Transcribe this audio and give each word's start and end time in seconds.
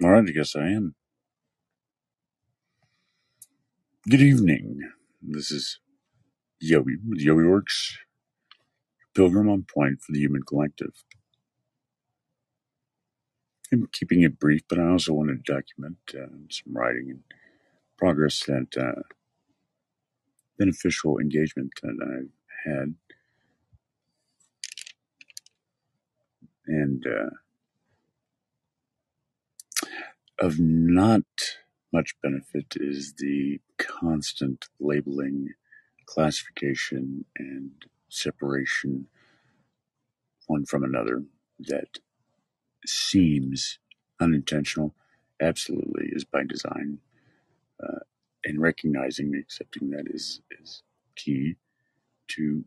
All 0.00 0.10
right, 0.10 0.24
I 0.28 0.30
guess 0.32 0.54
I 0.54 0.68
am. 0.68 0.94
Good 4.10 4.22
evening. 4.22 4.80
This 5.22 5.50
is 5.50 5.80
Yobi 6.62 6.96
with 7.08 7.20
Yobi 7.24 7.50
Works, 7.50 7.98
Pilgrim 9.14 9.48
on 9.50 9.64
Point 9.64 10.02
for 10.02 10.12
the 10.12 10.20
Human 10.20 10.42
Collective. 10.42 10.92
I'm 13.72 13.88
keeping 13.92 14.22
it 14.22 14.38
brief, 14.40 14.62
but 14.68 14.78
I 14.80 14.88
also 14.88 15.14
want 15.14 15.30
to 15.30 15.52
document 15.54 15.98
uh, 16.14 16.28
some 16.50 16.74
writing 16.76 17.08
and 17.10 17.20
progress 17.98 18.44
that 18.46 18.68
uh, 18.78 19.02
beneficial 20.58 21.18
engagement 21.18 21.72
that 21.82 21.96
I've 22.02 22.72
had. 22.72 22.94
And 26.66 27.06
uh, 27.06 27.43
of 30.38 30.58
not 30.58 31.22
much 31.92 32.14
benefit 32.22 32.74
is 32.76 33.14
the 33.18 33.60
constant 33.78 34.66
labeling, 34.80 35.50
classification, 36.06 37.24
and 37.38 37.70
separation 38.08 39.06
one 40.46 40.66
from 40.66 40.84
another 40.84 41.22
that 41.60 41.98
seems 42.86 43.78
unintentional, 44.20 44.94
absolutely 45.40 46.08
is 46.12 46.24
by 46.24 46.42
design. 46.44 46.98
Uh, 47.82 48.00
and 48.44 48.60
recognizing 48.60 49.32
and 49.32 49.42
accepting 49.42 49.90
that 49.90 50.04
is, 50.06 50.40
is 50.60 50.82
key 51.16 51.56
to 52.28 52.64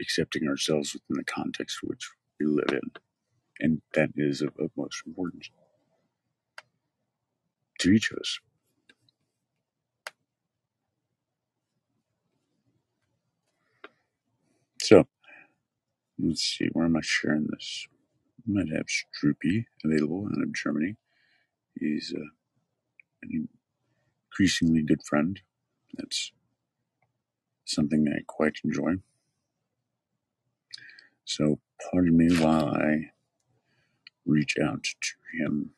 accepting 0.00 0.46
ourselves 0.48 0.94
within 0.94 1.16
the 1.16 1.24
context 1.24 1.78
which 1.82 2.08
we 2.38 2.46
live 2.46 2.70
in. 2.70 2.90
And 3.58 3.82
that 3.94 4.10
is 4.16 4.42
of 4.42 4.52
utmost 4.62 5.02
importance 5.06 5.50
to 7.86 7.92
each 7.92 8.10
of 8.10 8.18
us. 8.18 8.40
So, 14.82 15.06
let's 16.18 16.42
see, 16.42 16.68
where 16.72 16.86
am 16.86 16.96
I 16.96 17.00
sharing 17.02 17.46
this? 17.50 17.86
I 18.40 18.52
might 18.52 18.68
have 18.74 18.86
Stroopy 18.86 19.64
available 19.84 20.28
out 20.32 20.42
of 20.42 20.54
Germany. 20.54 20.96
He's 21.78 22.12
uh, 22.16 22.20
an 23.22 23.48
increasingly 24.30 24.82
good 24.82 25.02
friend. 25.04 25.40
That's 25.94 26.32
something 27.64 28.06
I 28.08 28.22
quite 28.26 28.58
enjoy. 28.64 28.96
So, 31.24 31.58
pardon 31.90 32.16
me 32.16 32.36
while 32.38 32.68
I 32.68 33.10
reach 34.24 34.56
out 34.62 34.84
to 34.84 35.44
him 35.44 35.70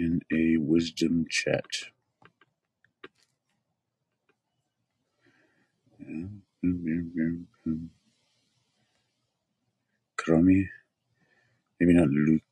in 0.00 0.22
a 0.32 0.58
wisdom 0.58 1.26
chat. 1.30 1.66
Kromi, 10.18 10.66
maybe 11.80 11.94
not 11.94 12.08
Lucas 12.10 12.42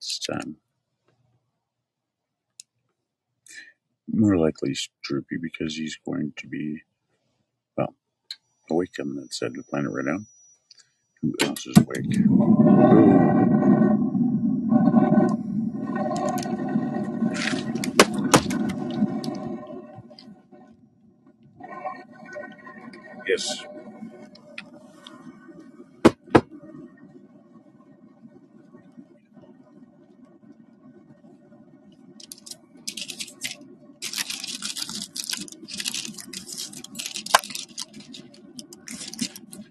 this 0.00 0.20
time. 0.30 0.56
More 4.12 4.36
likely 4.38 4.72
Stroopy 4.74 5.40
because 5.42 5.76
he's 5.76 5.98
going 6.06 6.32
to 6.38 6.48
be, 6.48 6.82
well, 7.76 7.94
awake 8.70 8.96
on 9.00 9.16
that 9.16 9.34
side 9.34 9.48
of 9.48 9.54
the 9.56 9.64
planet 9.64 9.92
right 9.92 10.04
now. 10.06 10.20
Who 11.22 11.34
else 11.42 11.66
is 11.66 11.76
awake? 11.78 12.16
Yes. 23.26 23.64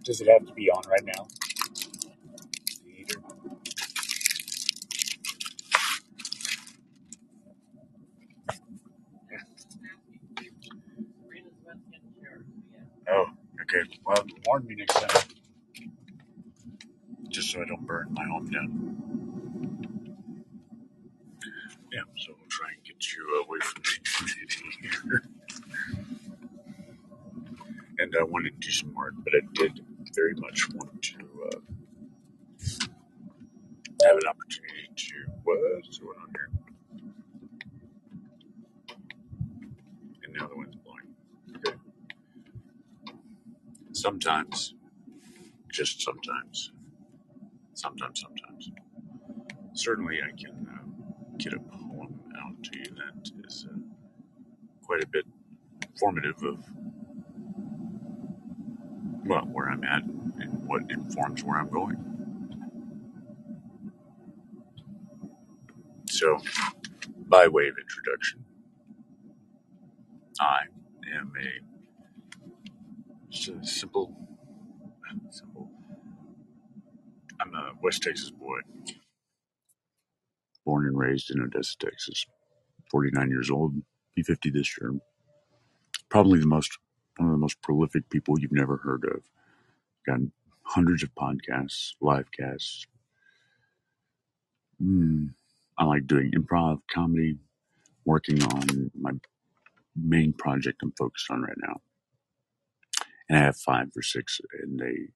Does 0.03 0.21
it 0.21 0.27
have 0.29 0.45
to 0.47 0.53
be 0.53 0.69
on 0.71 0.83
right 0.89 1.05
now? 1.05 1.27
Either. 2.99 3.21
Oh, 13.09 13.25
okay. 13.81 13.99
Well, 14.05 14.25
warn 14.45 14.65
me 14.65 14.75
next 14.75 14.93
time. 14.95 15.23
Just 17.29 17.51
so 17.51 17.61
I 17.61 17.65
don't 17.65 17.85
burn 17.85 18.07
my 18.11 18.25
home 18.25 18.49
down. 18.49 19.01
Yeah, 21.91 22.01
so 22.17 22.33
we'll 22.37 22.49
try 22.49 22.69
and 22.69 22.83
get 22.83 23.13
you 23.13 23.45
away 23.45 23.59
from 23.61 23.83
me 24.25 24.81
here. 24.81 25.23
And 27.97 28.13
I 28.19 28.23
wanted 28.23 28.59
to 28.59 28.67
do 28.67 28.71
some 28.73 28.93
work, 28.93 29.13
but 29.23 29.33
I 29.33 29.39
did 29.53 29.79
very 30.13 30.33
much 30.35 30.69
want 30.73 31.01
to 31.01 31.17
uh, 31.45 31.59
have 34.05 34.17
an 34.17 34.27
opportunity 34.27 34.89
to. 34.95 35.15
What's 35.43 35.99
going 35.99 36.17
on 36.19 36.29
here? 36.35 36.49
And 40.23 40.33
now 40.33 40.47
the 40.47 40.57
wind's 40.57 40.75
blowing. 40.75 41.15
Okay. 41.55 41.77
Sometimes, 44.25 44.73
just 45.71 46.01
sometimes, 46.01 46.71
sometimes, 47.75 48.21
sometimes. 48.21 48.71
Certainly, 49.73 50.17
I 50.23 50.31
can 50.35 50.67
uh, 50.67 51.35
get 51.37 51.53
a 51.53 51.59
poem 51.59 52.19
out 52.43 52.63
to 52.63 52.79
you 52.79 52.85
that 52.85 53.31
is 53.47 53.67
uh, 53.71 53.77
quite 54.83 55.03
a 55.03 55.07
bit 55.07 55.25
formative 55.99 56.41
of 56.43 56.57
well 59.27 59.47
where 59.51 59.69
I'm 59.69 59.83
at 59.83 60.01
and 60.01 60.67
what 60.67 60.89
informs 60.89 61.43
where 61.43 61.59
I'm 61.59 61.69
going. 61.69 62.17
So, 66.09 66.39
by 67.27 67.47
way 67.47 67.67
of 67.67 67.75
introduction, 67.77 68.43
I 70.39 70.61
am 71.15 71.31
a 71.39 71.75
simple, 73.45 74.15
simple. 75.29 75.69
I'm 77.41 77.53
a 77.55 77.71
West 77.81 78.03
Texas 78.03 78.31
boy, 78.31 78.59
born 80.65 80.87
and 80.87 80.97
raised 80.97 81.31
in 81.31 81.41
Odessa, 81.41 81.77
Texas. 81.79 82.25
49 82.91 83.29
years 83.29 83.49
old, 83.51 83.73
be 84.15 84.23
50 84.23 84.49
this 84.51 84.77
year. 84.79 84.93
Probably 86.09 86.39
the 86.39 86.47
most 86.47 86.77
one 87.17 87.29
of 87.29 87.33
the 87.33 87.39
most 87.39 87.61
prolific 87.61 88.09
people 88.09 88.39
you've 88.39 88.51
never 88.51 88.77
heard 88.77 89.05
of. 89.05 89.21
Got 90.05 90.19
hundreds 90.63 91.03
of 91.03 91.13
podcasts, 91.15 91.93
live 92.01 92.31
casts. 92.31 92.87
Mm, 94.83 95.33
I 95.77 95.85
like 95.85 96.07
doing 96.07 96.31
improv, 96.31 96.81
comedy, 96.93 97.37
working 98.05 98.43
on 98.43 98.91
my 98.99 99.11
main 99.95 100.33
project 100.33 100.81
I'm 100.83 100.93
focused 100.97 101.31
on 101.31 101.41
right 101.43 101.57
now. 101.57 101.81
And 103.29 103.39
I 103.39 103.43
have 103.43 103.57
five 103.57 103.89
or 103.95 104.03
six, 104.03 104.41
and 104.63 104.79
they, 104.79 105.09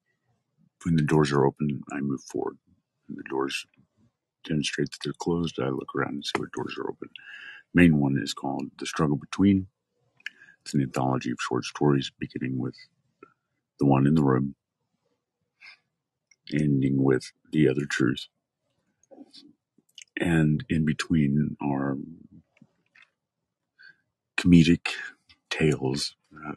when 0.85 0.97
the 0.97 1.03
doors 1.03 1.31
are 1.33 1.45
open, 1.45 1.81
I 1.93 1.99
move 2.01 2.21
forward. 2.31 2.57
When 3.07 3.17
the 3.17 3.29
doors 3.29 3.65
demonstrate 4.45 4.91
that 4.91 4.99
they're 5.03 5.13
closed, 5.19 5.59
I 5.59 5.69
look 5.69 5.95
around 5.95 6.13
and 6.15 6.25
see 6.25 6.33
what 6.39 6.51
doors 6.53 6.75
are 6.79 6.89
open. 6.89 7.09
Main 7.73 7.99
one 7.99 8.19
is 8.21 8.33
called 8.33 8.67
The 8.79 8.87
Struggle 8.87 9.17
Between. 9.17 9.67
It's 10.63 10.73
an 10.75 10.81
anthology 10.81 11.31
of 11.31 11.37
short 11.41 11.65
stories 11.65 12.11
beginning 12.19 12.59
with 12.59 12.75
The 13.79 13.85
One 13.87 14.07
in 14.07 14.15
the 14.15 14.23
Room, 14.23 14.55
ending 16.53 17.03
with 17.03 17.31
The 17.51 17.69
Other 17.69 17.85
Truth. 17.85 18.27
And 20.19 20.63
in 20.69 20.85
between 20.85 21.57
are 21.61 21.97
comedic 24.39 24.87
tales 25.49 26.15
uh, 26.47 26.53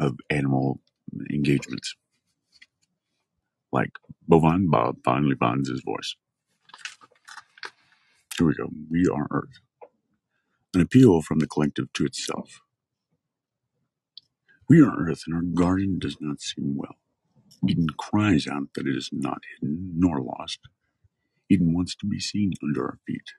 of 0.00 0.16
animal 0.30 0.80
engagements, 1.30 1.94
like 3.72 3.90
Bovine 4.28 4.70
Bob 4.70 4.96
finally 5.04 5.36
finds 5.36 5.68
his 5.70 5.82
voice. 5.84 6.16
Here 8.38 8.46
we 8.46 8.54
go. 8.54 8.68
We 8.90 9.08
are 9.08 9.26
Earth. 9.30 9.60
An 10.74 10.80
appeal 10.82 11.22
from 11.22 11.40
the 11.40 11.48
collective 11.48 11.92
to 11.94 12.04
itself. 12.06 12.60
We 14.68 14.82
are 14.82 14.96
Earth, 15.08 15.22
and 15.26 15.36
our 15.36 15.42
garden 15.42 15.98
does 15.98 16.16
not 16.20 16.40
seem 16.40 16.76
well. 16.76 16.96
Eden 17.68 17.88
cries 17.98 18.46
out 18.48 18.68
that 18.74 18.86
it 18.86 18.96
is 18.96 19.10
not 19.12 19.42
hidden 19.60 19.92
nor 19.96 20.20
lost. 20.20 20.60
Eden 21.50 21.74
wants 21.74 21.96
to 21.96 22.06
be 22.06 22.20
seen 22.20 22.52
under 22.62 22.84
our 22.86 22.98
feet, 23.06 23.32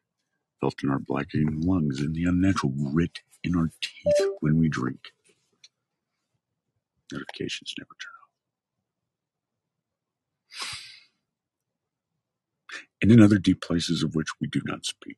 felt 0.62 0.84
in 0.84 0.90
our 0.92 1.00
blackening 1.00 1.62
lungs, 1.62 2.00
and 2.02 2.16
the 2.16 2.26
unnatural 2.26 2.74
grit 2.94 3.20
in 3.44 3.56
our 3.58 3.72
teeth 3.82 4.30
when 4.42 4.60
we 4.60 4.70
drink. 4.70 5.00
Notifications 7.14 7.74
never 7.80 7.90
turn 8.02 8.14
off. 8.14 8.14
And 13.02 13.12
in 13.12 13.22
other 13.22 13.40
deep 13.40 13.62
places 13.62 14.04
of 14.04 14.16
which 14.16 14.30
we 14.42 14.48
do 14.48 14.62
not 14.66 14.86
speak. 14.86 15.18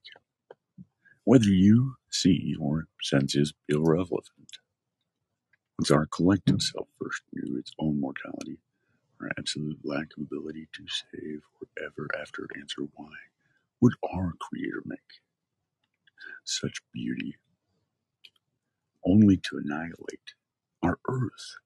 Whether 1.25 1.49
you 1.49 1.95
see 2.11 2.55
or 2.59 2.87
sense 3.03 3.35
is 3.35 3.53
irrelevant. 3.69 4.27
Once 5.79 5.91
our 5.91 6.07
collective 6.07 6.61
self 6.61 6.87
first 7.01 7.23
knew 7.33 7.57
its 7.59 7.71
own 7.79 7.99
mortality, 8.01 8.59
our 9.21 9.29
absolute 9.39 9.79
lack 9.83 10.07
of 10.17 10.23
ability 10.23 10.67
to 10.73 10.83
save 10.87 11.41
or 11.61 11.67
ever 11.85 12.07
after 12.21 12.47
answer 12.59 12.83
why, 12.95 13.13
would 13.81 13.93
our 14.13 14.33
Creator 14.39 14.83
make 14.85 14.99
such 16.45 16.81
beauty 16.93 17.35
only 19.05 19.37
to 19.37 19.57
annihilate 19.63 20.35
our 20.83 20.99
earth, 21.09 21.57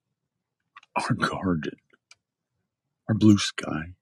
our 0.97 1.13
garden, 1.15 1.77
our 3.09 3.15
blue 3.15 3.37
sky? 3.39 3.93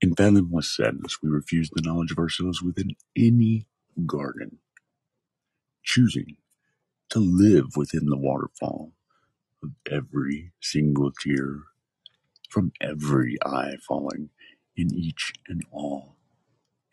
In 0.00 0.14
fathomless 0.14 0.74
sadness, 0.76 1.18
we 1.22 1.30
refuse 1.30 1.70
the 1.70 1.82
knowledge 1.82 2.12
of 2.12 2.18
ourselves 2.18 2.62
within 2.62 2.90
any 3.16 3.66
garden, 4.06 4.58
choosing 5.84 6.36
to 7.10 7.20
live 7.20 7.76
within 7.76 8.06
the 8.06 8.18
waterfall 8.18 8.92
of 9.64 9.70
every 9.90 10.52
single 10.62 11.12
tear 11.12 11.60
from 12.50 12.72
every 12.80 13.36
eye 13.44 13.76
falling 13.86 14.30
in 14.76 14.94
each 14.94 15.32
and 15.48 15.62
all 15.72 16.16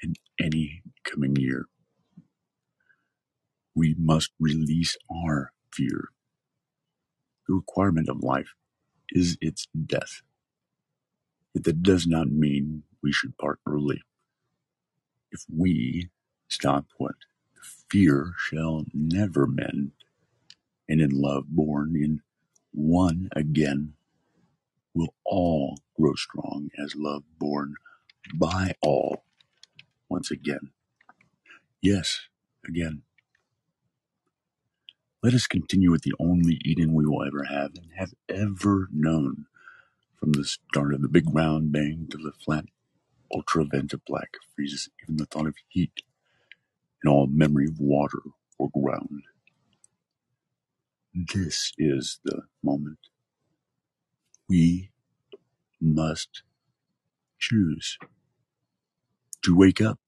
in 0.04 0.16
any 0.40 0.84
coming 1.04 1.36
year. 1.38 1.66
We 3.76 3.96
must 3.98 4.32
release 4.40 4.98
our 5.12 5.54
fear. 5.74 6.10
The 7.48 7.56
requirement 7.56 8.10
of 8.10 8.24
life 8.24 8.54
is 9.12 9.38
its 9.42 9.68
death. 9.86 10.22
Yet 11.54 11.66
that 11.66 11.84
does 11.84 12.08
not 12.08 12.30
mean 12.30 12.84
we 13.04 13.12
should 13.12 13.38
part 13.38 13.60
early. 13.68 14.02
If 15.32 15.46
we 15.54 16.10
stop 16.50 16.86
what 16.98 17.16
fear 17.90 18.34
shall 18.38 18.86
never 18.94 19.48
mend, 19.48 19.92
and 20.90 21.02
in 21.02 21.12
love 21.12 21.46
born 21.50 21.96
in 21.96 22.22
one 22.72 23.30
again, 23.36 23.94
will 24.94 25.14
all 25.26 25.80
grow 26.00 26.14
strong 26.16 26.70
as 26.78 26.96
love 26.96 27.24
born 27.40 27.76
by 28.36 28.74
all 28.82 29.24
once 30.10 30.32
again. 30.32 30.72
Yes, 31.82 32.22
again. 32.68 33.04
Let 35.24 35.34
us 35.34 35.48
continue 35.48 35.90
with 35.90 36.04
the 36.04 36.14
only 36.20 36.60
Eden 36.66 36.94
we 36.94 37.06
will 37.06 37.26
ever 37.26 37.46
have 37.46 37.72
and 37.76 37.92
have 37.98 38.14
ever 38.30 38.90
known. 38.92 39.46
From 40.20 40.34
the 40.34 40.46
start 40.46 40.94
of 40.94 41.02
the 41.02 41.08
big 41.10 41.34
round 41.34 41.72
bang 41.72 42.08
to 42.12 42.18
the 42.18 42.34
flat 42.34 42.66
ultraviolet 43.34 44.06
black 44.06 44.32
freezes 44.56 44.90
even 45.04 45.18
the 45.18 45.26
thought 45.26 45.48
of 45.48 45.56
heat 45.70 46.04
and 47.04 47.12
all 47.12 47.28
memory 47.28 47.68
of 47.68 47.80
water 47.80 48.20
or 48.60 48.70
ground. 48.70 49.24
This 51.14 51.74
is 51.78 52.20
the 52.24 52.44
moment. 52.64 53.00
We 54.50 54.92
must 55.82 56.44
choose 57.40 57.98
to 59.44 59.56
wake 59.56 59.82
up, 59.82 60.00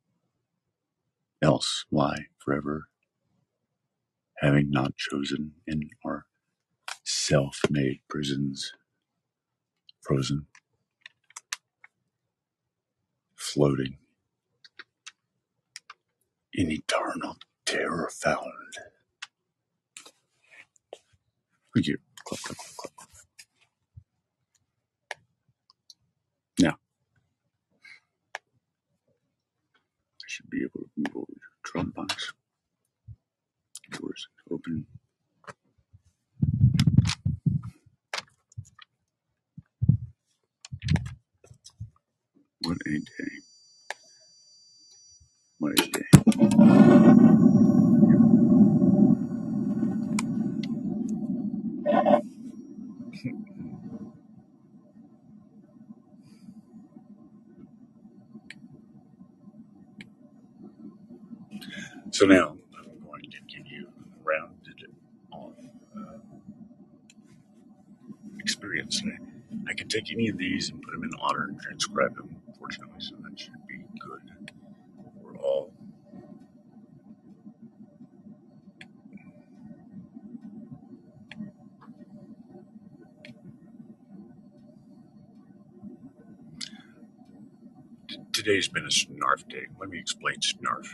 else 1.41 1.85
lie 1.91 2.27
forever, 2.43 2.89
having 4.45 4.69
not 4.69 4.95
chosen 4.95 5.53
in 5.65 5.89
our 6.05 6.25
self 7.03 7.61
made 7.71 8.01
prisons, 8.07 8.73
frozen, 10.01 10.45
floating 13.35 13.97
in 16.53 16.71
eternal 16.71 17.37
terror 17.65 18.11
found. 18.13 18.51
Thank 21.73 21.87
you. 21.87 21.97
Clap, 22.25 22.41
clap, 22.41 22.57
clap, 22.57 22.75
clap. 22.77 22.93
Now, 26.59 26.71
I 26.71 26.89
should 30.27 30.49
be 30.51 30.59
able 30.59 30.81
to 30.81 30.89
move 30.97 31.15
over 31.15 31.33
to 31.33 31.71
Dropbox. 31.71 32.44
Doors 33.99 34.27
open. 34.51 34.85
What 42.63 42.77
a 42.87 42.91
day. 42.99 43.31
What 45.59 45.73
a 45.79 45.87
day. 45.91 46.01
So 62.11 62.25
now 62.25 62.57
I'm 62.77 62.99
going 63.05 63.31
to 63.31 63.41
give 63.47 63.67
you 63.67 63.87
a 63.87 64.23
rounded 64.23 64.85
on 65.31 65.53
uh, 65.97 66.17
experience. 68.39 69.01
I 69.69 69.73
can 69.73 69.84
take 69.95 70.11
any 70.11 70.27
of 70.29 70.37
these 70.37 70.69
and 70.69 70.81
put 70.81 70.91
them 70.91 71.03
in 71.03 71.11
order 71.21 71.43
and 71.45 71.59
transcribe 71.61 72.15
them, 72.15 72.35
fortunately, 72.59 72.99
so 72.99 73.15
that 73.23 73.39
should 73.39 73.53
be 73.67 73.77
good. 73.99 74.51
We're 75.21 75.37
all 75.37 75.71
today's 88.33 88.67
been 88.67 88.83
a 88.83 88.89
snarf 88.89 89.47
day. 89.47 89.67
Let 89.79 89.89
me 89.89 89.97
explain 89.97 90.35
snarf. 90.35 90.87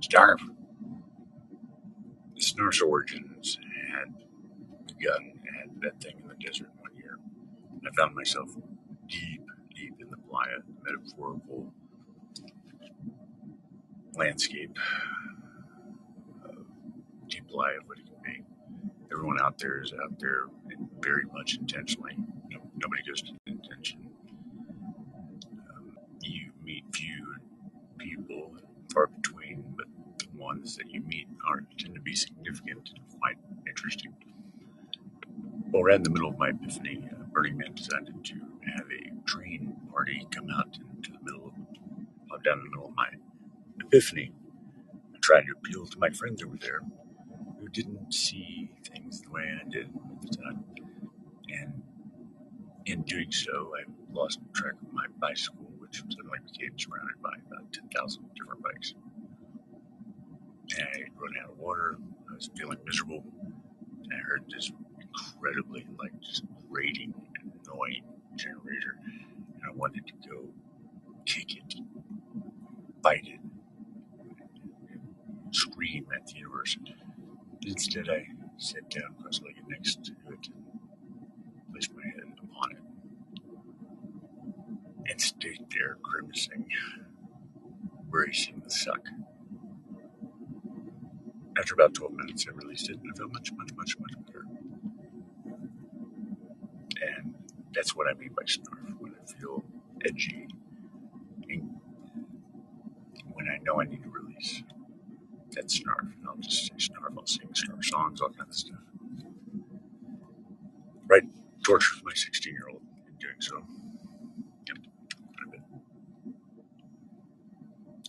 Snarf. 0.00 0.40
Snarf's 2.38 2.80
origins 2.80 3.58
had 3.90 4.14
begun 4.86 5.32
at 5.62 5.80
that 5.82 6.00
thing 6.00 6.16
in 6.22 6.28
the 6.28 6.34
desert 6.34 6.70
one 6.78 6.96
year. 6.96 7.18
I 7.84 7.90
found 8.02 8.16
myself 8.16 8.48
deep, 9.08 9.46
deep 9.76 9.94
in 10.00 10.10
the 10.10 10.16
playa, 10.28 10.58
metaphorical 10.84 11.72
landscape, 14.16 14.76
uh, 16.44 16.62
deep 17.28 17.44
lie 17.52 17.74
of 17.80 17.86
what 17.86 17.98
it 17.98 18.06
can 18.06 18.16
be. 18.24 18.42
Everyone 19.12 19.36
out 19.40 19.56
there 19.58 19.80
is 19.82 19.92
out 20.02 20.18
there 20.18 20.46
very 21.00 21.24
much 21.32 21.56
intentionally. 21.56 22.16
No, 22.50 22.58
nobody 22.76 23.02
goes 23.06 23.22
to 23.22 23.32
intention. 23.46 24.08
Um, 25.70 25.96
you 26.22 26.50
meet 26.64 26.84
few 26.92 27.36
people, 27.98 28.56
far 28.92 29.06
between, 29.06 29.62
but 29.76 29.86
the 30.18 30.26
ones 30.42 30.76
that 30.76 30.90
you 30.90 31.02
meet 31.02 31.28
are 31.46 31.62
tend 31.78 31.94
to 31.94 32.00
be 32.00 32.16
significant 32.16 32.90
and 32.96 33.20
quite 33.20 33.36
interesting. 33.68 34.12
Well, 35.70 35.84
right 35.84 35.96
in 35.96 36.02
the 36.02 36.10
middle 36.10 36.28
of 36.28 36.36
my 36.36 36.48
epiphany, 36.50 36.91
Burning 37.52 37.74
decided 37.74 38.24
to 38.24 38.34
have 38.74 38.86
a 38.86 39.26
train 39.26 39.76
party 39.90 40.26
come 40.30 40.48
out 40.50 40.78
into 40.96 41.12
the 41.12 41.18
middle 41.22 41.48
of, 41.48 41.52
uh, 42.32 42.38
down 42.42 42.58
in 42.58 42.64
the 42.64 42.70
middle 42.70 42.88
of 42.88 42.94
my 42.94 43.08
epiphany. 43.80 44.32
I 45.14 45.18
tried 45.20 45.42
to 45.42 45.52
appeal 45.52 45.86
to 45.86 45.98
my 45.98 46.10
friends 46.10 46.42
over 46.42 46.56
there 46.56 46.80
who 47.60 47.68
didn't 47.68 48.14
see 48.14 48.70
things 48.84 49.20
the 49.20 49.30
way 49.30 49.42
I 49.60 49.68
did 49.68 49.88
at 49.88 50.22
the 50.22 50.36
time. 50.36 50.64
And 51.50 51.82
in 52.86 53.02
doing 53.02 53.30
so, 53.30 53.74
I 53.78 53.84
lost 54.10 54.40
track 54.54 54.74
of 54.80 54.92
my 54.92 55.06
bicycle, 55.20 55.70
which 55.78 56.02
suddenly 56.08 56.38
became 56.50 56.78
surrounded 56.78 57.20
by 57.22 57.34
about 57.46 57.70
10,000 57.72 58.24
different 58.34 58.62
bikes. 58.62 58.94
I 60.78 60.80
had 60.80 61.20
run 61.20 61.34
out 61.42 61.50
of 61.50 61.58
water. 61.58 61.98
I 62.30 62.34
was 62.34 62.48
feeling 62.56 62.78
miserable. 62.86 63.11
Right, 111.12 111.28
torture 111.62 111.96
my 112.04 112.12
16 112.14 112.54
year 112.54 112.68
old 112.72 112.80
in 113.06 113.12
doing 113.20 113.34
so. 113.38 113.56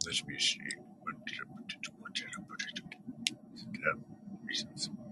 Let 0.05 0.25
me 0.25 0.39
see. 0.39 0.59
What 1.01 1.15
did 1.25 1.35
I 1.35 1.45
put 1.53 1.73
it? 1.73 1.87
What 1.99 2.13
did 2.13 2.27
I 2.27 2.41
put 2.47 2.61
it? 2.61 2.79
Reasons. 4.47 4.87
Reasons. 4.87 5.02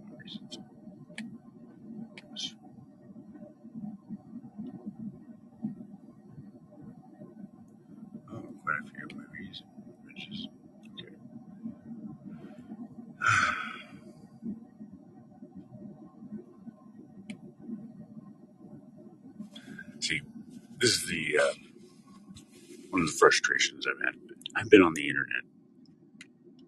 Frustrations 23.22 23.86
I've 23.86 24.04
had. 24.04 24.16
I've 24.56 24.70
been 24.72 24.82
on 24.82 24.96
the 24.96 25.08
internet 25.08 25.44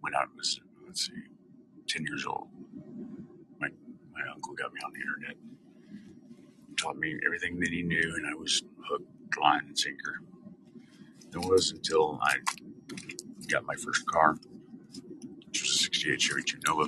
when 0.02 0.14
I 0.14 0.24
was, 0.38 0.62
let's 0.86 1.08
see, 1.08 1.24
10 1.88 2.06
years 2.06 2.28
old. 2.28 2.48
My, 3.60 3.70
my 4.14 4.22
uncle 4.32 4.54
got 4.54 4.72
me 4.72 4.80
on 4.86 4.94
the 4.94 5.00
internet, 5.00 5.36
taught 6.78 6.98
me 6.98 7.20
everything 7.26 7.60
that 7.60 7.70
he 7.70 7.82
knew, 7.82 8.14
and 8.16 8.28
I 8.28 8.36
was 8.36 8.62
hooked, 8.88 9.08
line, 9.42 9.64
and 9.68 9.78
sinker. 9.80 10.22
It 11.34 11.40
was 11.40 11.72
until 11.72 12.20
I 12.22 12.36
got 13.48 13.66
my 13.66 13.76
first 13.76 14.06
car, 14.06 14.38
which 15.48 15.64
was 15.64 15.72
a 15.72 15.78
68 15.80 16.22
Chevy 16.22 16.44
2 16.44 16.58
Nova, 16.68 16.84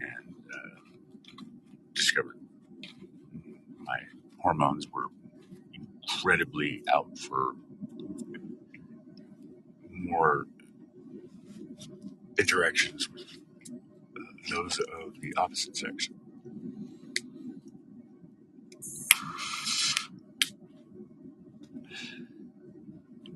and 0.00 0.34
uh, 0.54 0.80
discovered 1.94 2.38
my 3.80 3.98
hormones 4.38 4.86
were 4.88 5.08
incredibly 5.74 6.82
out 6.92 7.18
for 7.18 7.52
more 10.08 10.46
interactions 12.38 13.08
with 13.08 13.24
uh, 14.16 14.20
those 14.50 14.78
of 14.78 15.20
the 15.20 15.34
opposite 15.36 15.76
sex. 15.76 16.08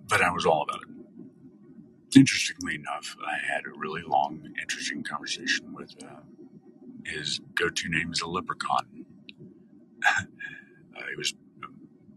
But 0.08 0.22
I 0.22 0.30
was 0.30 0.44
all 0.44 0.62
about 0.62 0.82
it. 0.82 2.16
Interestingly 2.16 2.74
enough, 2.74 3.16
I 3.26 3.38
had 3.52 3.62
a 3.64 3.78
really 3.78 4.02
long, 4.06 4.52
interesting 4.60 5.02
conversation 5.02 5.72
with 5.72 5.94
uh, 6.04 6.20
his 7.04 7.40
go-to 7.54 7.88
name 7.88 8.12
is 8.12 8.20
a 8.20 8.28
leprechaun. 8.28 9.06
uh, 10.06 10.22
he 11.10 11.16
was 11.16 11.34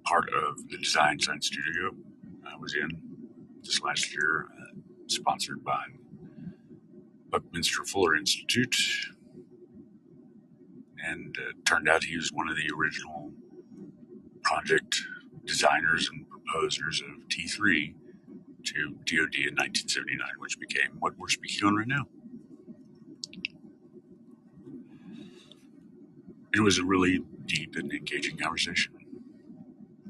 part 0.03 0.29
of 0.33 0.69
the 0.69 0.77
design 0.77 1.19
science 1.19 1.47
studio 1.47 1.91
I 2.45 2.57
was 2.57 2.75
in 2.75 3.04
this 3.65 3.81
last 3.81 4.13
year, 4.13 4.47
uh, 4.61 4.79
sponsored 5.07 5.63
by 5.63 5.85
Buckminster 7.29 7.83
Fuller 7.83 8.15
Institute, 8.15 8.75
and 11.03 11.35
uh, 11.39 11.51
turned 11.65 11.89
out 11.89 12.03
he 12.03 12.15
was 12.15 12.31
one 12.31 12.47
of 12.49 12.55
the 12.55 12.69
original 12.77 13.31
project 14.43 15.01
designers 15.45 16.09
and 16.11 16.25
proposers 16.29 17.01
of 17.01 17.27
T3 17.27 17.93
to 18.65 18.95
DoD 19.05 19.35
in 19.35 19.55
1979, 19.55 20.27
which 20.39 20.59
became 20.59 20.91
what 20.99 21.17
we're 21.17 21.27
speaking 21.29 21.67
on 21.67 21.75
right 21.75 21.87
now. 21.87 22.05
It 26.53 26.61
was 26.61 26.77
a 26.79 26.83
really 26.85 27.21
deep 27.45 27.75
and 27.75 27.91
engaging 27.91 28.37
conversation, 28.37 28.93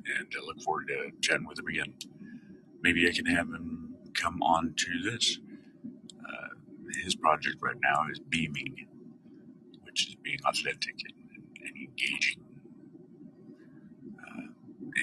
and 0.06 0.28
I 0.38 0.46
look 0.46 0.62
forward 0.62 0.88
to 0.90 1.12
chatting 1.22 1.48
with 1.48 1.60
him 1.60 1.68
again. 1.68 1.94
Maybe 2.86 3.10
I 3.10 3.12
can 3.12 3.26
have 3.26 3.48
him 3.48 3.96
come 4.14 4.44
on 4.44 4.76
to 4.78 5.12
this. 5.12 5.40
Uh, 6.20 6.50
his 7.04 7.16
project 7.16 7.58
right 7.60 7.78
now 7.82 8.06
is 8.12 8.20
Beaming, 8.20 8.86
which 9.82 10.10
is 10.10 10.16
being 10.22 10.38
authentic 10.46 10.94
and, 11.04 11.44
and 11.66 11.76
engaging 11.76 12.44
uh, 14.20 14.52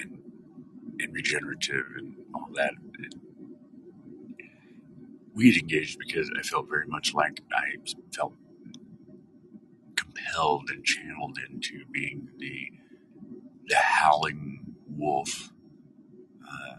and, 0.01 0.19
and 1.01 1.13
regenerative 1.13 1.85
and 1.97 2.15
all 2.33 2.47
that. 2.55 2.71
And 2.99 3.15
we 5.35 5.59
engaged 5.59 5.99
because 5.99 6.31
I 6.39 6.41
felt 6.43 6.69
very 6.69 6.87
much 6.87 7.13
like 7.13 7.41
I 7.53 7.75
felt 8.15 8.33
compelled 9.97 10.69
and 10.69 10.85
channeled 10.85 11.37
into 11.49 11.83
being 11.91 12.29
the 12.39 12.69
the 13.67 13.75
howling 13.77 14.75
wolf 14.87 15.51
uh, 16.47 16.75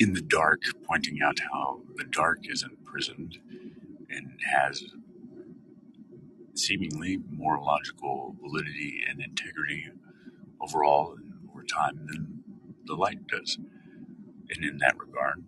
in 0.00 0.14
the 0.14 0.22
dark, 0.22 0.62
pointing 0.88 1.22
out 1.22 1.40
how 1.52 1.82
the 1.96 2.04
dark 2.04 2.40
is 2.44 2.64
imprisoned 2.64 3.38
and 4.10 4.40
has 4.44 4.84
seemingly 6.54 7.18
more 7.32 7.60
logical 7.60 8.36
validity 8.40 9.04
and 9.08 9.20
integrity 9.22 9.88
overall 10.60 11.14
and 11.16 11.34
over 11.50 11.64
time 11.64 12.06
than 12.06 12.44
the 12.86 12.94
light 12.94 13.26
does. 13.28 13.58
And 14.50 14.64
in 14.64 14.78
that 14.78 14.98
regard, 14.98 15.44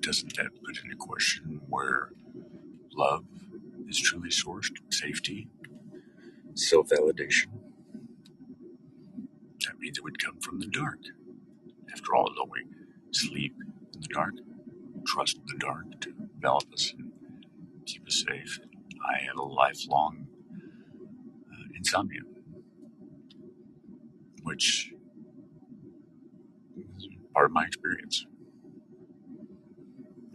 doesn't 0.00 0.36
that 0.36 0.50
put 0.64 0.78
into 0.84 0.96
question 0.96 1.62
where 1.68 2.10
love 2.94 3.24
is 3.88 4.00
truly 4.00 4.30
sourced? 4.30 4.72
Safety, 4.90 5.48
self 6.54 6.88
validation. 6.90 7.48
That 9.66 9.78
means 9.80 9.98
it 9.98 10.04
would 10.04 10.22
come 10.24 10.40
from 10.40 10.60
the 10.60 10.66
dark. 10.68 10.98
After 11.92 12.14
all, 12.14 12.30
we 12.50 12.64
sleep 13.12 13.54
in 13.94 14.00
the 14.02 14.08
dark, 14.08 14.34
trust 15.06 15.40
the 15.46 15.58
dark 15.58 16.00
to 16.02 16.14
envelop 16.34 16.72
us 16.72 16.94
and 16.98 17.12
keep 17.86 18.06
us 18.06 18.24
safe? 18.28 18.60
I 19.06 19.22
had 19.22 19.36
a 19.36 19.42
lifelong 19.42 20.28
uh, 21.38 21.64
insomnia, 21.76 22.22
which 24.42 24.92
is 26.98 27.08
part 27.34 27.46
of 27.46 27.52
my 27.52 27.64
experience. 27.66 28.26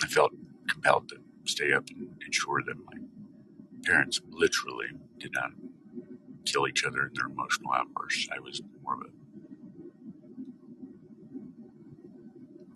I 0.04 0.08
felt 0.08 0.32
compelled 0.70 1.10
to 1.10 1.18
stay 1.46 1.74
up 1.74 1.86
and 1.90 2.10
ensure 2.26 2.62
that 2.66 2.78
my 2.78 3.00
parents 3.86 4.22
literally 4.30 4.88
did 5.20 5.34
not 5.34 5.52
kill 6.46 6.68
each 6.68 6.86
other 6.86 7.08
in 7.08 7.12
their 7.16 7.28
emotional 7.28 7.74
outbursts. 7.74 8.28
I 8.36 8.40
was 8.40 8.62
more 8.84 8.96
of 8.96 9.02
a 9.02 9.17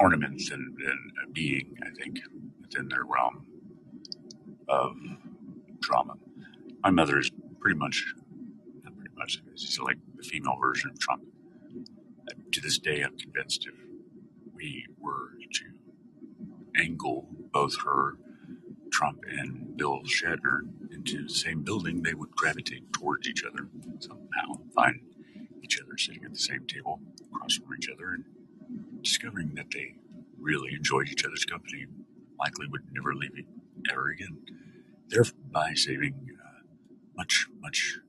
ornament 0.02 0.42
than, 0.50 0.76
than 0.84 1.12
a 1.24 1.32
being, 1.32 1.78
I 1.84 1.92
think, 1.92 2.20
within 2.62 2.90
their 2.90 3.04
realm 3.06 3.46
of 4.68 4.96
trauma. 5.82 6.16
My 6.84 6.90
mother 6.90 7.20
is 7.20 7.32
pretty 7.60 7.78
much, 7.78 8.06
not 8.84 8.96
pretty 8.98 9.16
much, 9.16 9.42
she's 9.56 9.80
like 9.80 9.98
the 10.16 10.24
female 10.24 10.58
version 10.60 10.90
of 10.90 11.00
Trump. 11.00 11.24
To 12.52 12.62
this 12.62 12.80
day, 12.80 13.02
I'm 13.04 13.18
convinced 13.18 13.68
if 13.68 13.76
we 14.54 14.86
were 15.00 15.30
to 15.54 15.66
angle 16.82 17.28
both 17.52 17.82
her, 17.86 18.18
Trump, 18.92 19.24
and 19.28 19.78
Bill 19.78 20.02
Shatner 20.04 20.62
into 20.92 21.24
the 21.24 21.34
same 21.34 21.64
building, 21.64 22.04
they 22.04 22.14
would 22.14 22.32
gravitate 22.32 22.92
towards 22.94 23.28
each 23.28 23.44
other 23.44 23.68
somehow, 24.00 24.62
find 24.76 25.02
each 25.64 25.80
other 25.82 25.98
sitting 25.98 26.26
at 26.26 26.34
the 26.34 26.40
same 26.40 26.66
table 26.68 27.00
across 27.34 27.56
from 27.56 27.74
each 27.78 27.90
other, 27.90 28.12
and 28.12 28.26
discovering 29.04 29.56
that 29.56 29.72
they 29.72 29.96
really 30.40 30.74
enjoyed 30.74 31.10
each 31.10 31.26
other's 31.26 31.46
company, 31.46 31.86
likely 32.40 32.68
would 32.68 32.84
never 32.92 33.14
leave 33.16 33.38
it 33.38 33.46
ever 33.92 34.10
again, 34.10 34.38
thereby 35.10 35.74
saving 35.76 36.32
uh, 36.44 36.64
much, 37.16 37.48
much 37.60 38.00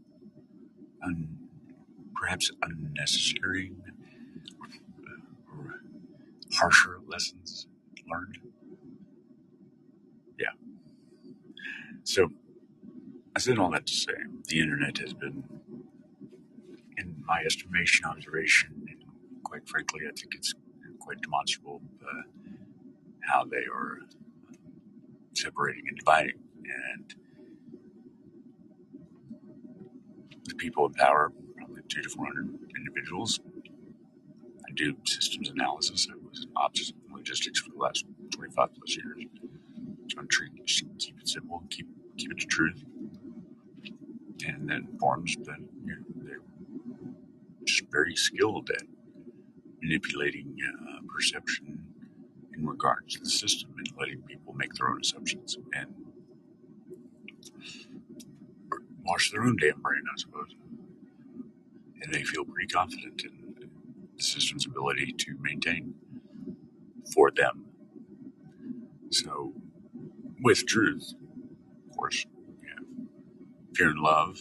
un- 1.05 1.49
perhaps 2.15 2.51
unnecessary 2.63 3.73
or 5.53 5.81
harsher 6.55 6.99
lessons 7.07 7.67
learned. 8.11 8.39
Yeah. 10.39 10.51
So 12.05 12.31
I 13.35 13.39
said 13.41 13.59
all 13.59 13.71
that 13.71 13.87
to 13.87 13.95
say 13.95 14.13
the 14.49 14.61
internet 14.61 14.99
has 14.99 15.15
been 15.15 15.45
in 16.97 17.23
my 17.27 17.43
estimation, 17.45 18.05
observation, 18.07 18.87
and 18.89 19.05
quite 19.43 19.69
frankly, 19.69 20.03
I 20.07 20.13
think 20.13 20.35
it's 20.35 20.55
quite 21.13 21.23
demonstrable 21.23 21.83
uh, 22.03 22.23
how 23.21 23.45
they 23.45 23.65
are 23.73 24.01
separating 25.35 25.85
and 25.89 25.99
dividing. 25.99 26.39
And 26.65 27.15
the 30.47 30.55
people 30.55 30.87
in 30.87 30.95
power, 30.95 31.33
probably 31.57 31.83
two 31.89 32.03
to 32.03 32.09
four 32.09 32.27
hundred 32.27 32.59
individuals, 32.77 33.41
I 34.67 34.73
do 34.75 34.97
systems 35.05 35.51
analysis. 35.51 36.09
I 36.11 36.17
was 36.17 36.45
in 36.45 36.51
ops 36.57 36.93
logistics 37.11 37.61
for 37.61 37.71
the 37.71 37.79
last 37.79 38.05
25 38.31 38.71
plus 38.75 38.97
years. 38.97 39.27
Trying 40.09 40.29
to 40.29 40.49
keep 40.99 41.21
it 41.21 41.29
simple, 41.29 41.63
keep 41.71 41.87
keep 42.17 42.33
it 42.33 42.39
to 42.41 42.47
truth, 42.47 42.85
and 44.47 44.69
then 44.69 44.89
forms 44.99 45.37
that 45.45 45.59
you 45.85 45.97
know, 45.97 46.03
they're 46.25 46.41
just 47.65 47.85
very 47.91 48.15
skilled 48.17 48.71
at 48.71 48.83
manipulating 49.83 50.57
uh, 50.67 51.01
perception 51.13 51.85
in 52.57 52.67
regards 52.67 53.15
to 53.15 53.21
the 53.21 53.31
system 53.31 53.75
and 53.79 53.89
letting 53.99 54.23
people 54.23 54.55
make 54.55 54.73
their 54.75 54.89
own 54.89 55.01
assumptions 55.01 55.59
and 55.75 55.95
wash 59.05 59.31
their 59.31 59.43
own 59.43 59.57
damn 59.61 59.81
brain, 59.81 60.03
I 60.13 60.19
suppose. 60.19 60.55
And 62.03 62.13
they 62.13 62.23
feel 62.23 62.45
pretty 62.45 62.69
confident 62.69 63.23
in 63.25 63.57
the 64.17 64.23
system's 64.23 64.67
ability 64.67 65.15
to 65.19 65.37
maintain 65.41 65.95
for 67.15 67.31
them. 67.31 67.67
So, 69.11 69.55
with 70.43 70.67
truth, 70.67 71.15
of 71.91 71.97
course, 71.97 72.27
yeah, 72.63 72.85
fear 73.75 73.89
and 73.91 74.01
love, 74.01 74.39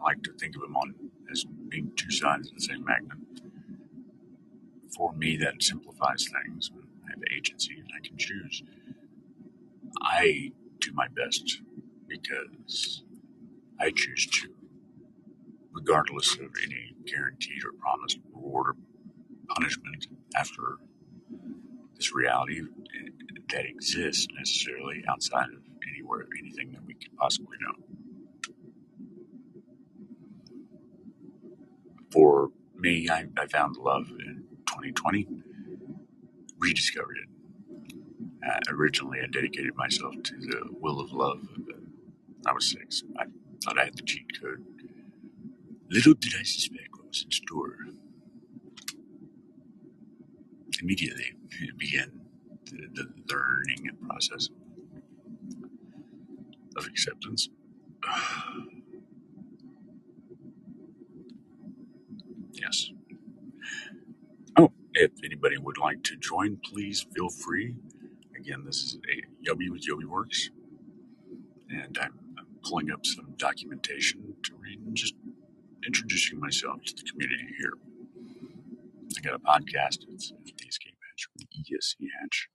I 0.00 0.04
like 0.04 0.22
to 0.24 0.32
think 0.34 0.56
of 0.56 0.62
them 0.62 0.76
on 0.76 0.94
as 1.30 1.44
being 1.68 1.92
two 1.96 2.10
sides 2.10 2.48
of 2.48 2.54
the 2.54 2.60
same 2.62 2.84
magnet. 2.84 3.18
For 4.98 5.14
me, 5.14 5.38
that 5.38 5.62
simplifies 5.62 6.28
things. 6.28 6.72
I 7.06 7.12
have 7.12 7.22
agency 7.36 7.76
and 7.76 7.90
I 7.96 8.06
can 8.06 8.18
choose. 8.18 8.64
I 10.02 10.52
do 10.80 10.92
my 10.94 11.08
best 11.08 11.62
because 12.08 13.04
I 13.80 13.90
choose 13.94 14.26
to, 14.26 14.48
regardless 15.72 16.34
of 16.34 16.52
any 16.64 16.94
guaranteed 17.06 17.64
or 17.64 17.72
promised 17.80 18.18
reward 18.34 18.68
or 18.68 18.76
punishment 19.54 20.08
after 20.36 20.76
this 21.96 22.14
reality 22.14 22.62
that 23.50 23.66
exists 23.66 24.28
necessarily 24.38 25.04
outside 25.08 25.48
of 25.50 25.62
anywhere, 25.92 26.26
anything 26.40 26.72
that 26.72 26.84
we 26.86 26.94
could 26.94 27.16
possibly 27.16 27.56
know. 27.60 27.84
For 32.12 32.50
me, 32.76 33.08
I, 33.10 33.26
I 33.38 33.46
found 33.46 33.76
love 33.76 34.10
in 34.10 34.44
2020, 34.78 35.28
rediscovered 36.58 37.18
it. 37.18 37.28
Uh, 38.46 38.58
originally, 38.74 39.20
I 39.22 39.26
dedicated 39.28 39.76
myself 39.76 40.14
to 40.24 40.36
the 40.36 40.62
will 40.80 41.00
of 41.00 41.12
love. 41.12 41.48
I 42.46 42.52
was 42.52 42.70
six. 42.70 43.04
I 43.18 43.24
thought 43.64 43.78
I 43.78 43.86
had 43.86 43.96
the 43.96 44.02
cheat 44.02 44.40
code. 44.40 44.64
Little 45.90 46.14
did 46.14 46.34
I 46.38 46.44
suspect 46.44 46.88
what 46.96 47.08
was 47.08 47.24
in 47.24 47.30
store. 47.32 47.76
Immediately, 50.82 51.34
began 51.78 52.22
the, 52.66 52.88
the 52.94 53.08
learning 53.34 53.90
process 54.08 54.50
of 56.76 56.86
acceptance. 56.86 57.50
yes. 62.52 62.90
Oh, 64.58 64.72
if 64.94 65.12
anybody 65.24 65.58
like 65.78 66.02
to 66.04 66.16
join, 66.16 66.58
please 66.64 67.06
feel 67.14 67.28
free. 67.28 67.74
Again, 68.36 68.64
this 68.64 68.76
is 68.82 68.96
a 68.96 69.48
Yobi 69.48 69.70
with 69.70 69.86
Yobi 69.86 70.04
Works, 70.04 70.50
and 71.70 71.98
I'm, 72.00 72.18
I'm 72.38 72.46
pulling 72.62 72.90
up 72.90 73.04
some 73.04 73.34
documentation 73.36 74.34
to 74.44 74.54
read 74.56 74.80
and 74.80 74.96
just 74.96 75.14
introducing 75.86 76.40
myself 76.40 76.84
to 76.84 76.94
the 76.94 77.02
community 77.10 77.48
here. 77.58 77.72
I 79.16 79.20
got 79.20 79.34
a 79.34 79.38
podcast. 79.38 80.04
It's 80.12 80.32
the 80.44 80.66
Escape 80.68 80.96
Hatch 81.08 81.28
the 81.36 81.46
ESC 81.46 82.08
Hatch. 82.20 82.48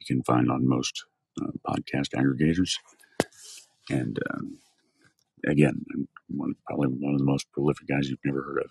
You 0.00 0.06
can 0.06 0.22
find 0.22 0.50
on 0.50 0.68
most 0.68 1.04
uh, 1.40 1.50
podcast 1.66 2.10
aggregators. 2.14 2.72
And 3.90 4.18
um, 4.32 4.58
again, 5.46 5.84
I'm 5.94 6.08
one, 6.28 6.54
probably 6.66 6.88
one 6.88 7.14
of 7.14 7.18
the 7.18 7.24
most 7.24 7.50
prolific 7.52 7.88
guys 7.88 8.08
you've 8.08 8.18
never 8.24 8.42
heard 8.42 8.58
of. 8.64 8.70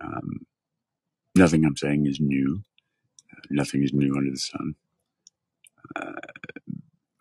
Um, 0.00 0.46
nothing 1.36 1.64
I'm 1.64 1.76
saying 1.76 2.06
is 2.06 2.20
new. 2.20 2.62
Uh, 3.32 3.40
nothing 3.50 3.82
is 3.84 3.92
new 3.94 4.16
under 4.16 4.32
the 4.32 4.38
sun. 4.38 4.76
Uh, 5.96 6.12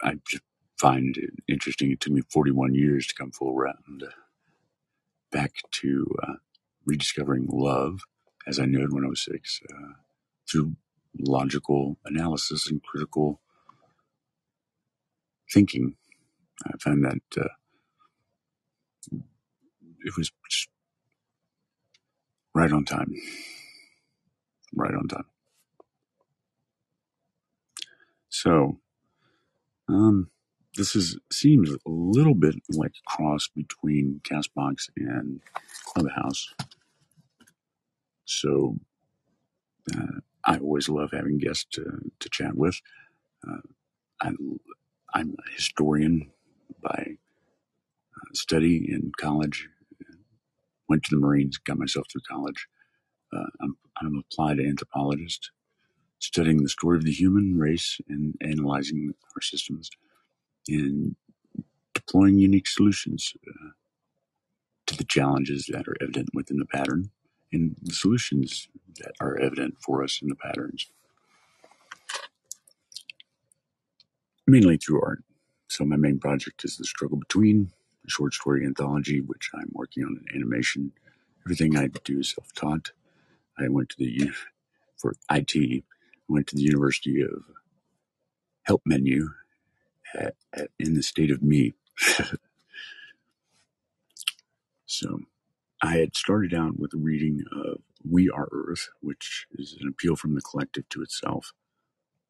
I 0.03 0.15
just 0.29 0.43
find 0.79 1.17
it 1.17 1.31
interesting. 1.49 1.91
It 1.91 2.01
took 2.01 2.13
me 2.13 2.23
41 2.31 2.75
years 2.75 3.07
to 3.07 3.15
come 3.15 3.31
full 3.31 3.55
round 3.55 4.03
uh, 4.05 4.11
back 5.31 5.53
to 5.81 6.07
uh, 6.23 6.33
rediscovering 6.85 7.47
love 7.51 8.01
as 8.47 8.59
I 8.59 8.65
knew 8.65 8.83
it 8.83 8.93
when 8.93 9.05
I 9.05 9.09
was 9.09 9.23
six 9.25 9.61
uh, 9.73 9.93
through 10.49 10.75
logical 11.19 11.97
analysis 12.05 12.69
and 12.69 12.83
critical 12.83 13.41
thinking. 15.53 15.95
I 16.65 16.71
found 16.81 17.05
that 17.05 17.21
uh, 17.41 17.49
it 20.05 20.17
was 20.17 20.31
right 22.55 22.71
on 22.71 22.85
time. 22.85 23.15
Right 24.75 24.93
on 24.95 25.07
time. 25.09 25.25
So, 28.29 28.79
um, 29.89 30.29
this 30.77 30.95
is 30.95 31.17
seems 31.31 31.71
a 31.71 31.77
little 31.85 32.35
bit 32.35 32.55
like 32.71 32.91
a 32.91 33.11
cross 33.17 33.49
between 33.55 34.21
Castbox 34.23 34.89
and 34.97 35.41
Clubhouse. 35.85 36.53
So, 38.25 38.77
uh, 39.95 40.21
I 40.45 40.57
always 40.57 40.89
love 40.89 41.11
having 41.13 41.39
guests 41.39 41.65
to, 41.73 41.83
to 42.19 42.29
chat 42.29 42.55
with. 42.55 42.79
Uh, 43.47 43.59
I, 44.21 44.31
I'm 45.13 45.35
a 45.47 45.51
historian 45.55 46.31
by 46.81 47.17
uh, 48.17 48.33
study 48.33 48.85
in 48.89 49.11
college. 49.19 49.69
Went 50.89 51.03
to 51.05 51.15
the 51.15 51.21
Marines, 51.21 51.57
got 51.57 51.79
myself 51.79 52.07
through 52.11 52.21
college. 52.29 52.67
Uh, 53.35 53.45
I'm, 53.61 53.77
I'm 54.01 54.07
an 54.07 54.23
applied 54.31 54.59
anthropologist, 54.59 55.51
studying 56.19 56.63
the 56.63 56.69
story 56.69 56.97
of 56.97 57.03
the 57.03 57.11
human 57.11 57.57
race 57.57 57.99
and 58.07 58.35
analyzing 58.41 59.13
our 59.35 59.41
systems 59.41 59.89
and 60.67 61.15
deploying 61.93 62.37
unique 62.37 62.67
solutions 62.67 63.33
uh, 63.47 63.69
to 64.87 64.97
the 64.97 65.03
challenges 65.03 65.67
that 65.71 65.87
are 65.87 65.97
evident 66.01 66.29
within 66.33 66.57
the 66.57 66.65
pattern 66.65 67.09
and 67.51 67.75
the 67.81 67.93
solutions 67.93 68.67
that 68.99 69.13
are 69.19 69.39
evident 69.39 69.75
for 69.79 70.03
us 70.03 70.19
in 70.21 70.27
the 70.29 70.35
patterns. 70.35 70.91
Mainly 74.47 74.77
through 74.77 75.01
art. 75.01 75.23
So 75.69 75.85
my 75.85 75.95
main 75.95 76.19
project 76.19 76.65
is 76.65 76.77
The 76.77 76.85
Struggle 76.85 77.17
Between, 77.17 77.71
a 78.05 78.09
short 78.09 78.33
story 78.33 78.65
anthology, 78.65 79.21
which 79.21 79.49
I'm 79.55 79.71
working 79.73 80.03
on 80.03 80.19
in 80.29 80.35
animation. 80.35 80.91
Everything 81.45 81.77
I 81.77 81.87
do 82.03 82.19
is 82.19 82.31
self-taught. 82.31 82.91
I 83.57 83.69
went 83.69 83.89
to 83.89 83.97
the, 83.97 84.31
for 84.97 85.15
IT, 85.31 85.83
went 86.27 86.47
to 86.47 86.55
the 86.55 86.63
University 86.63 87.21
of 87.21 87.43
Help 88.63 88.81
Menu 88.85 89.29
at, 90.15 90.35
at, 90.53 90.69
in 90.79 90.95
the 90.95 91.03
state 91.03 91.31
of 91.31 91.41
me. 91.43 91.73
so 94.85 95.19
I 95.81 95.97
had 95.97 96.15
started 96.15 96.53
out 96.53 96.79
with 96.79 96.93
a 96.93 96.97
reading 96.97 97.43
of 97.51 97.81
We 98.09 98.29
Are 98.29 98.47
Earth, 98.51 98.89
which 99.01 99.47
is 99.53 99.77
an 99.81 99.89
appeal 99.89 100.15
from 100.15 100.35
the 100.35 100.41
collective 100.41 100.87
to 100.89 101.01
itself. 101.01 101.53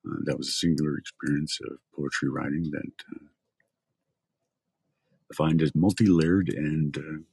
Uh, 0.08 0.18
that 0.26 0.38
was 0.38 0.50
a 0.50 0.54
singular 0.54 0.98
experience 0.98 1.60
of 1.64 1.78
poetry 1.96 2.30
writing 2.30 2.72
that 2.72 2.94
uh, 3.16 3.26
I 5.32 5.36
find 5.36 5.62
is 5.62 5.74
multi 5.76 6.08
layered 6.08 6.50
and 6.50 6.98
uh, 6.98 7.24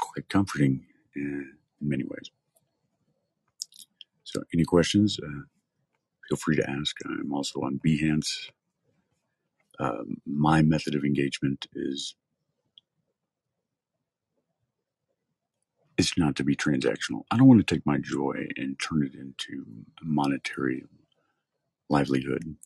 quite 0.00 0.28
comforting 0.28 0.86
in 1.14 1.54
many 1.80 2.04
ways. 2.04 2.30
So, 4.28 4.42
any 4.54 4.64
questions? 4.64 5.18
Uh, 5.22 5.42
feel 6.28 6.38
free 6.38 6.56
to 6.56 6.70
ask. 6.70 6.96
I'm 7.06 7.32
also 7.32 7.60
on 7.60 7.80
Behance. 7.84 8.50
Um, 9.80 10.18
my 10.26 10.62
method 10.62 10.94
of 10.94 11.04
engagement 11.04 11.66
is 11.74 12.14
is 15.98 16.12
not 16.16 16.36
to 16.36 16.44
be 16.44 16.56
transactional. 16.56 17.22
I 17.30 17.36
don't 17.36 17.48
want 17.48 17.66
to 17.66 17.74
take 17.74 17.86
my 17.86 17.98
joy 17.98 18.48
and 18.56 18.78
turn 18.78 19.02
it 19.04 19.14
into 19.14 19.64
monetary 20.02 20.84
livelihood. 21.88 22.56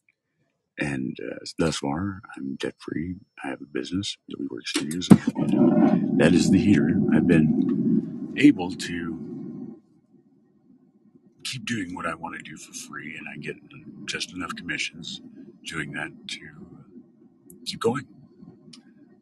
And 0.78 1.16
uh, 1.20 1.38
thus 1.58 1.78
far, 1.78 2.22
I'm 2.36 2.56
debt 2.56 2.74
free. 2.78 3.16
I 3.44 3.48
have 3.48 3.62
a 3.62 3.66
business, 3.66 4.16
Yobi 4.30 4.48
Work 4.50 4.66
Studios. 4.66 5.08
And, 5.36 5.54
uh, 5.54 5.96
that 6.18 6.34
is 6.34 6.50
the 6.50 6.58
heater. 6.58 6.90
I've 7.14 7.26
been 7.28 8.34
able 8.38 8.72
to 8.72 9.31
keep 11.44 11.64
doing 11.66 11.94
what 11.94 12.06
I 12.06 12.14
want 12.14 12.36
to 12.36 12.42
do 12.42 12.56
for 12.56 12.72
free, 12.72 13.16
and 13.16 13.26
I 13.32 13.38
get 13.38 13.56
just 14.06 14.32
enough 14.34 14.54
commissions 14.56 15.20
doing 15.64 15.92
that 15.92 16.10
to 16.28 16.40
keep 17.66 17.80
going 17.80 18.06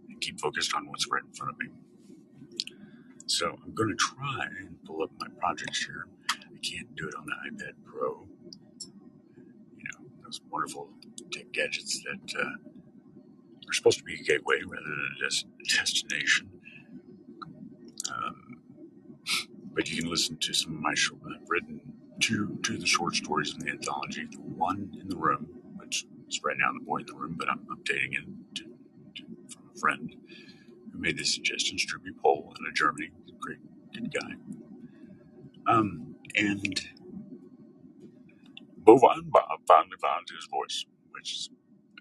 and 0.09 0.21
keep 0.21 0.41
focused 0.41 0.75
on 0.75 0.89
what's 0.89 1.07
right 1.11 1.23
in 1.25 1.33
front 1.33 1.53
of 1.55 1.59
me. 1.59 1.69
So 3.27 3.59
I'm 3.65 3.75
going 3.75 3.91
to 3.91 3.97
try 3.97 4.47
and 4.61 4.77
pull 4.85 5.03
up 5.03 5.11
my 5.19 5.29
projects 5.39 5.85
here. 5.85 6.07
I 6.33 6.59
can't 6.63 6.95
do 6.97 7.09
it 7.09 7.15
on 7.17 7.27
the 7.27 7.65
iPad 7.65 7.73
Pro. 7.85 8.27
You 9.77 9.85
know, 9.85 10.07
those 10.25 10.41
wonderful 10.51 10.91
tech 11.33 11.53
gadgets 11.53 12.03
that 12.05 12.41
uh, 12.41 12.45
are 13.69 13.73
supposed 13.73 13.99
to 13.99 14.05
be 14.05 14.15
a 14.15 14.23
gateway 14.25 14.61
rather 14.67 14.85
than 14.85 15.09
a 15.17 15.21
des- 15.29 15.77
destination. 15.77 16.51
Um, 18.13 18.61
but 19.75 19.91
you 19.91 20.03
can 20.03 20.11
listen 20.11 20.39
to 20.39 20.55
some 20.55 20.75
of 20.75 20.81
my 20.81 20.95
short, 20.95 21.21
I've 21.27 21.49
written 21.49 21.90
two, 22.21 22.59
two 22.63 22.75
of 22.75 22.81
the 22.81 22.87
short 22.87 23.17
stories 23.17 23.55
in 23.55 23.61
the 23.61 23.71
anthology. 23.71 24.27
The 24.31 24.39
one 24.39 24.97
in 25.01 25.09
the 25.09 25.17
room, 25.17 25.49
which 25.79 26.07
is 26.29 26.41
right 26.45 26.57
now 26.59 26.73
the 26.75 26.85
boy 26.85 26.99
in 26.99 27.07
the 27.07 27.15
room, 27.15 27.37
but 27.39 27.51
I'm 27.51 27.61
updating 27.73 28.15
it 28.15 28.57
to, 28.57 28.65
to, 29.17 29.25
from 29.51 29.71
a 29.75 29.79
friend 29.81 30.17
who 30.93 30.99
made 31.01 31.19
this 31.19 31.35
suggestion, 31.35 31.79
Struby 31.79 32.17
Pole 32.23 32.55
in 32.59 32.75
Germany. 32.75 33.11
Great, 33.41 33.59
good 33.95 34.13
guy. 34.15 34.35
Um, 35.67 36.17
and 36.37 36.81
Bovine 38.79 39.25
Bob 39.31 39.61
finally 39.69 39.97
found 40.01 40.29
his 40.35 40.47
voice, 40.51 40.87
which 41.13 41.33
is, 41.35 41.51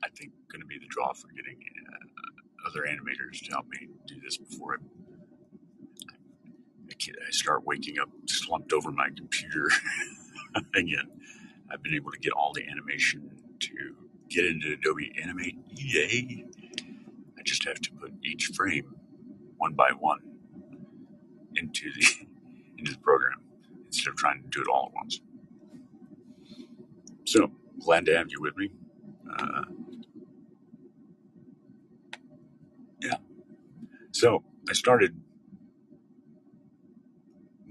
I 0.03 0.09
think, 0.09 0.33
going 0.51 0.61
to 0.61 0.67
be 0.67 0.79
the 0.79 0.87
draw 0.89 1.13
for 1.13 1.29
getting 1.29 1.59
uh, 1.87 2.69
other 2.69 2.81
animators 2.87 3.45
to 3.45 3.51
help 3.51 3.67
me 3.69 3.89
do 4.07 4.15
this 4.23 4.37
before 4.37 4.75
I 4.75 4.98
I 7.27 7.31
start 7.31 7.65
waking 7.65 7.99
up 7.99 8.09
slumped 8.27 8.73
over 8.73 8.91
my 8.91 9.09
computer 9.15 9.69
again. 10.75 11.09
I've 11.71 11.83
been 11.83 11.95
able 11.95 12.11
to 12.11 12.19
get 12.19 12.33
all 12.33 12.53
the 12.53 12.67
animation 12.67 13.31
to 13.59 13.95
get 14.29 14.45
into 14.45 14.73
Adobe 14.73 15.13
Animate. 15.21 15.57
Yay! 15.71 16.45
I 17.37 17.41
just 17.43 17.65
have 17.65 17.81
to 17.81 17.91
put 17.93 18.13
each 18.23 18.47
frame 18.55 18.95
one 19.57 19.73
by 19.73 19.91
one 19.97 20.19
into 21.55 21.91
the 21.93 22.05
into 22.77 22.93
the 22.93 22.99
program 22.99 23.39
instead 23.87 24.09
of 24.09 24.17
trying 24.17 24.41
to 24.43 24.47
do 24.49 24.61
it 24.61 24.67
all 24.67 24.87
at 24.87 24.95
once. 24.95 25.21
So 27.25 27.51
glad 27.79 28.05
to 28.07 28.17
have 28.17 28.27
you 28.31 28.41
with 28.41 28.57
me. 28.57 28.71
Uh, 29.37 29.63
yeah. 33.01 33.17
So 34.11 34.43
I 34.69 34.73
started 34.73 35.19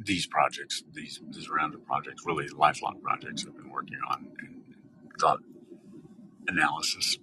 these 0.09 0.27
projects, 0.27 0.83
these 0.95 1.21
these 1.31 1.49
round 1.51 1.75
of 1.75 1.87
projects, 1.87 2.25
really 2.27 2.49
lifelong 2.49 2.99
projects 3.01 3.45
I've 3.47 3.57
been 3.57 3.71
working 3.71 3.99
on 4.11 4.27
and 4.41 4.65
thought 5.21 5.41
analysis. 6.49 7.19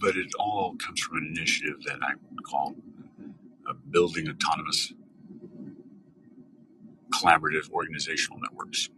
But 0.00 0.16
it 0.16 0.28
all 0.38 0.76
comes 0.76 1.00
from 1.00 1.18
an 1.18 1.34
initiative 1.36 1.82
that 1.86 1.98
I 2.00 2.12
call 2.48 2.76
uh, 3.68 3.72
building 3.90 4.28
autonomous 4.28 4.92
collaborative 7.10 7.68
organizational 7.72 8.38
networks, 8.40 8.90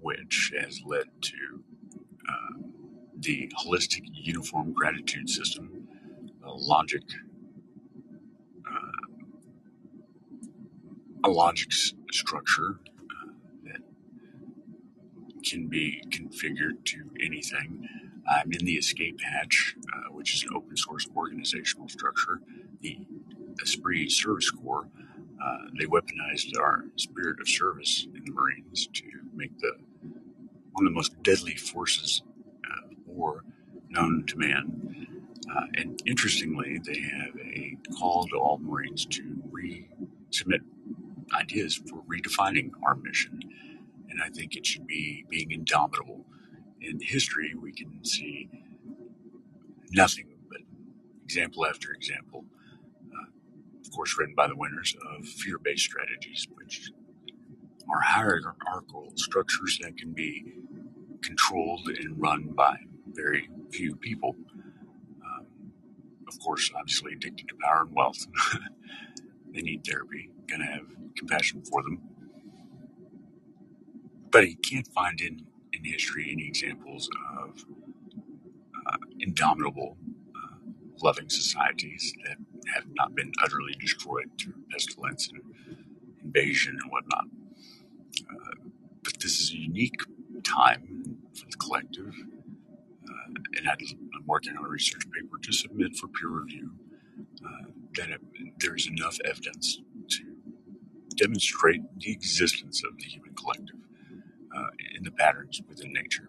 which 0.00 0.52
has 0.58 0.82
led 0.84 1.06
to 1.22 1.64
uh, 2.28 2.62
the 3.16 3.52
holistic 3.64 4.02
uniform 4.12 4.72
gratitude 4.72 5.30
system, 5.30 5.86
the 6.42 6.50
logic 6.50 7.02
a 11.24 11.30
logic 11.30 11.72
structure 12.12 12.80
uh, 13.00 13.32
that 13.64 13.82
can 15.44 15.68
be 15.68 16.02
configured 16.10 16.84
to 16.84 17.10
anything. 17.20 17.88
I'm 18.28 18.52
in 18.52 18.64
the 18.64 18.74
escape 18.74 19.20
hatch, 19.20 19.76
uh, 19.92 20.12
which 20.12 20.34
is 20.34 20.44
an 20.44 20.50
open 20.54 20.76
source 20.76 21.08
organizational 21.16 21.88
structure. 21.88 22.40
The 22.80 22.98
Esprit 23.62 24.10
Service 24.10 24.50
Corps, 24.50 24.88
uh, 25.44 25.58
they 25.78 25.86
weaponized 25.86 26.58
our 26.60 26.84
spirit 26.96 27.40
of 27.40 27.48
service 27.48 28.06
in 28.14 28.24
the 28.24 28.32
Marines 28.32 28.88
to 28.94 29.04
make 29.34 29.58
the 29.58 29.72
one 30.72 30.86
of 30.86 30.92
the 30.92 30.94
most 30.94 31.22
deadly 31.22 31.54
forces 31.54 32.22
uh, 32.64 32.88
war 33.06 33.44
known 33.90 34.24
to 34.26 34.38
man. 34.38 35.08
Uh, 35.54 35.66
and 35.74 36.02
interestingly, 36.06 36.80
they 36.84 37.00
have 37.00 37.36
a 37.36 37.76
call 37.98 38.26
to 38.28 38.36
all 38.36 38.58
Marines 38.58 39.04
to 39.06 39.22
resubmit 39.52 40.62
ideas 41.34 41.76
for 41.76 42.02
redefining 42.02 42.70
our 42.86 42.94
mission. 42.96 43.40
And 44.10 44.22
I 44.22 44.28
think 44.28 44.56
it 44.56 44.66
should 44.66 44.86
be 44.86 45.24
being 45.28 45.50
indomitable. 45.50 46.26
In 46.80 47.00
history, 47.00 47.54
we 47.54 47.72
can 47.72 48.04
see 48.04 48.48
nothing 49.90 50.26
but 50.50 50.60
example 51.24 51.66
after 51.66 51.92
example, 51.92 52.44
uh, 53.12 53.26
of 53.84 53.90
course, 53.92 54.16
written 54.18 54.34
by 54.34 54.48
the 54.48 54.56
winners 54.56 54.96
of 55.16 55.26
fear 55.26 55.58
based 55.58 55.84
strategies, 55.84 56.46
which 56.54 56.90
are 57.90 58.00
hierarchical 58.00 59.12
structures 59.16 59.78
that 59.82 59.96
can 59.96 60.12
be 60.12 60.54
controlled 61.22 61.88
and 61.88 62.20
run 62.20 62.48
by 62.54 62.76
very 63.12 63.48
few 63.70 63.96
people. 63.96 64.36
Um, 65.24 65.46
of 66.28 66.38
course, 66.40 66.70
obviously 66.76 67.14
addicted 67.14 67.48
to 67.48 67.54
power 67.62 67.82
and 67.82 67.94
wealth. 67.94 68.26
they 69.54 69.62
need 69.62 69.84
therapy. 69.86 70.30
Gonna 70.52 70.66
have 70.72 70.86
compassion 71.16 71.62
for 71.64 71.82
them. 71.84 72.00
But 74.30 74.46
he 74.46 74.56
can't 74.56 74.88
find 74.88 75.20
in, 75.20 75.46
in 75.72 75.84
history 75.84 76.30
any 76.32 76.46
examples 76.46 77.10
of 77.38 77.64
uh, 78.86 78.96
indomitable, 79.20 79.96
uh, 80.36 80.56
loving 81.02 81.30
societies 81.30 82.14
that 82.24 82.36
have 82.74 82.84
not 82.94 83.14
been 83.14 83.32
utterly 83.42 83.74
destroyed 83.80 84.30
through 84.40 84.54
pestilence 84.70 85.30
and 85.30 85.42
invasion 86.24 86.78
and 86.82 86.92
whatnot. 86.92 87.26
Uh, 88.30 88.68
but 89.04 89.14
this 89.20 89.40
is 89.40 89.52
a 89.52 89.58
unique 89.58 90.02
time 90.44 91.18
for 91.34 91.46
the 91.50 91.56
collective, 91.58 92.14
uh, 93.08 93.34
and 93.56 93.68
I'm 93.68 94.26
working 94.26 94.56
on 94.56 94.64
a 94.64 94.68
research 94.68 95.04
paper 95.12 95.38
to 95.42 95.52
submit 95.52 95.96
for 95.96 96.08
peer 96.08 96.30
review. 96.30 96.72
Uh, 97.44 97.68
that 97.96 98.10
there's 98.58 98.88
enough 98.88 99.18
evidence 99.24 99.76
to 99.76 99.82
demonstrate 101.12 101.82
the 101.98 102.12
existence 102.12 102.82
of 102.84 102.96
the 102.98 103.04
human 103.04 103.34
collective 103.34 103.76
uh, 104.56 104.68
in 104.96 105.02
the 105.04 105.10
patterns 105.10 105.60
within 105.68 105.92
nature. 105.92 106.28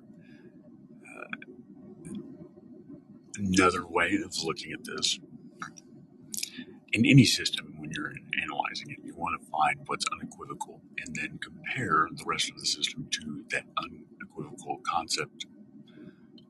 Uh, 1.07 2.13
another 3.37 3.85
way 3.85 4.17
of 4.23 4.35
looking 4.43 4.71
at 4.71 4.83
this 4.85 5.19
in 6.93 7.07
any 7.07 7.25
system, 7.25 7.73
when 7.77 7.91
you're 7.91 8.13
analyzing 8.41 8.91
it, 8.91 8.99
you 9.03 9.15
want 9.15 9.41
to 9.41 9.47
find 9.49 9.79
what's 9.87 10.05
unequivocal 10.13 10.79
and 11.03 11.15
then 11.15 11.39
compare 11.39 12.07
the 12.11 12.23
rest 12.25 12.51
of 12.51 12.59
the 12.59 12.65
system 12.67 13.07
to 13.11 13.43
that 13.49 13.65
unequivocal 13.77 14.79
concept 14.85 15.47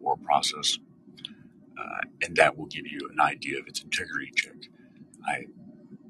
or 0.02 0.18
process. 0.18 0.80
Uh, 1.80 2.02
and 2.22 2.36
that 2.36 2.58
will 2.58 2.66
give 2.66 2.86
you 2.86 3.00
an 3.12 3.22
idea 3.22 3.58
of 3.58 3.68
its 3.68 3.82
integrity 3.82 4.32
check. 4.36 4.56
I 5.26 5.46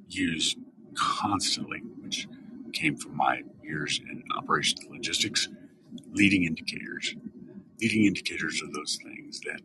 use 0.10 0.56
constantly, 0.96 1.84
which 2.18 2.28
came 2.74 2.96
from 2.98 3.18
my 3.18 3.42
years 3.64 4.02
in 4.10 4.24
operations 4.38 4.86
logistics, 4.90 5.50
leading 6.12 6.46
indicators. 6.46 7.16
Leading 7.82 8.06
indicators 8.06 8.62
are 8.64 8.72
those 8.74 9.00
things 9.04 9.42
that 9.42 9.62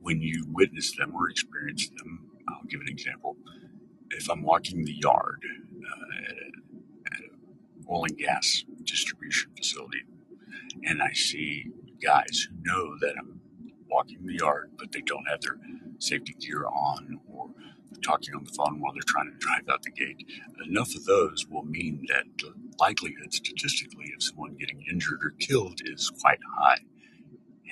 when 0.00 0.20
you 0.22 0.46
witness 0.52 0.96
them 0.96 1.14
or 1.16 1.28
experience 1.30 1.90
them, 1.90 2.30
I'll 2.48 2.64
give 2.68 2.80
an 2.80 2.88
example. 2.88 3.36
If 4.10 4.30
I'm 4.30 4.42
walking 4.42 4.84
the 4.84 4.94
yard 4.94 5.42
uh, 5.76 6.30
at, 6.30 6.36
a, 6.36 7.16
at 7.16 7.30
oil 7.90 8.04
and 8.04 8.18
gas 8.18 8.64
distribution 8.84 9.50
facility 9.56 9.98
and 10.84 11.02
I 11.02 11.12
see 11.12 11.66
guys 12.02 12.48
who 12.48 12.56
know 12.62 12.96
that 13.00 13.14
I'm 13.18 13.40
walking 13.90 14.26
the 14.26 14.34
yard, 14.34 14.72
but 14.78 14.92
they 14.92 15.02
don't 15.02 15.26
have 15.28 15.40
their 15.42 15.58
safety 15.98 16.34
gear 16.40 16.66
on 16.66 17.20
talking 18.02 18.34
on 18.34 18.44
the 18.44 18.52
phone 18.52 18.80
while 18.80 18.92
they're 18.92 19.02
trying 19.06 19.30
to 19.32 19.38
drive 19.38 19.68
out 19.70 19.82
the 19.82 19.90
gate. 19.90 20.26
Enough 20.66 20.94
of 20.94 21.04
those 21.04 21.46
will 21.48 21.64
mean 21.64 22.06
that 22.08 22.24
the 22.38 22.52
likelihood 22.78 23.32
statistically 23.32 24.12
of 24.14 24.22
someone 24.22 24.56
getting 24.56 24.82
injured 24.90 25.20
or 25.24 25.30
killed 25.38 25.80
is 25.84 26.10
quite 26.20 26.40
high. 26.58 26.78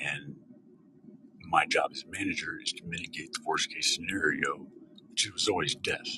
And 0.02 0.36
my 1.40 1.66
job 1.66 1.90
as 1.92 2.04
manager 2.10 2.58
is 2.62 2.72
to 2.72 2.84
mitigate 2.84 3.32
the 3.32 3.40
worst 3.44 3.70
case 3.72 3.94
scenario, 3.94 4.66
which 5.10 5.30
was 5.32 5.48
always 5.48 5.74
death. 5.74 6.08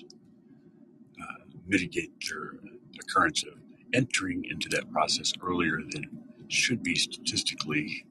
Uh, 1.21 1.45
mitigate 1.67 2.13
their 2.29 2.55
occurrence 3.01 3.43
of 3.45 3.55
entering 3.93 4.45
into 4.51 4.69
that 4.69 4.91
process 4.91 5.33
earlier 5.43 5.81
than 5.91 6.25
should 6.49 6.83
be 6.83 6.95
statistically 6.95 8.07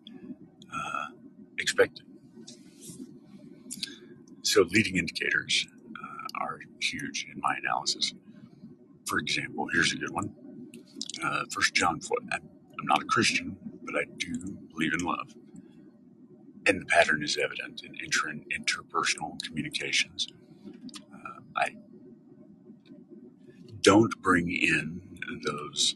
uh, 0.74 1.08
expected. 1.60 2.06
So, 4.44 4.64
leading 4.70 4.98
indicators 4.98 5.68
are 6.42 6.60
huge 6.82 7.28
in 7.34 7.42
my 7.42 7.56
analysis. 7.64 8.14
For 9.06 9.20
example, 9.20 9.68
here's 9.74 9.94
a 9.94 9.98
good 9.98 10.12
one. 10.12 10.34
Uh, 11.24 11.44
First 11.52 11.76
John 11.76 12.00
4. 12.02 12.18
I'm 12.34 12.86
not 12.86 13.02
a 13.02 13.06
Christian, 13.06 13.58
but 13.84 13.96
I 13.96 14.06
do 14.18 14.58
believe 14.74 14.94
in 14.94 15.02
love. 15.02 15.36
And 16.68 16.82
the 16.82 16.86
pattern 16.86 17.24
is 17.24 17.38
evident 17.38 17.84
in 17.84 17.96
inter- 18.04 18.34
interpersonal 18.58 19.42
communications. 19.44 20.28
Uh, 21.14 21.42
I 21.58 21.76
don't 23.82 24.22
bring 24.22 24.52
in 24.52 25.02
those 25.46 25.96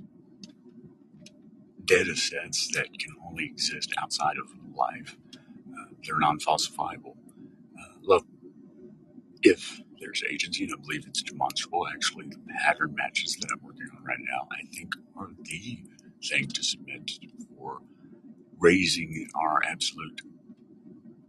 data 1.85 2.15
sets 2.15 2.69
that 2.75 2.87
can 2.99 3.15
only 3.27 3.45
exist 3.45 3.93
outside 4.01 4.37
of 4.37 4.47
life. 4.75 5.17
Uh, 5.69 5.85
they're 6.05 6.19
non 6.19 6.39
falsifiable. 6.39 7.15
Uh, 7.79 7.93
love, 8.03 8.25
if 9.43 9.81
there's 9.99 10.23
agency, 10.29 10.63
and 10.65 10.73
I 10.73 10.81
believe 10.81 11.05
it's 11.07 11.23
demonstrable, 11.23 11.87
actually, 11.87 12.27
the 12.27 12.39
pattern 12.65 12.95
matches 12.95 13.35
that 13.41 13.49
I'm 13.51 13.59
working 13.63 13.87
on 13.97 14.03
right 14.03 14.19
now, 14.19 14.47
I 14.51 14.65
think 14.75 14.95
are 15.17 15.29
the 15.43 15.79
thing 16.27 16.47
to 16.47 16.63
submit 16.63 17.11
for 17.57 17.79
raising 18.59 19.27
our 19.35 19.61
absolute 19.65 20.21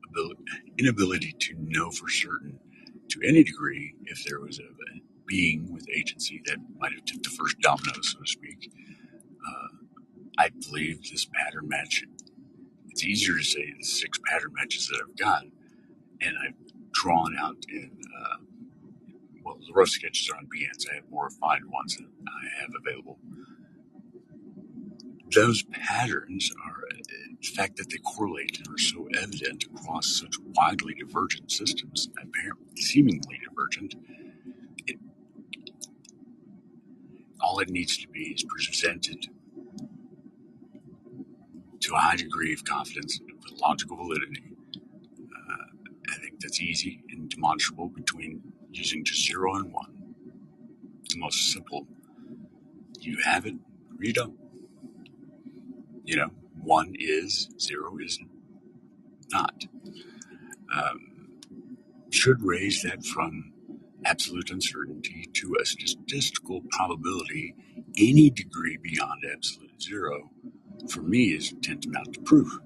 ability, 0.08 0.42
inability 0.78 1.32
to 1.38 1.54
know 1.58 1.90
for 1.90 2.08
certain 2.08 2.58
to 3.08 3.20
any 3.26 3.44
degree 3.44 3.94
if 4.04 4.24
there 4.24 4.40
was 4.40 4.58
a, 4.58 4.62
a 4.64 5.00
being 5.26 5.72
with 5.72 5.86
agency 5.94 6.42
that 6.46 6.58
might 6.78 6.92
have 6.92 7.04
tipped 7.04 7.24
the 7.24 7.30
first 7.30 7.58
domino, 7.60 7.92
so 8.02 8.18
to 8.18 8.26
speak. 8.26 8.70
Uh, 9.46 9.68
I 10.38 10.50
believe 10.50 11.02
this 11.10 11.26
pattern 11.26 11.68
match. 11.68 12.04
It's 12.88 13.04
easier 13.04 13.36
to 13.36 13.44
say 13.44 13.72
the 13.78 13.84
six 13.84 14.18
pattern 14.26 14.52
matches 14.54 14.88
that 14.88 15.00
I've 15.02 15.16
got, 15.16 15.44
and 16.20 16.36
I've 16.44 16.54
drawn 16.92 17.36
out 17.38 17.56
in 17.68 17.90
uh, 18.18 18.36
the 19.66 19.72
rough 19.74 19.88
sketches 19.90 20.30
are 20.30 20.36
on 20.36 20.46
Behance. 20.46 20.86
I 20.90 20.96
have 20.96 21.10
more 21.10 21.26
refined 21.26 21.66
ones 21.66 21.96
that 21.96 22.06
I 22.28 22.60
have 22.62 22.70
available. 22.78 23.18
Those 25.34 25.62
patterns 25.64 26.52
are 26.66 26.84
the 27.40 27.48
fact 27.48 27.76
that 27.78 27.90
they 27.90 27.98
correlate 27.98 28.58
and 28.58 28.68
are 28.68 28.78
so 28.78 29.08
evident 29.20 29.64
across 29.64 30.08
such 30.20 30.36
widely 30.56 30.94
divergent 30.94 31.52
systems, 31.52 32.08
apparently 32.22 32.76
seemingly 32.76 33.40
divergent. 33.48 33.94
It, 34.86 34.98
all 37.40 37.60
it 37.60 37.70
needs 37.70 37.98
to 37.98 38.08
be 38.08 38.34
is 38.34 38.44
presented 38.44 39.26
to 41.80 41.94
a 41.94 41.98
high 41.98 42.16
degree 42.16 42.52
of 42.54 42.64
confidence 42.64 43.20
with 43.20 43.60
logical 43.60 43.96
validity. 43.96 44.42
Uh, 45.24 45.66
I 46.10 46.18
think 46.20 46.40
that's 46.40 46.60
easy 46.60 47.02
and 47.10 47.28
demonstrable 47.30 47.88
between 47.88 48.42
using 48.72 49.04
just 49.04 49.26
zero 49.26 49.54
and 49.56 49.72
one. 49.72 50.14
The 51.08 51.18
most 51.18 51.52
simple. 51.52 51.86
You 53.00 53.18
have 53.24 53.46
it 53.46 53.54
or 53.54 54.04
you 54.04 54.12
don't. 54.12 54.38
You 56.04 56.16
know, 56.16 56.30
one 56.60 56.94
is, 56.98 57.48
zero 57.58 57.96
is 57.98 58.18
not. 59.32 59.64
Um, 60.74 61.28
should 62.10 62.42
raise 62.42 62.82
that 62.82 63.04
from 63.04 63.52
absolute 64.04 64.50
uncertainty 64.50 65.28
to 65.34 65.56
a 65.60 65.64
statistical 65.64 66.62
probability 66.70 67.54
any 67.98 68.30
degree 68.30 68.76
beyond 68.76 69.22
absolute 69.30 69.80
zero 69.82 70.30
for 70.88 71.02
me 71.02 71.26
is 71.34 71.52
tantamount 71.62 72.14
to 72.14 72.20
proof 72.20 72.58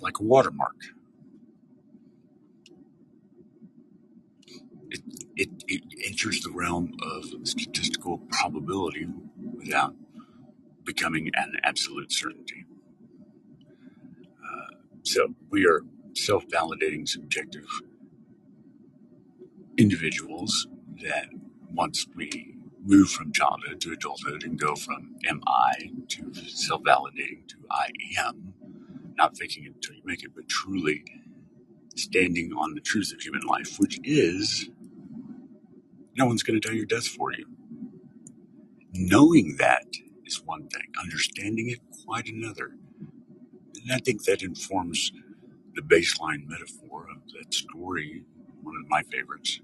like 0.00 0.18
a 0.18 0.22
watermark 0.22 0.76
it, 4.90 5.00
it, 5.36 5.50
it 5.68 5.82
enters 6.06 6.40
the 6.42 6.50
realm 6.52 6.94
of 7.02 7.24
statistical 7.48 8.18
probability 8.30 9.06
without 9.56 9.94
becoming 10.84 11.30
an 11.34 11.54
absolute 11.64 12.12
certainty. 12.12 12.64
Uh, 14.32 14.76
so 15.02 15.34
we 15.50 15.66
are 15.66 15.82
self-validating 16.14 17.08
subjective 17.08 17.66
individuals 19.78 20.68
that 21.02 21.28
once 21.72 22.06
we 22.16 22.56
move 22.84 23.10
from 23.10 23.32
childhood 23.32 23.80
to 23.80 23.92
adulthood 23.92 24.44
and 24.44 24.58
go 24.60 24.76
from 24.76 25.16
am 25.28 25.42
I 25.46 25.90
to 26.08 26.34
self 26.34 26.82
validating 26.82 27.46
to 27.48 27.56
I 27.70 27.88
am, 28.18 28.54
not 29.16 29.36
faking 29.38 29.64
it 29.64 29.74
until 29.74 29.96
you 29.96 30.02
make 30.04 30.24
it, 30.24 30.32
but 30.34 30.48
truly 30.48 31.04
standing 31.96 32.52
on 32.52 32.74
the 32.74 32.80
truth 32.80 33.12
of 33.12 33.20
human 33.20 33.42
life, 33.42 33.78
which 33.78 34.00
is 34.04 34.70
no 36.16 36.26
one's 36.26 36.42
going 36.42 36.60
to 36.60 36.66
tell 36.66 36.76
your 36.76 36.86
death 36.86 37.06
for 37.08 37.32
you. 37.32 37.46
Knowing 38.92 39.56
that 39.58 39.86
is 40.26 40.42
one 40.44 40.68
thing, 40.68 40.88
understanding 41.02 41.70
it 41.70 41.80
quite 42.06 42.28
another. 42.28 42.72
And 43.82 43.92
I 43.92 43.98
think 43.98 44.24
that 44.24 44.42
informs 44.42 45.12
the 45.74 45.82
baseline 45.82 46.46
metaphor 46.48 47.06
of 47.10 47.22
that 47.34 47.54
story, 47.54 48.24
one 48.62 48.76
of 48.82 48.88
my 48.90 49.02
favorites, 49.04 49.60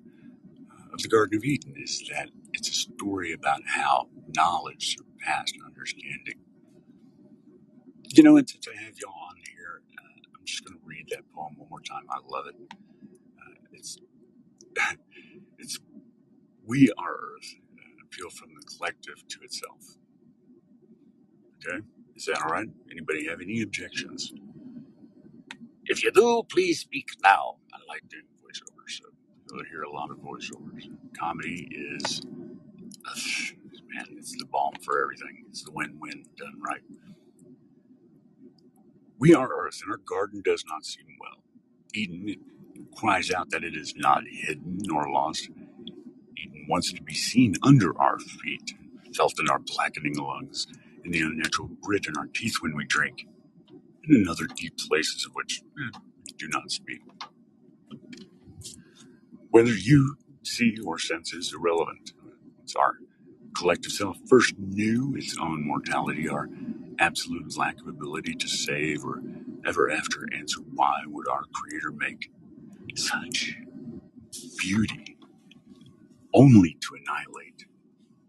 uh, 0.71 0.95
of 0.95 1.03
the 1.03 1.09
Garden 1.09 1.39
of 1.39 1.45
Eden, 1.45 1.75
is 1.79 2.03
that 2.13 2.31
it's 2.53 2.71
a 2.71 2.75
story 2.75 3.33
about 3.33 3.63
how 3.67 4.09
knowledge 4.37 4.97
surpassed 4.99 5.57
understanding. 5.67 6.37
You 8.09 8.23
know, 8.25 8.37
and 8.37 8.49
since 8.49 8.67
I 8.69 8.83
have 8.85 8.95
y'all 8.99 9.13
on 9.29 9.37
here, 9.37 9.83
uh, 9.99 10.39
I'm 10.39 10.47
just 10.47 10.65
going 10.65 10.79
to 10.79 10.85
read 10.87 11.09
that 11.11 11.31
poem 11.35 11.57
one 11.59 11.69
more 11.71 11.81
time. 11.81 12.05
I 12.11 12.19
love 12.29 12.47
it. 12.49 12.57
Uh, 13.27 13.55
it's 13.73 13.99
it's 15.59 15.79
we 16.73 16.91
are 16.97 17.15
Earth, 17.37 17.55
an 17.77 17.99
appeal 18.03 18.31
from 18.31 18.49
the 18.59 18.63
collective 18.65 19.29
to 19.29 19.41
itself. 19.43 19.99
Okay, 21.67 21.85
is 22.17 22.25
that 22.27 22.41
all 22.43 22.51
right? 22.51 22.69
Anybody 22.91 23.29
have 23.29 23.43
any 23.43 23.61
objections? 23.61 24.33
If 25.85 26.03
you 26.03 26.11
do, 26.13 26.43
please 26.51 26.81
speak 26.81 27.09
now. 27.23 27.57
I 27.75 27.79
like 27.89 28.09
doing 28.09 28.25
voiceovers, 28.43 29.01
so 29.01 29.05
you'll 29.51 29.65
hear 29.67 29.83
a 29.83 29.93
lot 29.93 30.11
of 30.11 30.17
voiceovers. 30.19 30.89
Comedy 31.19 31.69
is 31.71 32.23
man, 33.95 34.07
it's 34.17 34.33
the 34.39 34.47
balm 34.47 34.73
for 34.83 35.03
everything. 35.03 35.45
It's 35.51 35.65
the 35.65 35.73
win-win 35.73 36.25
done 36.39 36.61
right. 36.67 36.83
We 39.19 39.35
are 39.35 39.51
Earth, 39.67 39.81
and 39.85 39.93
our 39.93 39.99
garden 39.99 40.43
does 40.43 40.65
not 40.67 40.87
seem 40.87 41.07
well. 41.21 41.45
Eden 41.95 42.37
cries 42.97 43.31
out 43.31 43.51
that 43.51 43.65
it 43.65 43.77
is 43.77 43.95
not 43.97 44.23
hidden 44.27 44.79
nor 44.85 45.11
lost. 45.13 45.51
Eden 46.43 46.67
wants 46.69 46.93
to 46.93 47.03
be 47.03 47.15
seen 47.15 47.57
under 47.63 47.99
our 48.01 48.19
feet, 48.21 48.75
felt 49.17 49.41
in 49.41 49.51
our 49.51 49.61
blackening 49.61 50.17
lungs, 50.19 50.69
in 51.05 51.13
the 51.13 51.21
unnatural 51.21 51.71
grit 51.83 52.07
in 52.07 52.17
our 52.19 52.29
teeth 52.29 52.57
when 52.61 52.77
we 52.77 52.85
drink, 52.87 53.27
and 54.05 54.17
in 54.17 54.29
other 54.29 54.47
deep 54.57 54.79
places 54.89 55.27
of 55.27 55.35
which 55.35 55.63
eh, 55.79 55.99
do 56.39 56.49
not 56.49 56.71
speak. 56.71 57.01
Whether 59.51 59.75
you 59.75 60.17
see 60.45 60.79
or 60.87 60.99
sense 60.99 61.33
is 61.35 61.55
irrelevant. 61.55 62.13
It's 62.65 62.77
our 62.77 62.97
collective 63.57 63.93
self 63.93 64.19
first 64.29 64.55
knew 64.59 65.15
its 65.17 65.37
own 65.39 65.67
mortality, 65.67 66.29
our 66.29 66.49
absolute 66.99 67.57
lack 67.59 67.81
of 67.81 67.89
ability 67.89 68.35
to 68.35 68.49
save 68.49 69.05
or 69.05 69.23
ever 69.67 69.91
after 69.91 70.29
answer 70.37 70.61
why 70.75 71.01
would 71.07 71.29
our 71.29 71.45
creator 71.55 71.93
make 71.93 72.31
such 72.97 73.57
beauty 74.59 75.12
only 76.35 76.77
to 76.81 76.97
annihilate 76.97 77.67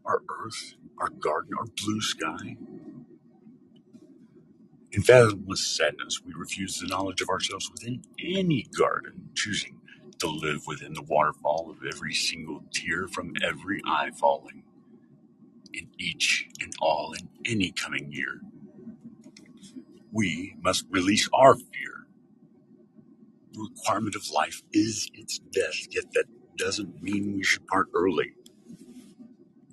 our 0.05 0.21
earth, 0.29 0.75
our 0.99 1.09
garden, 1.09 1.53
our 1.59 1.67
blue 1.83 2.01
sky? 2.01 2.57
In 4.91 5.03
fathomless 5.03 5.67
sadness, 5.67 6.21
we 6.25 6.33
refuse 6.35 6.79
the 6.79 6.87
knowledge 6.87 7.21
of 7.21 7.29
ourselves 7.29 7.71
within 7.71 8.03
any 8.19 8.67
garden, 8.77 9.29
choosing 9.35 9.79
to 10.19 10.27
live 10.29 10.67
within 10.67 10.93
the 10.93 11.03
waterfall 11.03 11.69
of 11.71 11.85
every 11.87 12.13
single 12.13 12.63
tear 12.73 13.07
from 13.07 13.33
every 13.43 13.81
eye 13.85 14.11
falling 14.19 14.63
in 15.73 15.89
each 15.99 16.47
and 16.61 16.73
all 16.81 17.13
in 17.13 17.29
any 17.45 17.71
coming 17.71 18.11
year. 18.11 18.41
We 20.11 20.55
must 20.61 20.85
release 20.89 21.29
our 21.33 21.55
fear. 21.55 22.07
The 23.53 23.69
requirement 23.75 24.15
of 24.15 24.29
life 24.31 24.63
is 24.73 25.09
its 25.13 25.39
death, 25.39 25.87
yet 25.91 26.05
that 26.13 26.25
doesn't 26.57 27.03
mean 27.03 27.35
we 27.37 27.43
should 27.43 27.67
part 27.67 27.89
early. 27.95 28.33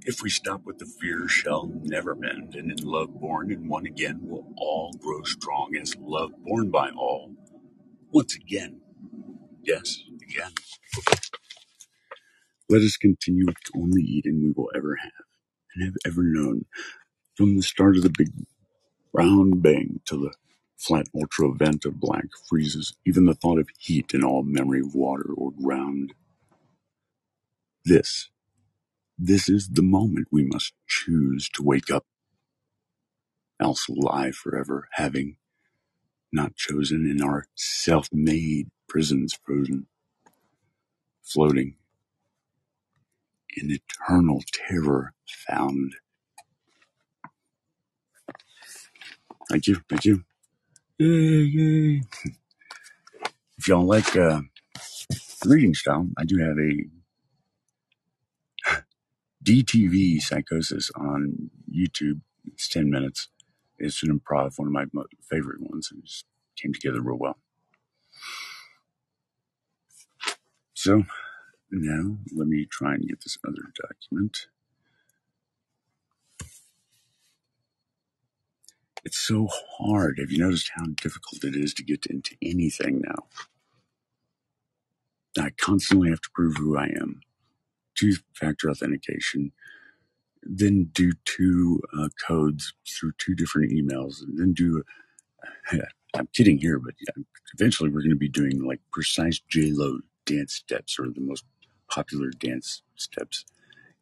If 0.06 0.22
we 0.22 0.30
stop 0.30 0.64
with 0.64 0.78
the 0.78 0.86
fear 0.86 1.28
shall 1.28 1.70
never 1.84 2.14
mend, 2.16 2.56
and 2.56 2.72
in 2.72 2.86
love 2.86 3.20
born 3.20 3.52
and 3.52 3.68
one 3.68 3.86
again 3.86 4.20
will 4.22 4.46
all 4.58 4.92
grow 4.94 5.22
strong 5.24 5.76
as 5.80 5.96
love 5.98 6.32
born 6.44 6.70
by 6.70 6.90
all. 6.90 7.32
Once 8.12 8.36
again. 8.36 8.80
Yes, 9.62 10.00
again. 10.22 10.52
Let 12.68 12.82
us 12.82 12.96
continue 12.98 13.46
with 13.46 13.56
the 13.72 13.80
only 13.80 14.02
Eden 14.02 14.42
we 14.42 14.52
will 14.56 14.70
ever 14.76 14.96
have 15.02 15.12
and 15.74 15.84
have 15.84 15.96
ever 16.06 16.22
known. 16.24 16.66
From 17.36 17.56
the 17.56 17.62
start 17.62 17.96
of 17.96 18.04
the 18.04 18.10
big 18.16 18.30
round 19.12 19.62
bang 19.62 20.00
to 20.06 20.16
the 20.16 20.32
flat 20.78 21.06
ultra 21.14 21.50
event 21.50 21.84
of 21.86 22.00
black 22.00 22.26
freezes, 22.48 22.96
even 23.06 23.26
the 23.26 23.34
thought 23.34 23.58
of 23.60 23.68
heat 23.78 24.12
in 24.14 24.24
all 24.24 24.42
memory 24.44 24.80
of 24.80 24.94
water 24.94 25.32
or 25.36 25.52
ground. 25.52 26.14
This 27.84 28.28
This 29.18 29.48
is 29.48 29.70
the 29.70 29.82
moment 29.82 30.28
we 30.32 30.44
must 30.44 30.74
choose 30.88 31.48
to 31.54 31.62
wake 31.64 31.90
up, 31.90 32.04
else 33.60 33.86
lie 33.88 34.32
forever, 34.32 34.88
having 34.92 35.36
not 36.32 36.56
chosen 36.56 37.10
in 37.10 37.22
our 37.22 37.46
self-made 37.56 38.68
prisons 38.88 39.38
frozen, 39.44 39.86
floating 41.22 41.76
in 43.56 43.70
eternal 43.72 44.42
terror 44.52 45.14
found. 45.48 45.94
Thank 49.50 49.68
you, 49.68 49.82
thank 49.88 50.04
you. 50.06 50.24
Yay, 50.98 51.08
yay. 51.08 52.02
If 53.58 53.68
y'all 53.68 53.86
like 53.86 54.16
uh, 54.16 54.42
reading 55.46 55.74
style, 55.74 56.08
I 56.18 56.24
do 56.24 56.38
have 56.38 56.58
a 56.58 56.84
DTV 59.44 60.20
Psychosis 60.20 60.90
on 60.96 61.50
YouTube. 61.72 62.20
It's 62.46 62.68
10 62.68 62.90
minutes. 62.90 63.28
It's 63.78 64.02
an 64.02 64.18
improv, 64.18 64.52
one 64.58 64.68
of 64.68 64.72
my 64.74 64.84
favorite 65.30 65.60
ones. 65.62 65.90
It 65.96 66.04
just 66.04 66.26
came 66.56 66.74
together 66.74 67.00
real 67.00 67.18
well. 67.18 67.38
So 70.74 71.04
now 71.70 72.18
let 72.36 72.48
me 72.48 72.66
try 72.70 72.94
and 72.94 73.08
get 73.08 73.22
this 73.22 73.38
other 73.46 73.72
document. 73.80 74.46
It's 79.04 79.18
so 79.18 79.48
hard. 79.78 80.18
Have 80.20 80.30
you 80.30 80.38
noticed 80.38 80.72
how 80.76 80.84
difficult 81.02 81.44
it 81.44 81.56
is 81.56 81.74
to 81.74 81.84
get 81.84 82.06
into 82.06 82.36
anything 82.42 83.02
now? 83.04 83.26
I 85.42 85.50
constantly 85.50 86.10
have 86.10 86.20
to 86.22 86.30
prove 86.34 86.56
who 86.56 86.76
I 86.76 86.86
am. 86.86 87.22
Two 88.00 88.14
factor 88.34 88.70
authentication, 88.70 89.52
then 90.42 90.90
do 90.94 91.12
two 91.26 91.82
uh, 91.98 92.08
codes 92.26 92.72
through 92.88 93.12
two 93.18 93.34
different 93.34 93.72
emails, 93.72 94.22
and 94.22 94.38
then 94.38 94.54
do. 94.54 94.82
I'm 96.16 96.28
kidding 96.34 96.58
here, 96.58 96.78
but 96.78 96.94
eventually 97.54 97.90
we're 97.90 98.00
going 98.00 98.10
to 98.10 98.16
be 98.16 98.28
doing 98.28 98.64
like 98.64 98.80
precise 98.92 99.40
JLo 99.54 99.98
dance 100.26 100.54
steps 100.54 100.98
or 100.98 101.06
the 101.06 101.20
most 101.20 101.44
popular 101.90 102.30
dance 102.30 102.82
steps 102.96 103.44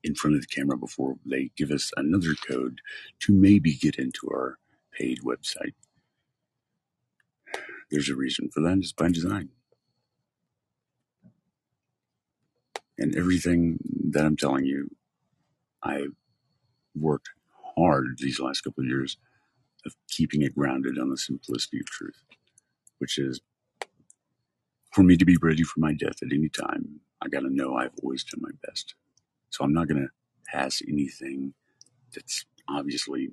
in 0.04 0.14
front 0.14 0.37
of 0.37 0.42
the 0.42 0.46
camera 0.48 0.76
before 0.78 1.16
they 1.26 1.50
give 1.56 1.70
us 1.70 1.90
another 1.96 2.34
code 2.46 2.80
to 3.20 3.32
maybe 3.32 3.74
get 3.74 3.96
into 3.96 4.28
our 4.30 4.58
paid 4.92 5.20
website. 5.22 5.74
There's 7.90 8.11
a 8.11 8.16
reason 8.16 8.50
for 8.50 8.61
that. 8.62 8.78
It's 8.78 8.92
by 8.92 9.08
design. 9.11 9.50
And 12.98 13.16
everything 13.16 13.78
that 14.11 14.24
I'm 14.24 14.37
telling 14.37 14.66
you, 14.66 14.90
I've 15.82 16.14
worked 16.96 17.30
hard 17.76 18.18
these 18.18 18.40
last 18.40 18.62
couple 18.62 18.84
of 18.84 18.88
years 18.88 19.18
of 19.87 19.94
keeping 20.11 20.42
it 20.42 20.56
grounded 20.56 20.98
on 20.98 21.11
the 21.11 21.16
simplicity 21.18 21.80
of 21.80 21.87
truth, 21.87 22.22
which 22.98 23.18
is 23.18 23.40
for 24.92 25.02
me 25.02 25.16
to 25.16 25.24
be 25.24 25.37
ready 25.40 25.62
for 25.62 25.80
my 25.80 25.94
death 25.94 26.22
at 26.22 26.32
any 26.32 26.48
time, 26.48 27.00
I 27.22 27.28
got 27.28 27.40
to 27.40 27.50
know 27.54 27.76
I've 27.76 27.94
always 28.02 28.24
done 28.24 28.42
my 28.42 28.50
best. 28.66 28.94
So 29.50 29.64
I'm 29.64 29.72
not 29.72 29.88
going 29.88 30.02
to 30.02 30.08
pass 30.52 30.82
anything 30.88 31.54
that's 32.14 32.44
obviously 32.68 33.30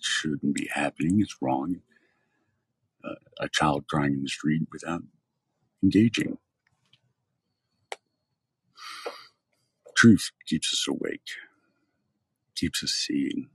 shouldn't 0.00 0.54
be 0.54 0.68
happening. 0.72 1.20
It's 1.20 1.36
wrong. 1.40 1.80
Uh, 3.04 3.14
a 3.40 3.48
child 3.48 3.86
crying 3.88 4.14
in 4.14 4.22
the 4.22 4.28
street 4.28 4.62
without 4.72 5.02
engaging. 5.82 6.38
Truth 9.96 10.32
keeps 10.46 10.72
us 10.74 10.86
awake, 10.88 11.28
keeps 12.56 12.84
us 12.84 12.92
seeing. 12.92 13.48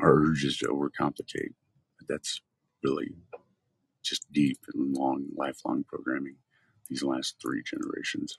Our 0.00 0.14
urges 0.14 0.58
to 0.58 0.66
overcomplicate. 0.68 1.54
But 1.98 2.08
that's 2.08 2.40
really 2.84 3.14
just 4.04 4.32
deep 4.32 4.58
and 4.74 4.96
long, 4.96 5.26
lifelong 5.36 5.84
programming 5.84 6.36
these 6.88 7.02
last 7.04 7.36
three 7.42 7.62
generations. 7.64 8.38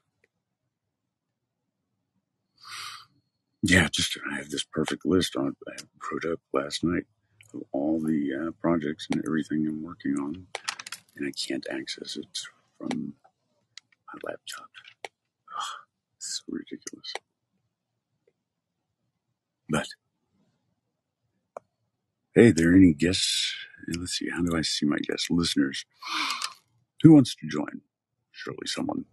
Yeah, 3.64 3.90
just 3.92 4.18
I 4.32 4.38
have 4.38 4.50
this 4.50 4.64
perfect 4.64 5.06
list 5.06 5.36
on 5.36 5.56
I 5.68 5.84
wrote 6.12 6.34
up 6.34 6.40
last 6.54 6.84
night 6.84 7.06
of 7.54 7.64
all 7.74 8.00
the 8.00 8.32
uh, 8.48 8.52
projects 8.62 9.08
and 9.12 9.24
everything 9.26 9.68
I'm 9.68 9.84
working 9.84 10.16
on, 10.20 10.48
and 11.16 11.28
I 11.28 11.32
can't 11.32 11.68
access 11.72 12.18
it 12.18 12.40
from 12.78 13.16
my 14.14 14.20
laptop. 14.24 14.70
Ridiculous. 16.48 17.14
But 19.70 19.88
hey, 22.36 22.52
there 22.52 22.74
any 22.74 22.94
guests? 22.94 23.56
Let's 23.98 24.18
see. 24.18 24.30
How 24.30 24.42
do 24.44 24.56
I 24.56 24.62
see 24.62 24.86
my 24.86 24.98
guests? 24.98 25.30
listeners? 25.30 25.86
Who 27.04 27.14
wants 27.14 27.36
to 27.36 27.48
join? 27.48 27.82
Surely 28.32 28.68
someone. 28.68 29.06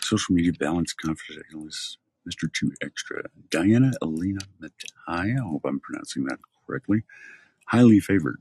Social 0.00 0.34
media 0.34 0.52
balance 0.52 0.94
confidentialist, 0.94 1.96
Mr. 2.28 2.52
Two 2.52 2.72
Extra, 2.82 3.24
Diana 3.50 3.92
Elena 4.02 4.40
Mataya. 4.62 4.92
I 5.08 5.30
hope 5.42 5.62
I'm 5.64 5.80
pronouncing 5.80 6.24
that 6.26 6.38
correctly. 6.66 7.02
Highly 7.66 8.00
favored. 8.00 8.38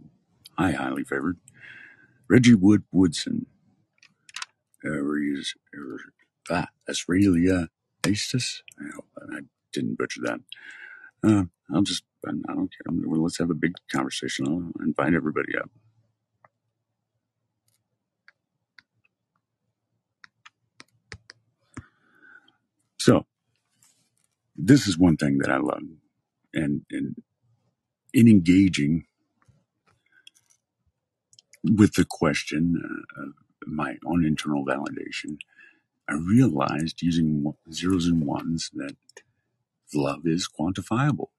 Hi, 0.57 0.71
highly 0.71 1.03
favored. 1.03 1.37
Reggie 2.29 2.55
Wood 2.55 2.83
Woodson. 2.91 3.47
Ah, 6.49 6.67
Australia 6.89 7.69
Astus. 8.03 8.61
I 8.79 8.85
hope 8.95 9.07
I 9.19 9.39
didn't 9.73 9.97
butcher 9.97 10.21
that. 10.23 10.39
Uh, 11.23 11.45
I'll 11.73 11.83
just, 11.83 12.03
I 12.27 12.31
don't 12.31 12.71
care. 12.71 12.93
Well, 13.07 13.23
let's 13.23 13.39
have 13.39 13.51
a 13.51 13.55
big 13.55 13.73
conversation. 13.91 14.47
I'll 14.47 14.85
invite 14.85 15.13
everybody 15.15 15.57
up. 15.57 15.69
So, 22.99 23.25
this 24.55 24.87
is 24.87 24.97
one 24.97 25.17
thing 25.17 25.39
that 25.39 25.51
I 25.51 25.57
love, 25.57 25.83
and 26.53 26.83
and 26.91 27.15
in 28.13 28.27
engaging 28.29 29.05
with 31.63 31.93
the 31.95 32.05
question 32.05 32.81
uh, 33.17 33.44
my 33.67 33.97
own 34.05 34.25
internal 34.25 34.65
validation, 34.65 35.39
I 36.09 36.15
realized 36.15 37.01
using 37.01 37.53
zeros 37.71 38.07
and 38.07 38.25
ones 38.25 38.71
that 38.75 38.95
love 39.93 40.21
is 40.25 40.47
quantifiable 40.49 41.29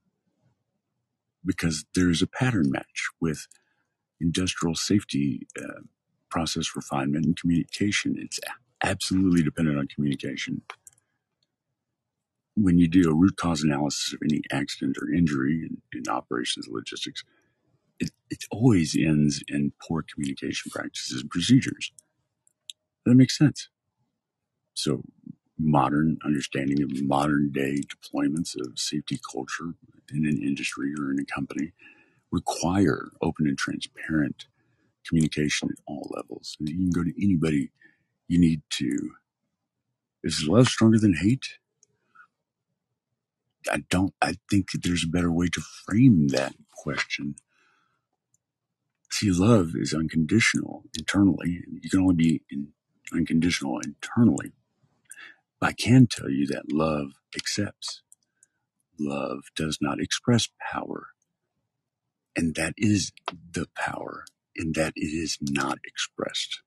because 1.45 1.85
there's 1.95 2.23
a 2.23 2.27
pattern 2.29 2.71
match 2.71 3.09
with 3.21 3.49
industrial 4.21 4.75
safety, 4.77 5.47
uh, 5.59 5.83
process 6.31 6.77
refinement, 6.77 7.27
and 7.27 7.37
communication. 7.37 8.17
It's 8.19 8.41
absolutely 8.85 9.43
dependent 9.43 9.79
on 9.79 9.89
communication 9.89 10.63
when 12.57 12.79
you 12.79 12.89
do 12.89 13.11
a 13.11 13.15
root 13.15 13.39
cause 13.39 13.63
analysis 13.65 14.15
of 14.15 14.21
any 14.25 14.43
accident 14.53 14.99
or 15.03 15.13
injury 15.13 15.69
in, 15.71 15.79
in 15.99 16.09
operations 16.11 16.69
logistics, 16.71 17.25
it, 18.01 18.11
it 18.31 18.45
always 18.51 18.97
ends 18.97 19.43
in 19.49 19.73
poor 19.83 20.05
communication 20.15 20.71
practices 20.71 21.23
and 21.23 21.31
procedures. 21.31 21.93
That 23.07 23.17
makes 23.17 23.39
sense. 23.39 23.71
So, 24.75 25.03
modern 25.59 26.19
understanding 26.25 26.83
of 26.83 27.03
modern 27.03 27.53
day 27.53 27.83
deployments 27.83 28.57
of 28.61 28.79
safety 28.79 29.21
culture 29.33 29.75
in 30.13 30.27
an 30.27 30.39
industry 30.43 30.93
or 30.99 31.13
in 31.13 31.21
a 31.21 31.25
company 31.27 31.73
require 32.33 33.09
open 33.23 33.47
and 33.49 33.59
transparent 33.59 34.47
communication 35.07 35.71
at 35.73 35.79
all 35.87 36.11
levels. 36.17 36.57
You 36.61 36.75
can 36.75 36.91
go 36.91 37.05
to 37.05 37.25
anybody 37.25 37.71
you 38.29 38.39
need 38.39 38.63
to. 38.71 39.13
Is 40.25 40.49
love 40.49 40.69
stronger 40.69 40.99
than 40.99 41.15
hate? 41.15 41.59
I 43.73 43.85
don't, 43.91 44.15
I 44.23 44.37
think 44.51 44.73
that 44.73 44.83
there's 44.85 45.05
a 45.05 45.09
better 45.09 45.33
way 45.33 45.49
to 45.49 45.61
frame 45.61 46.29
that 46.29 46.55
question. 46.73 47.37
See, 49.11 49.31
love 49.33 49.73
is 49.77 49.95
unconditional 49.95 50.85
internally. 50.99 51.63
You 51.83 51.91
can 51.91 52.01
only 52.01 52.15
be 52.17 52.43
in, 52.51 52.69
unconditional 53.13 53.81
internally. 53.81 54.53
I 55.63 55.73
can 55.73 56.07
tell 56.07 56.31
you 56.31 56.47
that 56.49 56.73
love 56.73 57.13
accepts. 57.37 58.03
Love 58.99 59.41
does 59.57 59.79
not 59.81 60.01
express 60.01 60.49
power. 60.73 61.09
And 62.37 62.55
that 62.57 62.75
is 62.77 63.13
the 63.53 63.69
power 63.77 64.25
in 64.55 64.73
that 64.73 64.93
it 64.97 65.07
is 65.07 65.39
not 65.43 65.79
expressed. 65.87 66.63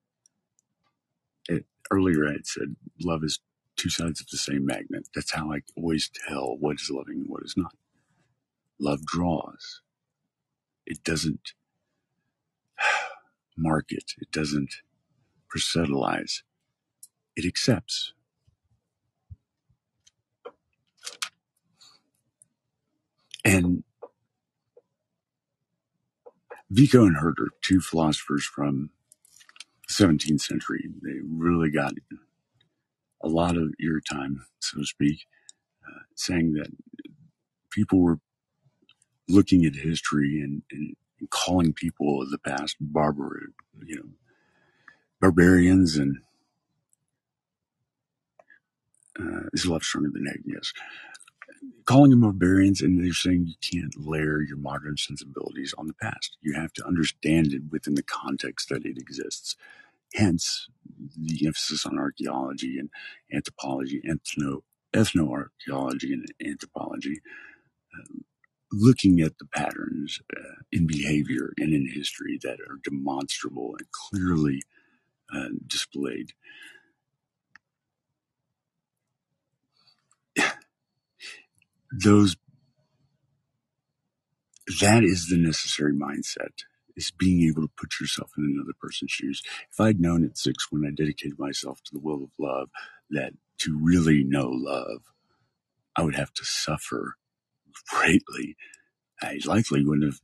It, 1.49 1.65
earlier 1.91 2.27
I 2.27 2.33
had 2.33 2.47
said 2.47 2.75
love 3.01 3.23
is 3.23 3.39
two 3.77 3.89
sides 3.89 4.21
of 4.21 4.27
the 4.29 4.37
same 4.37 4.65
magnet. 4.65 5.07
That's 5.15 5.33
how 5.33 5.51
I 5.53 5.61
always 5.77 6.09
tell 6.27 6.57
what 6.59 6.77
is 6.81 6.89
loving 6.91 7.19
and 7.21 7.29
what 7.29 7.43
is 7.43 7.55
not. 7.57 7.73
Love 8.79 9.05
draws. 9.05 9.81
It 10.85 11.03
doesn't 11.03 11.53
market. 13.57 14.13
It 14.19 14.31
doesn't 14.31 14.75
or 15.55 15.59
it 17.37 17.45
accepts. 17.45 18.13
And 23.45 23.83
Vico 26.71 27.05
and 27.05 27.17
Herder, 27.17 27.49
two 27.61 27.81
philosophers 27.81 28.45
from 28.45 28.91
the 29.87 29.93
17th 29.93 30.41
century. 30.41 30.89
They 31.03 31.19
really 31.27 31.71
got 31.71 31.93
a 33.23 33.27
lot 33.29 33.57
of 33.57 33.73
ear 33.81 34.01
time, 34.09 34.45
so 34.59 34.79
to 34.79 34.85
speak, 34.85 35.25
uh, 35.87 36.01
saying 36.15 36.53
that 36.53 36.69
people 37.71 38.01
were 38.01 38.19
looking 39.29 39.65
at 39.65 39.75
history 39.75 40.41
and, 40.41 40.63
and 40.71 40.95
calling 41.31 41.73
people 41.73 42.21
of 42.21 42.31
the 42.31 42.39
past 42.39 42.77
barbarous, 42.81 43.51
you 43.85 43.97
know, 43.97 44.28
barbarians 45.21 45.97
and 45.97 46.17
uh, 49.19 49.47
is 49.53 49.65
a 49.65 49.71
lot 49.71 49.83
stronger 49.83 50.09
than 50.13 50.23
that, 50.25 50.39
yes. 50.45 50.73
Calling 51.85 52.11
them 52.11 52.21
barbarians, 52.21 52.81
and 52.81 53.03
they're 53.03 53.13
saying 53.13 53.47
you 53.47 53.55
can't 53.61 53.95
layer 53.97 54.41
your 54.41 54.57
modern 54.57 54.97
sensibilities 54.97 55.73
on 55.77 55.87
the 55.87 55.93
past. 55.95 56.37
You 56.41 56.53
have 56.53 56.73
to 56.73 56.85
understand 56.85 57.53
it 57.53 57.63
within 57.71 57.95
the 57.95 58.03
context 58.03 58.69
that 58.69 58.85
it 58.85 58.97
exists. 58.97 59.55
Hence, 60.15 60.67
the 61.17 61.45
emphasis 61.47 61.85
on 61.85 61.99
archaeology 61.99 62.79
and 62.79 62.89
anthropology, 63.33 64.01
ethno 64.07 64.61
ethnoarchaeology 64.93 66.13
and 66.13 66.25
anthropology, 66.45 67.19
uh, 67.95 68.19
looking 68.71 69.21
at 69.21 69.37
the 69.39 69.45
patterns 69.45 70.19
uh, 70.37 70.61
in 70.71 70.87
behavior 70.87 71.53
and 71.57 71.73
in 71.73 71.87
history 71.93 72.39
that 72.43 72.59
are 72.61 72.79
demonstrable 72.83 73.75
and 73.79 73.87
clearly 73.91 74.61
uh, 75.33 75.49
displayed. 75.67 76.33
Those 82.03 82.35
that 84.81 85.03
is 85.03 85.27
the 85.27 85.37
necessary 85.37 85.93
mindset 85.93 86.63
is 86.95 87.11
being 87.11 87.47
able 87.47 87.63
to 87.63 87.73
put 87.75 87.99
yourself 87.99 88.31
in 88.37 88.43
another 88.43 88.73
person's 88.79 89.11
shoes. 89.11 89.41
If 89.71 89.79
I'd 89.79 89.99
known 89.99 90.23
at 90.23 90.37
six 90.37 90.67
when 90.69 90.85
I 90.85 90.91
dedicated 90.95 91.39
myself 91.39 91.81
to 91.85 91.91
the 91.93 91.99
will 91.99 92.23
of 92.23 92.31
love 92.37 92.69
that 93.09 93.33
to 93.59 93.79
really 93.81 94.23
know 94.23 94.49
love, 94.49 95.01
I 95.95 96.03
would 96.03 96.15
have 96.15 96.33
to 96.33 96.45
suffer 96.45 97.15
greatly. 97.87 98.55
I 99.21 99.39
likely 99.45 99.83
wouldn't 99.83 100.13
have 100.13 100.19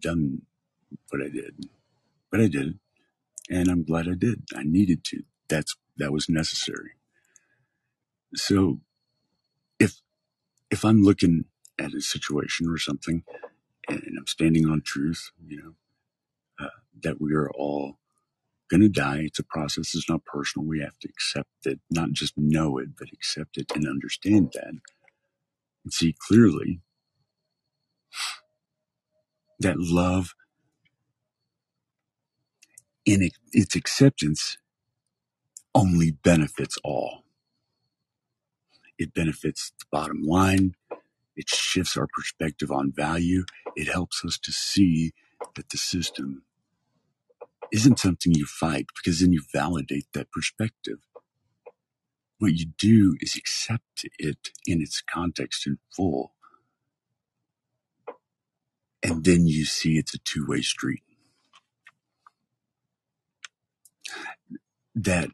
done 0.00 0.42
what 1.10 1.22
I 1.22 1.28
did, 1.28 1.66
but 2.30 2.40
I 2.40 2.48
did. 2.48 2.78
And 3.50 3.68
I'm 3.68 3.84
glad 3.84 4.08
I 4.08 4.14
did. 4.18 4.44
I 4.56 4.64
needed 4.64 5.04
to. 5.06 5.22
That's, 5.48 5.76
that 5.98 6.12
was 6.12 6.28
necessary. 6.28 6.92
So 8.34 8.80
if, 9.80 10.00
if 10.70 10.84
I'm 10.84 11.02
looking 11.02 11.46
at 11.78 11.94
a 11.94 12.00
situation 12.02 12.68
or 12.68 12.78
something 12.78 13.24
and 13.88 14.16
I'm 14.18 14.26
standing 14.28 14.66
on 14.68 14.82
truth, 14.84 15.30
you 15.46 15.58
know, 15.62 15.74
uh, 16.66 16.70
that 17.02 17.20
we 17.20 17.34
are 17.34 17.50
all 17.50 17.98
going 18.70 18.82
to 18.82 18.90
die. 18.90 19.20
It's 19.24 19.40
a 19.40 19.44
process. 19.44 19.94
It's 19.94 20.10
not 20.10 20.24
personal. 20.26 20.66
We 20.66 20.80
have 20.80 20.98
to 21.00 21.08
accept 21.08 21.48
it, 21.66 21.80
not 21.90 22.12
just 22.12 22.34
know 22.36 22.78
it, 22.78 22.90
but 22.98 23.08
accept 23.12 23.58
it 23.58 23.72
and 23.74 23.88
understand 23.88 24.52
that 24.54 24.68
and 25.84 25.92
see 25.92 26.14
clearly 26.28 26.80
that 29.60 29.78
love 29.78 30.34
in 33.08 33.22
its 33.52 33.76
acceptance 33.76 34.58
only 35.74 36.12
benefits 36.12 36.78
all. 36.84 37.24
It 38.98 39.14
benefits 39.14 39.72
the 39.78 39.86
bottom 39.92 40.22
line. 40.24 40.74
It 41.36 41.48
shifts 41.50 41.96
our 41.96 42.08
perspective 42.12 42.72
on 42.72 42.92
value. 42.92 43.44
It 43.76 43.88
helps 43.88 44.24
us 44.24 44.38
to 44.40 44.52
see 44.52 45.12
that 45.56 45.70
the 45.70 45.78
system 45.78 46.44
isn't 47.72 47.98
something 48.00 48.34
you 48.34 48.46
fight 48.46 48.86
because 48.96 49.20
then 49.20 49.32
you 49.32 49.42
validate 49.52 50.06
that 50.14 50.32
perspective. 50.32 50.98
What 52.38 52.54
you 52.54 52.66
do 52.78 53.16
is 53.20 53.36
accept 53.36 54.06
it 54.18 54.50
in 54.66 54.82
its 54.82 55.02
context 55.02 55.66
in 55.66 55.78
full. 55.96 56.34
And 59.02 59.24
then 59.24 59.46
you 59.46 59.64
see 59.66 59.98
it's 59.98 60.14
a 60.14 60.18
two 60.18 60.46
way 60.48 60.62
street. 60.62 61.02
That 64.94 65.30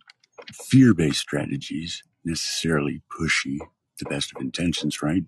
fear 0.53 0.95
based 0.95 1.20
strategies 1.20 2.03
necessarily 2.25 3.03
pushy, 3.11 3.59
the 3.99 4.07
best 4.11 4.33
of 4.37 4.43
intentions, 4.43 5.03
right? 5.03 5.25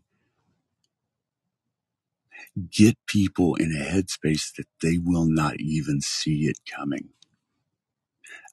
Get 2.71 2.97
people 3.07 3.57
in 3.57 3.73
a 3.73 3.85
headspace 3.85 4.55
that 4.57 4.67
they 4.83 4.99
will 4.99 5.27
not 5.27 5.61
even 5.61 6.01
see 6.03 6.47
it 6.47 6.59
coming. 6.75 7.11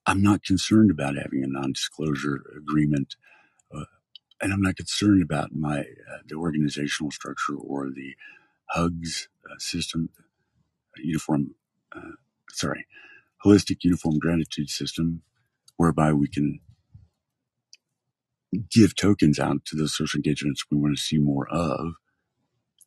I'm 0.05 0.21
not 0.21 0.43
concerned 0.43 0.91
about 0.91 1.15
having 1.17 1.43
a 1.43 1.47
non-disclosure 1.47 2.43
agreement, 2.57 3.15
uh, 3.75 3.85
and 4.41 4.53
I'm 4.53 4.61
not 4.61 4.77
concerned 4.77 5.23
about 5.23 5.53
my 5.53 5.81
uh, 5.81 6.19
the 6.27 6.35
organizational 6.35 7.11
structure 7.11 7.55
or 7.55 7.89
the 7.91 8.15
HUGS 8.67 9.29
uh, 9.49 9.55
system, 9.59 10.09
uniform, 10.97 11.55
uh, 11.95 12.13
sorry, 12.51 12.87
holistic 13.45 13.79
uniform 13.83 14.19
gratitude 14.19 14.69
system, 14.69 15.23
whereby 15.77 16.13
we 16.13 16.27
can 16.27 16.59
give 18.71 18.95
tokens 18.95 19.39
out 19.39 19.65
to 19.65 19.75
those 19.75 19.95
social 19.95 20.17
engagements 20.17 20.65
we 20.71 20.77
want 20.77 20.95
to 20.95 21.01
see 21.01 21.17
more 21.17 21.47
of. 21.49 21.93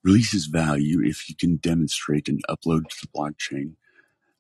Releases 0.05 0.47
value 0.47 1.03
if 1.05 1.29
you 1.29 1.37
can 1.37 1.57
demonstrate 1.57 2.29
and 2.29 2.41
upload 2.49 2.89
to 2.89 2.97
the 3.03 3.09
blockchain 3.17 3.75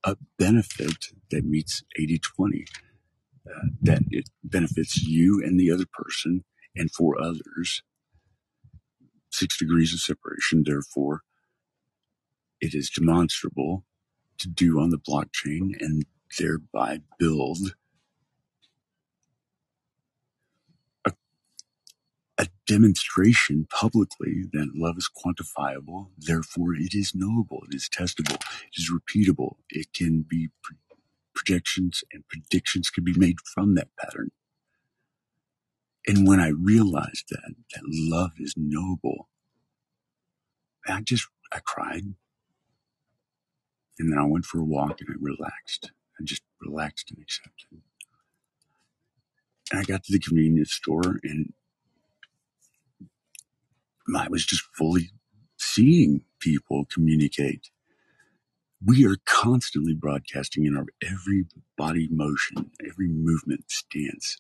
a 0.04 0.16
benefit 0.38 1.08
that 1.30 1.44
meets 1.44 1.82
80 1.98 2.20
20 2.20 2.66
uh, 3.48 3.66
that 3.82 4.02
it 4.10 4.30
benefits 4.44 5.02
you 5.02 5.42
and 5.44 5.58
the 5.58 5.70
other 5.70 5.86
person 5.92 6.44
and 6.76 6.90
for 6.92 7.20
others. 7.20 7.82
Six 9.30 9.58
degrees 9.58 9.92
of 9.94 10.00
separation, 10.00 10.64
therefore, 10.66 11.22
it 12.60 12.74
is 12.74 12.90
demonstrable 12.90 13.84
to 14.40 14.48
do 14.48 14.80
on 14.80 14.90
the 14.90 14.98
blockchain 14.98 15.72
and 15.80 16.04
thereby 16.38 17.00
build 17.18 17.58
a, 21.06 21.12
a 22.38 22.48
demonstration 22.66 23.66
publicly 23.70 24.44
that 24.52 24.72
love 24.74 24.96
is 24.98 25.10
quantifiable, 25.10 26.08
therefore 26.18 26.74
it 26.74 26.94
is 26.94 27.12
knowable, 27.14 27.62
it 27.70 27.76
is 27.76 27.88
testable, 27.88 28.36
it 28.36 28.76
is 28.78 28.92
repeatable, 28.92 29.56
it 29.70 29.88
can 29.94 30.24
be 30.28 30.50
projections 31.34 32.04
and 32.12 32.24
predictions 32.28 32.90
can 32.90 33.04
be 33.04 33.14
made 33.16 33.36
from 33.54 33.74
that 33.76 33.88
pattern. 33.98 34.30
And 36.06 36.26
when 36.28 36.40
I 36.40 36.48
realized 36.48 37.26
that, 37.30 37.54
that 37.74 37.82
love 37.84 38.32
is 38.38 38.54
noble, 38.56 39.28
I 40.86 41.02
just, 41.02 41.28
I 41.52 41.60
cried. 41.64 42.04
And 43.98 44.12
then 44.12 44.18
I 44.18 44.24
went 44.26 44.46
for 44.46 44.60
a 44.60 44.64
walk 44.64 45.00
and 45.00 45.10
I 45.10 45.14
relaxed. 45.20 45.92
I 46.20 46.24
just 46.24 46.42
relaxed 46.60 47.10
and 47.12 47.20
accepted. 47.22 47.82
And 49.72 49.80
I 49.80 49.84
got 49.84 50.04
to 50.04 50.12
the 50.12 50.20
convenience 50.20 50.72
store 50.72 51.20
and 51.24 51.52
I 54.16 54.28
was 54.28 54.46
just 54.46 54.62
fully 54.76 55.10
seeing 55.58 56.22
people 56.40 56.86
communicate 56.92 57.62
we 58.84 59.06
are 59.06 59.16
constantly 59.26 59.94
broadcasting 59.94 60.66
in 60.66 60.76
our 60.78 60.86
every 61.02 61.46
body 61.78 62.08
motion, 62.12 62.70
every 62.88 63.08
movement, 63.08 63.70
stance, 63.70 64.38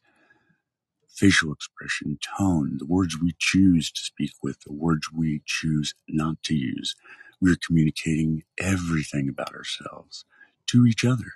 facial 1.08 1.52
expression, 1.52 2.18
tone, 2.38 2.76
the 2.78 2.86
words 2.86 3.18
we 3.20 3.34
choose 3.38 3.90
to 3.92 4.02
speak 4.02 4.32
with, 4.42 4.60
the 4.62 4.72
words 4.72 5.08
we 5.12 5.42
choose 5.46 5.94
not 6.08 6.42
to 6.44 6.54
use. 6.54 6.96
We're 7.40 7.56
communicating 7.64 8.44
everything 8.58 9.28
about 9.28 9.54
ourselves 9.54 10.24
to 10.68 10.86
each 10.86 11.04
other. 11.04 11.32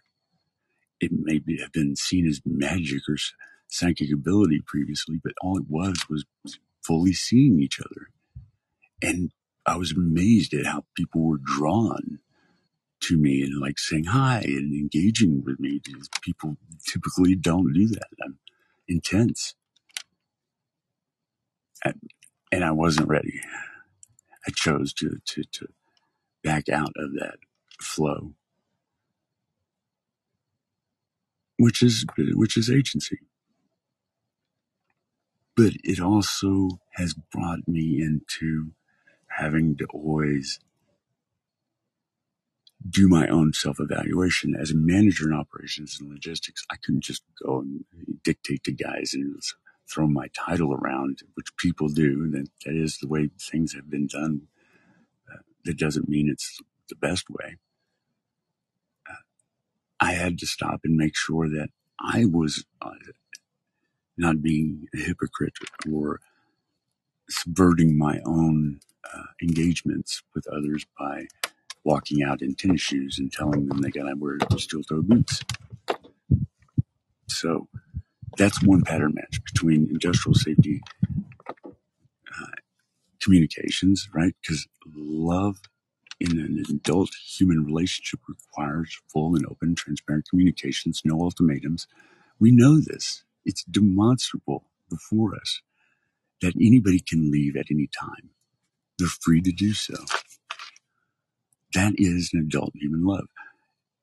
It 1.01 1.13
may 1.13 1.39
be, 1.39 1.59
have 1.61 1.73
been 1.73 1.97
seen 1.97 2.27
as 2.27 2.41
magic 2.45 3.03
or 3.09 3.17
psychic 3.69 4.13
ability 4.13 4.63
previously, 4.67 5.21
but 5.23 5.33
all 5.43 5.59
it 5.59 5.65
was 5.69 6.07
was 6.09 6.25
fully 6.83 7.13
seeing 7.13 7.61
each 7.61 7.81
other. 7.81 8.09
And 9.03 9.31
I 9.67 9.77
was 9.77 9.93
amazed 9.93 10.55
at 10.55 10.67
how 10.67 10.85
people 10.97 11.23
were 11.27 11.39
drawn 11.43 12.19
to 13.03 13.17
me 13.17 13.43
and 13.43 13.61
like 13.61 13.79
saying 13.79 14.05
hi 14.05 14.41
and 14.41 14.75
engaging 14.75 15.43
with 15.45 15.59
me. 15.61 15.81
People 16.23 16.57
typically 16.87 17.35
don't 17.35 17.73
do 17.73 17.89
that. 17.89 18.09
I'm 18.25 18.39
intense. 18.89 19.55
And, 21.85 22.01
and 22.53 22.65
I 22.65 22.73
wasn't 22.73 23.09
ready. 23.09 23.41
I 24.47 24.51
chose 24.55 24.93
to, 24.95 25.19
to, 25.25 25.43
to 25.45 25.69
back 26.45 26.69
out 26.71 26.93
of 26.97 27.13
that 27.15 27.39
flow, 27.83 28.35
which 31.59 31.83
is, 31.83 32.07
which 32.19 32.57
is 32.57 32.71
agency. 32.71 33.19
But 35.57 35.75
it 35.85 36.01
also 36.01 36.81
has 36.95 37.15
brought 37.33 37.69
me 37.69 38.01
into 38.03 38.73
having 39.29 39.77
to 39.79 39.87
always 39.95 40.59
do 42.89 43.09
my 43.09 43.29
own 43.29 43.53
self 43.55 43.79
evaluation. 43.81 44.57
As 44.57 44.71
a 44.73 44.77
manager 44.77 45.29
in 45.31 45.35
operations 45.37 45.99
and 46.01 46.11
logistics, 46.11 46.65
I 46.71 46.77
couldn't 46.77 47.05
just 47.05 47.23
go 47.45 47.61
and 47.61 47.85
dictate 48.25 48.65
to 48.65 48.73
guys 48.73 49.13
and 49.15 49.37
throw 49.93 50.09
my 50.09 50.29
title 50.35 50.75
around, 50.75 51.21
which 51.35 51.57
people 51.59 51.89
do. 51.89 52.31
That, 52.33 52.49
that 52.67 52.77
is 52.77 52.99
the 52.99 53.09
way 53.09 53.31
things 53.41 53.75
have 53.75 53.91
been 53.91 54.09
done. 54.09 54.43
That 55.65 55.79
doesn't 55.79 56.09
mean 56.09 56.29
it's 56.31 56.59
the 56.89 56.97
best 56.97 57.31
way. 57.31 57.57
Uh, 59.09 59.15
I 60.01 60.13
had 60.13 60.39
to 60.39 60.47
stop 60.47 60.81
and 60.85 60.97
make 60.97 61.17
sure 61.17 61.49
that 61.49 61.71
I 62.01 62.25
was 62.27 62.65
uh, 62.83 62.93
not 64.17 64.43
being 64.43 64.89
a 64.95 64.99
hypocrite 64.99 65.55
or 65.93 66.21
subverting 67.31 67.99
my 67.99 68.21
own 68.27 68.81
uh, 69.15 69.25
engagements 69.43 70.23
with 70.35 70.47
others 70.49 70.87
by 70.99 71.27
walking 71.85 72.23
out 72.23 72.43
in 72.43 72.55
tennis 72.55 72.81
shoes 72.81 73.19
and 73.19 73.33
telling 73.33 73.67
them 73.67 73.81
they 73.81 73.91
got 73.91 74.05
to 74.09 74.15
wear 74.17 74.39
steel 74.59 74.83
toe 74.83 75.03
boots. 75.03 75.41
So 77.29 77.69
that's 78.37 78.63
one 78.65 78.83
pattern 78.83 79.15
match 79.15 79.43
between 79.45 79.89
industrial 79.91 80.35
safety 80.35 80.83
communications, 83.23 84.09
right? 84.15 84.35
Because 84.43 84.69
love 84.97 85.59
in 86.21 86.39
an 86.41 86.65
adult 86.71 87.11
human 87.15 87.65
relationship 87.65 88.21
requires 88.29 88.99
full 89.13 89.37
and 89.37 89.47
open, 89.47 89.75
transparent 89.77 90.27
communications, 90.31 91.03
no 91.05 91.21
ultimatums. 91.23 91.87
We 92.41 92.53
know 92.53 92.81
this. 92.81 93.25
It's 93.45 93.65
demonstrable 93.65 94.65
before 94.91 95.35
us 95.37 95.63
that 96.43 96.55
anybody 96.57 97.01
can 97.01 97.31
leave 97.31 97.57
at 97.57 97.67
any 97.71 97.89
time. 97.89 98.31
They're 98.99 99.09
free 99.09 99.43
to 99.43 99.53
do 99.53 99.75
so. 99.75 99.95
That 101.75 101.95
is 101.99 102.31
an 102.35 102.41
adult 102.41 102.73
human 102.75 103.05
love. 103.05 103.29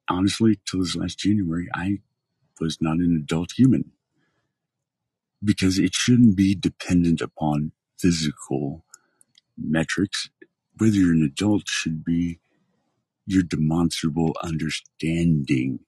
Honestly, 0.10 0.60
till 0.70 0.82
this 0.82 0.96
last 0.96 1.20
January, 1.20 1.68
I 1.76 2.00
was 2.62 2.80
not 2.82 2.98
an 2.98 3.18
adult 3.22 3.54
human 3.58 3.92
because 5.44 5.80
it 5.80 5.96
shouldn't 5.96 6.38
be 6.38 6.56
dependent 6.56 7.22
upon 7.22 7.74
physical 8.00 8.86
metrics. 9.58 10.30
Whether 10.78 10.96
you're 10.98 11.14
an 11.14 11.24
adult 11.24 11.68
should 11.68 12.06
be 12.06 12.40
your 13.26 13.44
demonstrable 13.44 14.36
understanding 14.44 15.82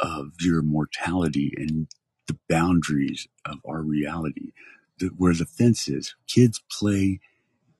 of 0.00 0.32
your 0.40 0.62
mortality 0.62 1.52
and 1.56 1.88
the 2.26 2.38
boundaries 2.48 3.28
of 3.44 3.58
our 3.66 3.82
reality, 3.82 4.52
the, 4.98 5.08
where 5.16 5.34
the 5.34 5.46
fence 5.46 5.88
is. 5.88 6.14
Kids 6.28 6.62
play 6.70 7.20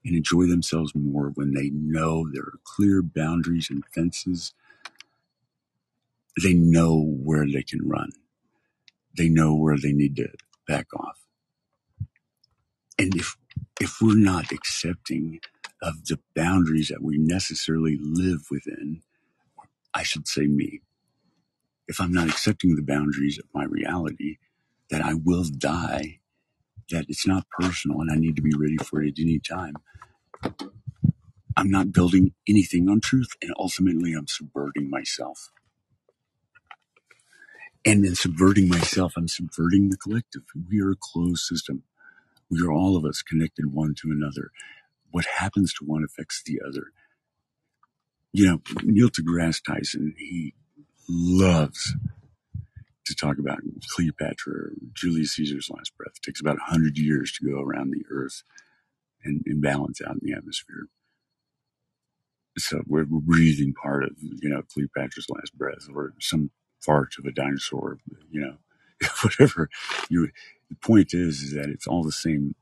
and 0.04 0.16
enjoy 0.16 0.46
themselves 0.46 0.94
more 0.94 1.32
when 1.34 1.54
they 1.54 1.70
know 1.70 2.28
there 2.32 2.42
are 2.44 2.60
clear 2.64 3.02
boundaries 3.02 3.70
and 3.70 3.84
fences. 3.94 4.54
They 6.42 6.54
know 6.54 7.00
where 7.02 7.46
they 7.46 7.62
can 7.62 7.88
run. 7.88 8.10
They 9.16 9.28
know 9.28 9.54
where 9.54 9.78
they 9.78 9.92
need 9.92 10.16
to 10.16 10.28
back 10.68 10.88
off. 10.96 11.18
And 12.98 13.14
if 13.16 13.36
if 13.82 13.98
we're 14.02 14.16
not 14.16 14.52
accepting 14.52 15.40
of 15.82 16.06
the 16.06 16.20
boundaries 16.36 16.88
that 16.88 17.02
we 17.02 17.18
necessarily 17.18 17.98
live 18.02 18.42
within, 18.50 19.02
I 19.94 20.04
should 20.04 20.28
say 20.28 20.46
me, 20.46 20.82
if 21.88 22.00
I'm 22.00 22.12
not 22.12 22.28
accepting 22.28 22.76
the 22.76 22.82
boundaries 22.82 23.38
of 23.38 23.46
my 23.54 23.64
reality, 23.64 24.38
that 24.90 25.02
I 25.02 25.14
will 25.14 25.44
die, 25.44 26.20
that 26.90 27.06
it's 27.08 27.26
not 27.26 27.46
personal 27.60 28.00
and 28.00 28.10
I 28.12 28.16
need 28.16 28.36
to 28.36 28.42
be 28.42 28.54
ready 28.56 28.78
for 28.78 29.02
it 29.02 29.10
at 29.18 29.22
any 29.22 29.40
time, 29.40 29.74
I'm 31.56 31.70
not 31.70 31.92
building 31.92 32.34
anything 32.48 32.88
on 32.88 33.00
truth, 33.00 33.30
and 33.42 33.52
ultimately 33.58 34.14
I'm 34.14 34.28
subverting 34.28 34.90
myself. 34.90 35.50
And 37.86 38.04
in 38.06 38.14
subverting 38.16 38.68
myself, 38.68 39.14
I'm 39.16 39.28
subverting 39.28 39.90
the 39.90 39.98
collective. 39.98 40.42
We 40.70 40.80
are 40.82 40.92
a 40.92 40.96
closed 41.00 41.42
system. 41.44 41.84
We 42.52 42.62
are 42.62 42.72
all 42.72 42.96
of 42.96 43.06
us 43.06 43.22
connected 43.22 43.68
one 43.74 43.96
to 44.02 44.12
another. 44.12 44.52
What 45.12 45.26
happens 45.38 45.74
to 45.74 45.86
one 45.86 46.04
affects 46.04 46.42
the 46.44 46.60
other. 46.66 46.88
You 48.32 48.46
know, 48.46 48.62
Neil 48.84 49.10
deGrasse 49.10 49.64
Tyson, 49.64 50.14
he 50.18 50.54
loves 51.08 51.96
to 53.06 53.14
talk 53.16 53.38
about 53.38 53.60
Cleopatra, 53.90 54.70
Julius 54.94 55.34
Caesar's 55.36 55.70
last 55.70 55.96
breath. 55.96 56.14
It 56.16 56.22
takes 56.24 56.40
about 56.40 56.58
100 56.58 56.98
years 56.98 57.32
to 57.34 57.50
go 57.50 57.60
around 57.60 57.92
the 57.92 58.04
earth 58.10 58.44
and, 59.24 59.42
and 59.46 59.62
balance 59.62 60.00
out 60.02 60.14
in 60.14 60.20
the 60.22 60.34
atmosphere 60.34 60.84
so 62.58 62.82
we're 62.86 63.04
breathing 63.06 63.74
part 63.74 64.04
of 64.04 64.12
you 64.20 64.48
know 64.48 64.62
Cleopatra's 64.72 65.28
last 65.30 65.56
breath 65.56 65.88
or 65.94 66.14
some 66.20 66.50
part 66.86 67.14
of 67.18 67.24
a 67.24 67.32
dinosaur, 67.32 67.98
you 68.30 68.40
know, 68.42 68.56
whatever. 69.22 69.70
You 70.10 70.30
the 70.72 70.88
point 70.88 71.14
is 71.14 71.42
is 71.42 71.54
that 71.54 71.70
it's 71.70 71.88
all 71.88 72.04
the 72.04 72.12
same 72.12 72.56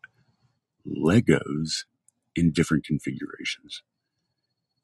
Legos 0.88 1.84
in 2.36 2.52
different 2.52 2.84
configurations. 2.84 3.82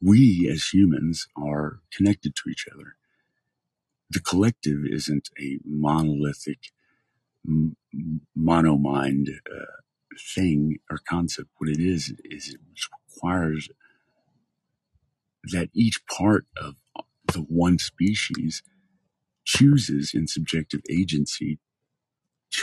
We 0.03 0.51
as 0.53 0.69
humans 0.75 1.29
are 1.37 1.81
connected 1.93 2.37
to 2.37 2.51
each 2.51 2.67
other. 2.73 2.97
The 4.11 4.21
collective 4.21 4.81
isn't 4.87 5.31
a 5.41 5.59
monolithic, 5.67 6.59
m- 7.49 7.77
mono 8.37 8.77
mind 8.79 9.31
uh, 9.51 9.65
thing 10.35 10.79
or 10.91 10.99
concept. 11.09 11.51
What 11.59 11.71
it 11.71 11.81
is 11.81 12.15
is 12.25 12.55
it 12.55 12.61
requires 13.17 13.69
that 15.45 15.71
each 15.75 16.01
part 16.07 16.47
of 16.57 16.77
the 17.33 17.41
one 17.41 17.79
species 17.79 18.63
chooses 19.45 20.13
in 20.15 20.29
subjective 20.29 20.83
agency 20.91 21.59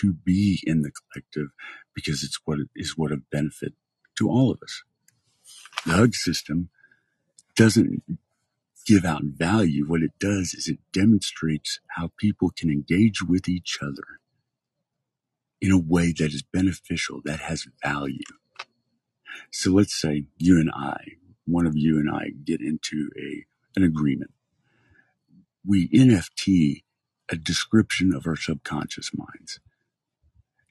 to 0.02 0.14
be 0.14 0.60
in 0.64 0.82
the 0.82 0.92
collective 0.92 1.50
because 1.96 2.24
it's 2.24 2.40
what 2.46 2.60
is 2.76 2.94
what 2.98 3.12
of 3.12 3.30
benefit 3.30 3.74
to 4.18 4.30
all 4.30 4.52
of 4.52 4.60
us. 4.64 4.84
The 5.86 5.94
hug 5.94 6.16
system 6.16 6.70
doesn't 7.56 8.04
give 8.86 9.06
out 9.06 9.24
value. 9.24 9.86
What 9.86 10.02
it 10.02 10.18
does 10.20 10.54
is 10.54 10.68
it 10.68 10.80
demonstrates 10.92 11.80
how 11.96 12.12
people 12.18 12.52
can 12.56 12.70
engage 12.70 13.22
with 13.22 13.48
each 13.48 13.78
other 13.82 14.20
in 15.62 15.72
a 15.72 15.78
way 15.78 16.14
that 16.18 16.34
is 16.34 16.44
beneficial, 16.44 17.22
that 17.24 17.40
has 17.40 17.66
value. 17.84 18.18
So 19.52 19.72
let's 19.72 20.00
say 20.00 20.26
you 20.38 20.60
and 20.60 20.72
I 20.74 21.18
one 21.46 21.66
of 21.66 21.76
you 21.76 22.00
and 22.00 22.10
I 22.10 22.30
get 22.44 22.62
into 22.62 23.10
a 23.18 23.46
an 23.76 23.84
agreement. 23.84 24.32
We 25.66 25.90
NFT 25.90 26.84
a 27.30 27.36
description 27.36 28.14
of 28.14 28.28
our 28.28 28.36
subconscious 28.36 29.12
minds 29.16 29.60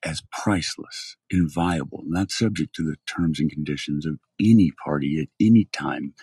as 0.05 0.22
priceless, 0.32 1.16
inviolable, 1.30 2.03
not 2.07 2.30
subject 2.30 2.74
to 2.76 2.84
the 2.84 2.96
terms 3.07 3.40
and 3.40 3.50
conditions 3.50 4.07
of 4.07 4.18
any 4.40 4.72
party 4.84 5.20
at 5.20 5.28
any 5.44 5.68
time 5.72 6.14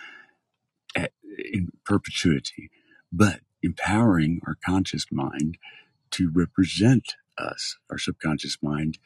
at, 0.95 1.11
in 1.53 1.69
perpetuity, 1.86 2.69
but 3.11 3.41
empowering 3.63 4.41
our 4.47 4.57
conscious 4.65 5.05
mind 5.11 5.57
to 6.11 6.32
represent 6.34 7.15
us, 7.38 7.77
our 7.91 7.97
subconscious 7.97 8.57
mind, 8.61 8.97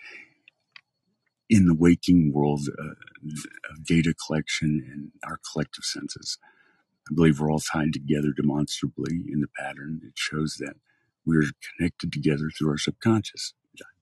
in 1.50 1.66
the 1.68 1.76
waking 1.76 2.34
world 2.34 2.62
uh, 2.80 2.94
of 3.72 3.86
data 3.86 4.14
collection 4.28 4.84
and 4.92 5.12
our 5.30 5.40
collective 5.52 5.84
senses. 5.84 6.40
I 7.10 7.14
believe 7.14 7.40
we're 7.40 7.52
all 7.52 7.60
tied 7.60 7.94
together 7.94 8.34
demonstrably 8.36 9.24
in 9.32 9.42
the 9.42 9.50
pattern. 9.60 10.02
It 10.06 10.14
shows 10.16 10.58
that 10.60 10.76
we're 11.26 11.52
connected 11.78 12.14
together 12.14 12.50
through 12.58 12.72
our 12.72 12.78
subconscious. 12.78 13.54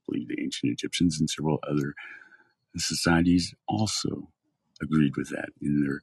I 0.02 0.12
believe 0.12 0.28
the 0.30 0.41
ancient 0.41 0.72
Egyptians 0.74 1.20
and 1.20 1.30
several 1.30 1.60
other 1.70 1.93
societies 2.78 3.54
also 3.68 4.30
agreed 4.82 5.18
with 5.18 5.30
that 5.30 5.49
in 5.62 5.84
their 5.84 6.02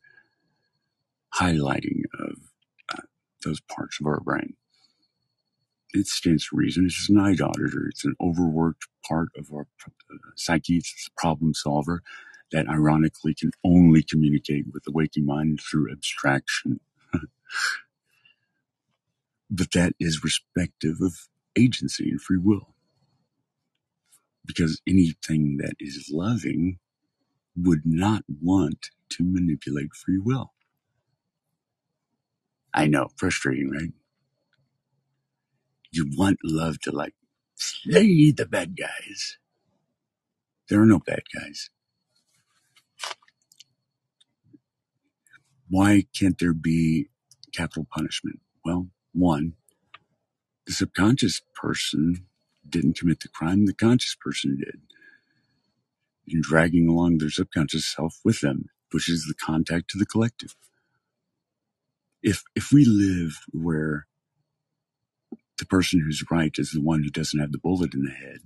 highlighting 1.34 2.03
of 2.20 2.36
uh, 2.94 3.03
those 3.44 3.61
parts 3.61 3.99
of 4.01 4.07
our 4.07 4.20
brain 4.20 4.46
it 5.94 6.07
stands 6.07 6.49
to 6.49 6.57
reason. 6.57 6.86
It's 6.86 6.94
just 6.96 7.11
an 7.11 7.18
eye 7.18 7.36
auditor. 7.42 7.86
It's 7.88 8.05
an 8.05 8.14
overworked 8.20 8.86
part 9.07 9.28
of 9.36 9.49
our 9.53 9.66
uh, 9.86 10.16
psyche. 10.36 10.76
It's 10.78 11.09
a 11.09 11.20
problem 11.20 11.55
solver 11.55 12.03
that 12.53 12.68
ironically 12.68 13.34
can 13.34 13.51
only 13.64 14.03
communicate 14.03 14.66
with 14.72 14.84
the 14.84 14.92
waking 14.92 15.26
mind 15.26 15.61
through 15.61 15.92
abstraction. 15.92 16.80
but 19.51 19.72
that 19.72 19.92
is 20.01 20.24
respective 20.24 20.96
of 21.03 21.28
agency 21.59 22.11
and 22.11 22.20
free 22.20 22.38
will. 22.38 22.74
Because 24.49 24.82
anything 24.88 25.59
that 25.59 25.74
is 25.80 26.11
loving 26.12 26.80
would 27.57 27.82
not 27.84 28.24
want 28.42 28.88
to 29.11 29.24
manipulate 29.24 29.94
free 29.94 30.18
will. 30.18 30.53
I 32.74 32.86
know, 32.88 33.09
frustrating, 33.16 33.70
right? 33.70 33.82
you 35.92 36.07
want 36.16 36.38
love 36.44 36.80
to 36.82 36.92
like 36.92 37.14
slay 37.57 38.32
the 38.32 38.46
bad 38.46 38.76
guys. 38.76 39.38
There 40.68 40.80
are 40.82 40.86
no 40.86 41.01
bad 41.01 41.22
guys. 41.34 41.70
Why 45.68 46.07
can't 46.18 46.38
there 46.38 46.55
be 46.55 47.09
capital 47.55 47.86
punishment? 47.92 48.40
Well, 48.64 48.88
one, 49.12 49.55
the 50.66 50.72
subconscious 50.72 51.42
person 51.55 52.26
didn't 52.70 52.98
commit 52.98 53.20
the 53.20 53.28
crime, 53.28 53.66
the 53.66 53.74
conscious 53.74 54.16
person 54.20 54.56
did. 54.58 54.80
And 56.28 56.42
dragging 56.42 56.88
along 56.88 57.18
their 57.18 57.30
subconscious 57.30 57.86
self 57.86 58.20
with 58.24 58.40
them, 58.40 58.66
pushes 58.92 59.26
the 59.26 59.34
contact 59.34 59.90
to 59.90 59.98
the 59.98 60.06
collective. 60.06 60.56
If 62.22 62.42
if 62.56 62.72
we 62.72 62.84
live 62.84 63.40
where 63.52 64.06
the 65.58 65.66
person 65.66 66.00
who's 66.00 66.24
right 66.30 66.52
is 66.58 66.72
the 66.72 66.82
one 66.82 67.02
who 67.04 67.10
doesn't 67.10 67.40
have 67.40 67.52
the 67.52 67.58
bullet 67.58 67.94
in 67.94 68.04
the 68.04 68.12
head, 68.12 68.40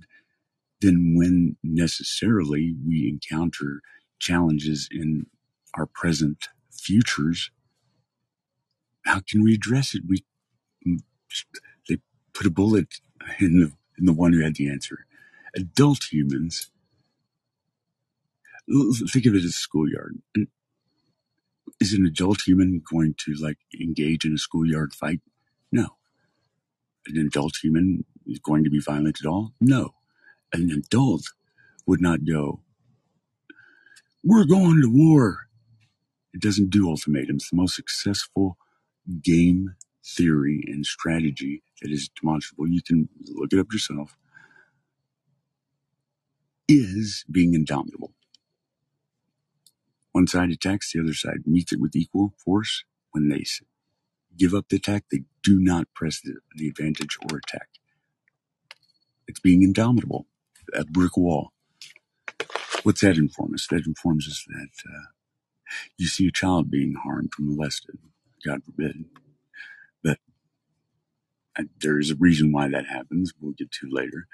then 0.81 1.15
when 1.17 1.57
necessarily 1.63 2.75
we 2.87 3.09
encounter 3.09 3.81
challenges 4.19 4.89
in 4.91 5.27
our 5.75 5.87
present 5.87 6.49
futures, 6.71 7.51
how 9.05 9.21
can 9.29 9.43
we 9.43 9.53
address 9.55 9.95
it? 9.95 10.03
We 10.07 10.25
mm, 10.87 10.99
they 11.89 11.99
put 12.33 12.47
a 12.47 12.51
bullet 12.51 12.95
in 13.39 13.59
the 13.61 13.73
in 13.97 14.05
the 14.05 14.13
one 14.13 14.33
who 14.33 14.41
had 14.43 14.55
the 14.55 14.69
answer. 14.69 15.05
Adult 15.55 16.11
humans, 16.11 16.69
think 19.11 19.25
of 19.25 19.35
it 19.35 19.43
as 19.43 19.45
a 19.45 19.51
schoolyard. 19.51 20.17
Mm. 20.37 20.47
Is 21.79 21.93
an 21.93 22.05
adult 22.05 22.41
human 22.45 22.81
going 22.89 23.15
to 23.25 23.33
like 23.41 23.57
engage 23.79 24.25
in 24.25 24.33
a 24.33 24.37
schoolyard 24.37 24.93
fight? 24.93 25.21
No. 25.71 25.97
An 27.07 27.17
adult 27.17 27.57
human 27.61 28.05
is 28.25 28.39
going 28.39 28.63
to 28.63 28.69
be 28.69 28.79
violent 28.79 29.19
at 29.21 29.27
all? 29.27 29.53
No. 29.59 29.95
An 30.53 30.69
adult 30.71 31.23
would 31.85 32.01
not 32.01 32.25
go, 32.25 32.61
we're 34.23 34.45
going 34.45 34.81
to 34.81 34.89
war. 34.89 35.47
It 36.33 36.41
doesn't 36.41 36.69
do 36.69 36.89
ultimatums. 36.89 37.49
The 37.49 37.57
most 37.57 37.75
successful 37.75 38.57
game 39.21 39.75
theory 40.05 40.63
and 40.67 40.85
strategy 40.85 41.63
that 41.81 41.91
is 41.91 42.09
demonstrable, 42.21 42.67
you 42.67 42.81
can 42.83 43.09
look 43.35 43.53
it 43.53 43.59
up 43.59 43.73
yourself, 43.73 44.17
is 46.69 47.25
being 47.31 47.53
indomitable. 47.55 48.13
One 50.13 50.27
side 50.27 50.51
attacks, 50.51 50.91
the 50.93 51.01
other 51.01 51.13
side 51.13 51.45
meets 51.47 51.73
it 51.73 51.81
with 51.81 51.95
equal 51.95 52.33
force. 52.43 52.83
When 53.11 53.29
they 53.29 53.45
give 54.37 54.53
up 54.53 54.69
the 54.69 54.77
attack, 54.77 55.05
they 55.11 55.23
do 55.43 55.59
not 55.59 55.87
press 55.95 56.21
the, 56.21 56.35
the 56.57 56.67
advantage 56.69 57.17
or 57.31 57.39
attack. 57.39 57.69
It's 59.27 59.39
being 59.41 59.63
indomitable, 59.63 60.27
a 60.75 60.85
brick 60.85 61.17
wall. 61.17 61.51
What's 62.83 63.01
that 63.01 63.17
inform 63.17 63.53
us? 63.55 63.67
That 63.69 63.87
informs 63.87 64.27
us 64.27 64.45
that 64.49 64.89
uh, 64.89 65.05
you 65.97 66.07
see 66.07 66.27
a 66.27 66.31
child 66.31 66.71
being 66.71 66.95
harmed 67.03 67.33
or 67.39 67.45
molested, 67.45 67.99
God 68.45 68.63
forbid. 68.65 69.05
But 71.55 71.67
there 71.81 71.99
is 71.99 72.11
a 72.11 72.15
reason 72.15 72.51
why 72.51 72.69
that 72.69 72.87
happens. 72.87 73.33
We'll 73.39 73.53
get 73.53 73.71
to 73.73 73.89
later. 73.91 74.27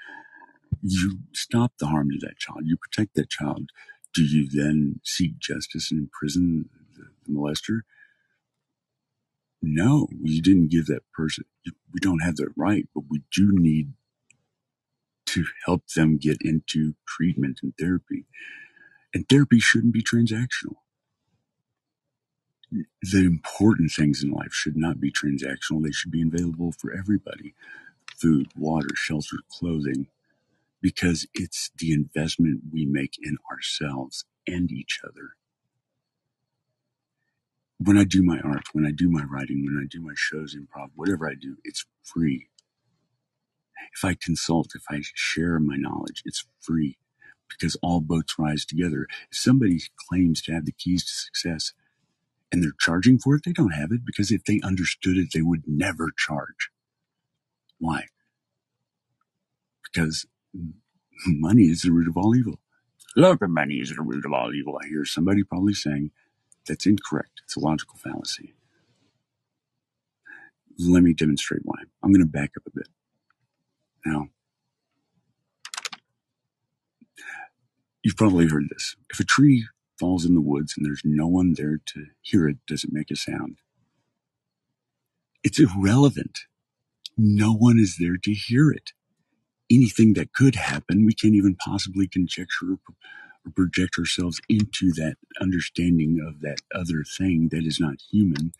You 0.82 1.20
stop 1.34 1.74
the 1.78 1.88
harm 1.88 2.10
to 2.10 2.18
that 2.26 2.38
child. 2.38 2.62
You 2.64 2.76
protect 2.76 3.14
that 3.16 3.30
child. 3.30 3.70
Do 4.14 4.24
you 4.24 4.48
then 4.48 5.00
seek 5.04 5.38
justice 5.38 5.90
and 5.90 6.00
imprison 6.00 6.70
the, 6.96 7.04
the 7.26 7.32
molester? 7.32 7.80
No, 9.62 10.08
you 10.22 10.42
didn't 10.42 10.70
give 10.70 10.86
that 10.86 11.02
person. 11.14 11.44
We 11.92 12.00
don't 12.00 12.20
have 12.22 12.36
that 12.36 12.52
right, 12.56 12.88
but 12.94 13.04
we 13.10 13.22
do 13.34 13.50
need 13.52 13.94
to 15.28 15.44
help 15.66 15.84
them 15.96 16.18
get 16.18 16.38
into 16.42 16.94
treatment 17.08 17.60
and 17.62 17.74
therapy. 17.78 18.26
And 19.14 19.28
therapy 19.28 19.60
shouldn't 19.60 19.94
be 19.94 20.02
transactional. 20.02 20.79
The 22.70 23.26
important 23.26 23.92
things 23.92 24.22
in 24.22 24.30
life 24.30 24.52
should 24.52 24.76
not 24.76 25.00
be 25.00 25.12
transactional. 25.12 25.82
They 25.82 25.92
should 25.92 26.12
be 26.12 26.22
available 26.22 26.72
for 26.72 26.92
everybody. 26.92 27.54
Food, 28.16 28.48
water, 28.56 28.88
shelter, 28.94 29.38
clothing, 29.50 30.08
because 30.82 31.26
it's 31.34 31.70
the 31.78 31.92
investment 31.92 32.62
we 32.72 32.86
make 32.86 33.16
in 33.22 33.38
ourselves 33.52 34.24
and 34.46 34.70
each 34.72 35.00
other. 35.04 35.30
When 37.78 37.98
I 37.98 38.04
do 38.04 38.22
my 38.22 38.40
art, 38.40 38.64
when 38.72 38.86
I 38.86 38.92
do 38.92 39.10
my 39.10 39.24
writing, 39.24 39.64
when 39.64 39.82
I 39.82 39.86
do 39.88 40.00
my 40.02 40.14
shows, 40.16 40.56
improv, 40.56 40.90
whatever 40.94 41.28
I 41.28 41.34
do, 41.34 41.56
it's 41.64 41.86
free. 42.02 42.48
If 43.94 44.04
I 44.04 44.14
consult, 44.20 44.72
if 44.74 44.84
I 44.90 45.00
share 45.14 45.60
my 45.60 45.76
knowledge, 45.76 46.22
it's 46.24 46.46
free 46.60 46.98
because 47.48 47.76
all 47.82 48.00
boats 48.00 48.38
rise 48.38 48.64
together. 48.64 49.06
If 49.32 49.38
somebody 49.38 49.80
claims 50.08 50.42
to 50.42 50.52
have 50.52 50.66
the 50.66 50.72
keys 50.72 51.04
to 51.04 51.12
success 51.14 51.72
and 52.52 52.62
they're 52.62 52.72
charging 52.80 53.18
for 53.18 53.36
it, 53.36 53.42
they 53.44 53.52
don't 53.52 53.72
have 53.74 53.92
it 53.92 54.04
because 54.04 54.30
if 54.30 54.44
they 54.44 54.60
understood 54.64 55.16
it, 55.18 55.28
they 55.34 55.42
would 55.42 55.64
never 55.66 56.10
charge. 56.16 56.70
Why? 57.78 58.06
Because 59.84 60.26
money 61.26 61.64
is 61.64 61.82
the 61.82 61.92
root 61.92 62.08
of 62.08 62.16
all 62.16 62.36
evil. 62.36 62.60
Look, 63.16 63.40
money 63.48 63.76
is 63.76 63.90
the 63.94 64.02
root 64.02 64.26
of 64.26 64.32
all 64.32 64.54
evil. 64.54 64.78
I 64.82 64.88
hear 64.88 65.04
somebody 65.04 65.44
probably 65.44 65.74
saying 65.74 66.12
that's 66.66 66.86
incorrect. 66.86 67.42
It's 67.44 67.56
a 67.56 67.60
logical 67.60 67.96
fallacy. 67.98 68.54
Let 70.78 71.02
me 71.04 71.14
demonstrate 71.14 71.62
why. 71.64 71.76
I'm 72.02 72.12
going 72.12 72.24
to 72.24 72.30
back 72.30 72.52
up 72.58 72.64
a 72.66 72.70
bit. 72.76 72.88
Now, 74.06 74.28
you've 78.04 78.16
probably 78.16 78.48
heard 78.48 78.68
this. 78.70 78.96
If 79.10 79.20
a 79.20 79.24
tree 79.24 79.66
falls 80.00 80.26
in 80.26 80.34
the 80.34 80.42
woods 80.42 80.74
and 80.78 80.86
there's 80.86 81.02
no 81.04 81.28
one 81.28 81.54
there 81.56 81.80
to 81.94 82.06
hear 82.22 82.48
it, 82.48 82.58
does 82.68 82.84
it 82.84 82.92
make 82.94 83.12
a 83.12 83.16
sound? 83.16 83.58
It's 85.44 85.60
irrelevant. 85.60 86.40
No 87.18 87.54
one 87.54 87.78
is 87.78 87.96
there 87.98 88.16
to 88.18 88.32
hear 88.32 88.70
it. 88.70 88.92
Anything 89.70 90.14
that 90.14 90.32
could 90.34 90.56
happen, 90.56 91.06
we 91.06 91.14
can't 91.14 91.34
even 91.36 91.56
possibly 91.56 92.08
conjecture 92.08 92.78
or 93.46 93.52
project 93.52 93.96
ourselves 93.98 94.40
into 94.48 94.92
that 94.94 95.16
understanding 95.40 96.20
of 96.26 96.40
that 96.42 96.58
other 96.74 97.04
thing 97.18 97.50
that 97.52 97.64
is 97.66 97.80
not 97.80 97.96
human 98.12 98.52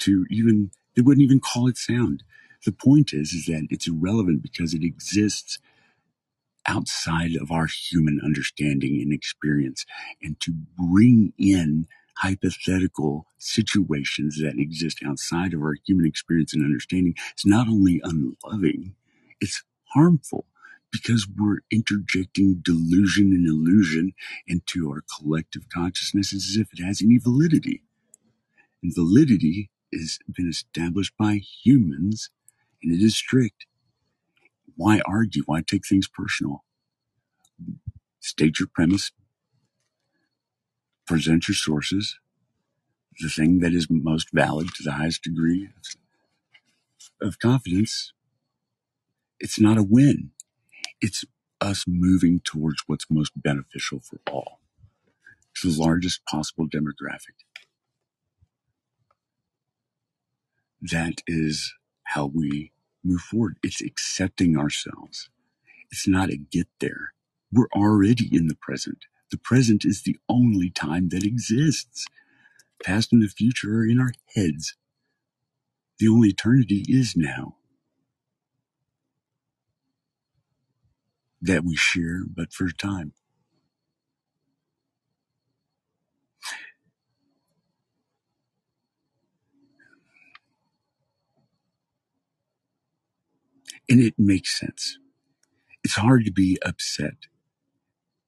to 0.00 0.26
even, 0.30 0.70
they 0.96 1.02
wouldn't 1.02 1.24
even 1.24 1.40
call 1.40 1.68
it 1.68 1.78
sound. 1.78 2.24
The 2.66 2.72
point 2.72 3.12
is, 3.14 3.32
is 3.32 3.46
that 3.46 3.68
it's 3.70 3.88
irrelevant 3.88 4.42
because 4.42 4.74
it 4.74 4.84
exists 4.84 5.58
outside 6.66 7.36
of 7.36 7.50
our 7.50 7.66
human 7.66 8.20
understanding 8.24 9.00
and 9.00 9.12
experience 9.12 9.84
and 10.22 10.40
to 10.40 10.52
bring 10.78 11.32
in 11.38 11.86
hypothetical 12.18 13.26
situations 13.38 14.40
that 14.40 14.58
exist 14.58 15.00
outside 15.04 15.52
of 15.52 15.60
our 15.60 15.74
human 15.86 16.06
experience 16.06 16.54
and 16.54 16.64
understanding 16.64 17.14
is 17.36 17.44
not 17.44 17.68
only 17.68 18.00
unloving, 18.04 18.94
it's 19.40 19.62
harmful 19.94 20.46
because 20.92 21.26
we're 21.36 21.58
interjecting 21.70 22.60
delusion 22.62 23.32
and 23.32 23.46
illusion 23.48 24.12
into 24.46 24.88
our 24.90 25.02
collective 25.18 25.68
consciousness 25.68 26.32
as 26.32 26.56
if 26.56 26.68
it 26.72 26.82
has 26.82 27.02
any 27.02 27.18
validity. 27.18 27.82
And 28.82 28.94
validity 28.94 29.70
has 29.92 30.18
been 30.32 30.48
established 30.48 31.14
by 31.18 31.34
humans 31.64 32.30
and 32.82 32.92
it 32.92 33.04
is 33.04 33.16
strict. 33.16 33.66
Why 34.76 35.00
argue? 35.06 35.44
Why 35.46 35.62
take 35.62 35.86
things 35.86 36.08
personal? 36.08 36.64
State 38.20 38.58
your 38.60 38.68
premise, 38.74 39.12
present 41.06 41.48
your 41.48 41.56
sources, 41.56 42.18
the 43.20 43.28
thing 43.30 43.60
that 43.60 43.74
is 43.74 43.88
most 43.90 44.28
valid 44.32 44.68
to 44.76 44.84
the 44.84 44.92
highest 44.92 45.22
degree 45.24 45.70
of 47.22 47.38
confidence. 47.40 48.12
It's 49.40 49.60
not 49.60 49.78
a 49.78 49.84
win. 49.84 50.32
It's 51.00 51.24
us 51.60 51.84
moving 51.88 52.40
towards 52.44 52.84
what's 52.86 53.06
most 53.10 53.32
beneficial 53.36 54.00
for 54.00 54.20
all. 54.30 54.60
It's 55.52 55.62
the 55.76 55.82
largest 55.82 56.24
possible 56.26 56.68
demographic. 56.68 57.36
That 60.82 61.22
is 61.28 61.74
how 62.04 62.26
we 62.26 62.72
move 63.04 63.22
forward. 63.22 63.58
It's 63.62 63.82
accepting 63.82 64.58
ourselves. 64.58 65.30
It's 65.90 66.08
not 66.08 66.30
a 66.30 66.36
get 66.38 66.68
there. 66.80 67.14
We're 67.52 67.68
already 67.74 68.28
in 68.34 68.48
the 68.48 68.56
present. 68.56 69.00
The 69.30 69.38
present 69.38 69.84
is 69.84 70.02
the 70.02 70.18
only 70.28 70.70
time 70.70 71.10
that 71.10 71.24
exists. 71.24 72.06
Past 72.84 73.12
and 73.12 73.22
the 73.22 73.28
future 73.28 73.80
are 73.80 73.86
in 73.86 74.00
our 74.00 74.12
heads. 74.36 74.76
The 75.98 76.08
only 76.08 76.30
eternity 76.30 76.84
is 76.88 77.14
now. 77.16 77.56
That 81.42 81.64
we 81.64 81.76
share 81.76 82.22
but 82.26 82.52
for 82.52 82.66
a 82.66 82.74
time. 82.74 83.12
And 93.88 94.00
it 94.00 94.14
makes 94.18 94.58
sense. 94.58 94.98
It's 95.84 95.96
hard 95.96 96.24
to 96.26 96.32
be 96.32 96.58
upset 96.64 97.14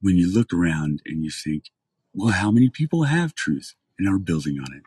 when 0.00 0.16
you 0.16 0.32
look 0.32 0.52
around 0.52 1.02
and 1.06 1.24
you 1.24 1.30
think, 1.30 1.66
well, 2.14 2.32
how 2.34 2.50
many 2.50 2.70
people 2.70 3.04
have 3.04 3.34
truth 3.34 3.74
and 3.98 4.08
are 4.08 4.18
building 4.18 4.58
on 4.60 4.74
it? 4.74 4.82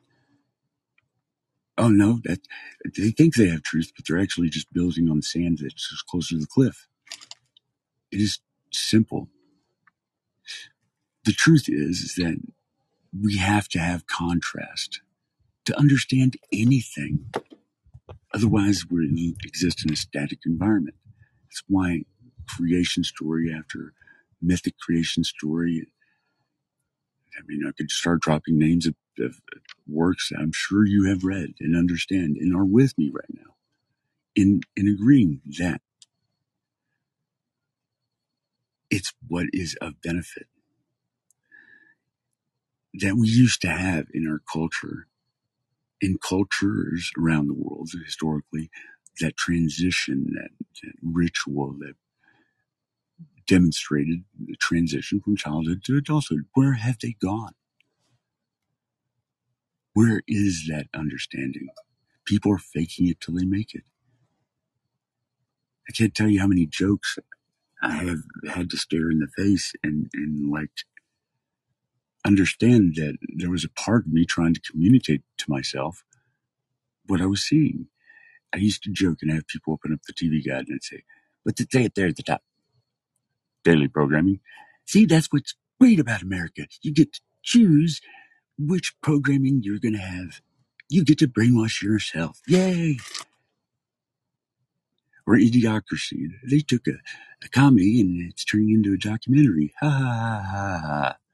Oh 1.77 1.89
no, 1.89 2.19
that 2.25 2.41
they 2.97 3.11
think 3.11 3.35
they 3.35 3.49
have 3.49 3.63
truth, 3.63 3.91
but 3.97 4.05
they're 4.07 4.21
actually 4.21 4.49
just 4.49 4.73
building 4.73 5.09
on 5.09 5.23
sand 5.23 5.59
that's 5.61 6.03
closer 6.09 6.35
to 6.35 6.41
the 6.41 6.47
cliff. 6.47 6.87
It 8.11 8.21
is 8.21 8.39
simple. 8.73 9.29
The 11.25 11.33
truth 11.33 11.65
is, 11.69 12.01
is 12.01 12.15
that 12.15 12.37
we 13.19 13.37
have 13.37 13.69
to 13.69 13.79
have 13.79 14.07
contrast 14.07 15.01
to 15.65 15.77
understand 15.79 16.35
anything. 16.53 17.31
Otherwise, 18.33 18.85
we 18.89 19.35
exist 19.43 19.85
in 19.85 19.93
a 19.93 19.97
static 19.97 20.39
environment. 20.45 20.95
That's 21.43 21.63
why 21.67 22.03
creation 22.47 23.03
story 23.03 23.53
after 23.53 23.93
mythic 24.41 24.77
creation 24.79 25.23
story. 25.23 25.87
I 27.37 27.41
mean, 27.47 27.65
I 27.67 27.71
could 27.77 27.91
start 27.91 28.21
dropping 28.21 28.59
names 28.59 28.87
of, 28.87 28.95
of 29.19 29.35
works 29.87 30.31
I'm 30.37 30.51
sure 30.53 30.85
you 30.85 31.05
have 31.09 31.23
read 31.25 31.55
and 31.59 31.75
understand 31.77 32.37
and 32.37 32.55
are 32.55 32.65
with 32.65 32.97
me 32.97 33.11
right 33.13 33.29
now 33.33 33.55
in, 34.35 34.61
in 34.77 34.87
agreeing 34.87 35.41
that 35.59 35.81
it's 38.91 39.13
what 39.27 39.47
is 39.53 39.75
of 39.81 40.01
benefit 40.03 40.47
that 42.95 43.15
we 43.17 43.29
used 43.29 43.61
to 43.63 43.69
have 43.69 44.07
in 44.13 44.27
our 44.27 44.41
culture, 44.53 45.07
in 46.01 46.17
cultures 46.27 47.11
around 47.19 47.47
the 47.47 47.55
world 47.55 47.89
historically, 48.05 48.69
that 49.21 49.37
transition, 49.37 50.27
that, 50.35 50.49
that 50.83 50.93
ritual 51.03 51.75
that 51.79 51.95
demonstrated 53.47 54.23
the 54.39 54.55
transition 54.57 55.21
from 55.21 55.37
childhood 55.37 55.83
to 55.85 55.97
adulthood. 55.97 56.45
Where 56.55 56.73
have 56.73 56.97
they 57.01 57.15
gone? 57.21 57.53
Where 59.93 60.23
is 60.27 60.67
that 60.69 60.87
understanding? 60.95 61.69
People 62.25 62.53
are 62.53 62.59
faking 62.59 63.07
it 63.07 63.21
till 63.21 63.35
they 63.35 63.45
make 63.45 63.75
it. 63.75 63.83
I 65.89 65.93
can't 65.93 66.15
tell 66.15 66.29
you 66.29 66.39
how 66.41 66.47
many 66.47 66.67
jokes 66.67 67.19
I 67.81 67.91
have 67.93 68.19
had 68.53 68.69
to 68.71 68.77
stare 68.77 69.11
in 69.11 69.19
the 69.19 69.27
face 69.27 69.73
and, 69.83 70.09
and 70.13 70.51
like 70.51 70.71
understand 72.29 72.95
that 72.97 73.17
there 73.37 73.51
was 73.51 73.65
a 73.65 73.69
part 73.71 74.07
of 74.07 74.13
me 74.13 74.25
trying 74.25 74.55
to 74.55 74.61
communicate 74.61 75.23
to 75.39 75.51
myself 75.51 76.05
what 77.07 77.21
I 77.21 77.27
was 77.27 77.43
seeing. 77.43 77.87
I 78.53 78.57
used 78.57 78.83
to 78.83 78.91
joke 78.91 79.19
and 79.21 79.31
have 79.31 79.47
people 79.47 79.73
open 79.73 79.93
up 79.93 80.01
the 80.07 80.13
TV 80.13 80.45
guide 80.45 80.67
and 80.69 80.83
say, 80.83 81.03
"What's 81.43 81.61
it 81.61 81.71
say 81.71 81.85
it 81.85 81.95
there 81.95 82.07
at 82.07 82.17
the 82.17 82.23
top? 82.23 82.43
Daily 83.65 83.87
programming. 83.89 84.41
See, 84.85 85.05
that's 85.05 85.27
what's 85.31 85.55
great 85.79 85.99
about 85.99 86.23
America. 86.23 86.67
You 86.83 86.93
get 86.93 87.13
to 87.13 87.21
choose 87.43 88.01
which 88.59 88.95
programming 89.01 89.61
you're 89.63 89.79
going 89.79 89.95
to 89.95 89.99
have. 89.99 90.41
You 90.89 91.05
get 91.05 91.19
to 91.19 91.27
brainwash 91.27 91.83
yourself. 91.83 92.41
Yay! 92.47 92.99
Or 95.27 95.35
Idiocracy. 95.37 96.29
They 96.49 96.59
took 96.59 96.87
a, 96.87 96.93
a 97.45 97.49
comedy 97.49 98.01
and 98.01 98.31
it's 98.31 98.45
turning 98.45 98.71
into 98.71 98.93
a 98.93 98.97
documentary. 98.97 99.73
Ha 99.81 99.89
ha 99.89 99.99
ha 99.99 100.43
ha 100.51 100.79
ha 100.87 101.28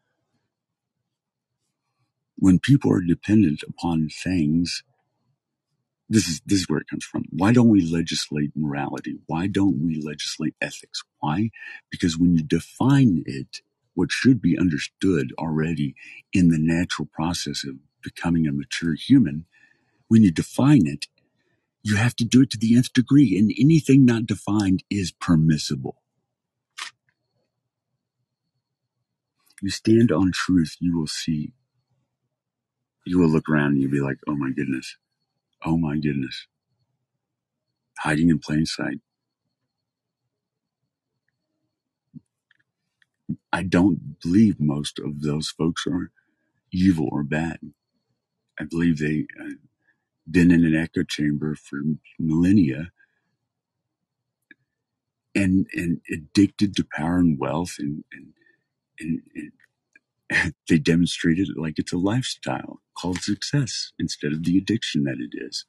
when 2.37 2.59
people 2.59 2.91
are 2.93 3.01
dependent 3.01 3.63
upon 3.67 4.09
things, 4.09 4.83
this 6.09 6.27
is 6.27 6.41
this 6.45 6.61
is 6.61 6.69
where 6.69 6.79
it 6.79 6.89
comes 6.89 7.05
from. 7.05 7.25
Why 7.31 7.53
don't 7.53 7.69
we 7.69 7.81
legislate 7.81 8.51
morality? 8.55 9.17
Why 9.27 9.47
don't 9.47 9.79
we 9.83 10.01
legislate 10.01 10.55
ethics? 10.61 11.03
Why? 11.19 11.51
Because 11.91 12.17
when 12.17 12.35
you 12.35 12.43
define 12.43 13.23
it, 13.25 13.61
what 13.95 14.11
should 14.11 14.41
be 14.41 14.57
understood 14.59 15.33
already 15.39 15.95
in 16.33 16.49
the 16.49 16.59
natural 16.59 17.09
process 17.13 17.65
of 17.65 17.77
becoming 18.03 18.47
a 18.47 18.53
mature 18.53 18.95
human, 18.95 19.45
when 20.09 20.23
you 20.23 20.31
define 20.31 20.87
it, 20.87 21.07
you 21.83 21.97
have 21.97 22.15
to 22.17 22.25
do 22.25 22.41
it 22.43 22.51
to 22.51 22.57
the 22.59 22.75
nth 22.75 22.93
degree, 22.93 23.37
and 23.37 23.53
anything 23.59 24.05
not 24.05 24.25
defined 24.27 24.83
is 24.89 25.11
permissible. 25.11 26.03
You 29.61 29.71
stand 29.71 30.11
on 30.11 30.31
truth, 30.33 30.77
you 30.79 30.97
will 30.97 31.07
see 31.07 31.53
you 33.05 33.19
will 33.19 33.29
look 33.29 33.49
around 33.49 33.73
and 33.73 33.81
you'll 33.81 33.91
be 33.91 34.01
like, 34.01 34.17
oh 34.27 34.35
my 34.35 34.51
goodness. 34.51 34.97
Oh 35.65 35.77
my 35.77 35.97
goodness. 35.97 36.47
Hiding 37.99 38.29
in 38.29 38.39
plain 38.39 38.65
sight. 38.65 38.99
I 43.53 43.63
don't 43.63 44.19
believe 44.21 44.59
most 44.59 44.99
of 44.99 45.21
those 45.21 45.49
folks 45.49 45.85
are 45.87 46.11
evil 46.73 47.09
or 47.11 47.23
bad. 47.23 47.59
I 48.59 48.65
believe 48.65 48.99
they 48.99 49.27
uh, 49.41 49.51
been 50.29 50.51
in 50.51 50.65
an 50.65 50.75
echo 50.75 51.03
chamber 51.03 51.55
for 51.55 51.79
millennia 52.19 52.91
and 55.35 55.67
and 55.73 56.01
addicted 56.11 56.75
to 56.77 56.85
power 56.95 57.17
and 57.17 57.39
wealth 57.39 57.75
and 57.79 58.03
and, 58.13 58.33
and, 58.99 59.21
and 59.35 59.51
they 60.69 60.79
demonstrate 60.79 61.39
it 61.39 61.49
like 61.57 61.75
it's 61.77 61.93
a 61.93 61.97
lifestyle 61.97 62.81
called 62.99 63.19
success 63.21 63.93
instead 63.99 64.33
of 64.33 64.43
the 64.45 64.57
addiction 64.57 65.03
that 65.05 65.17
it 65.19 65.37
is. 65.37 65.65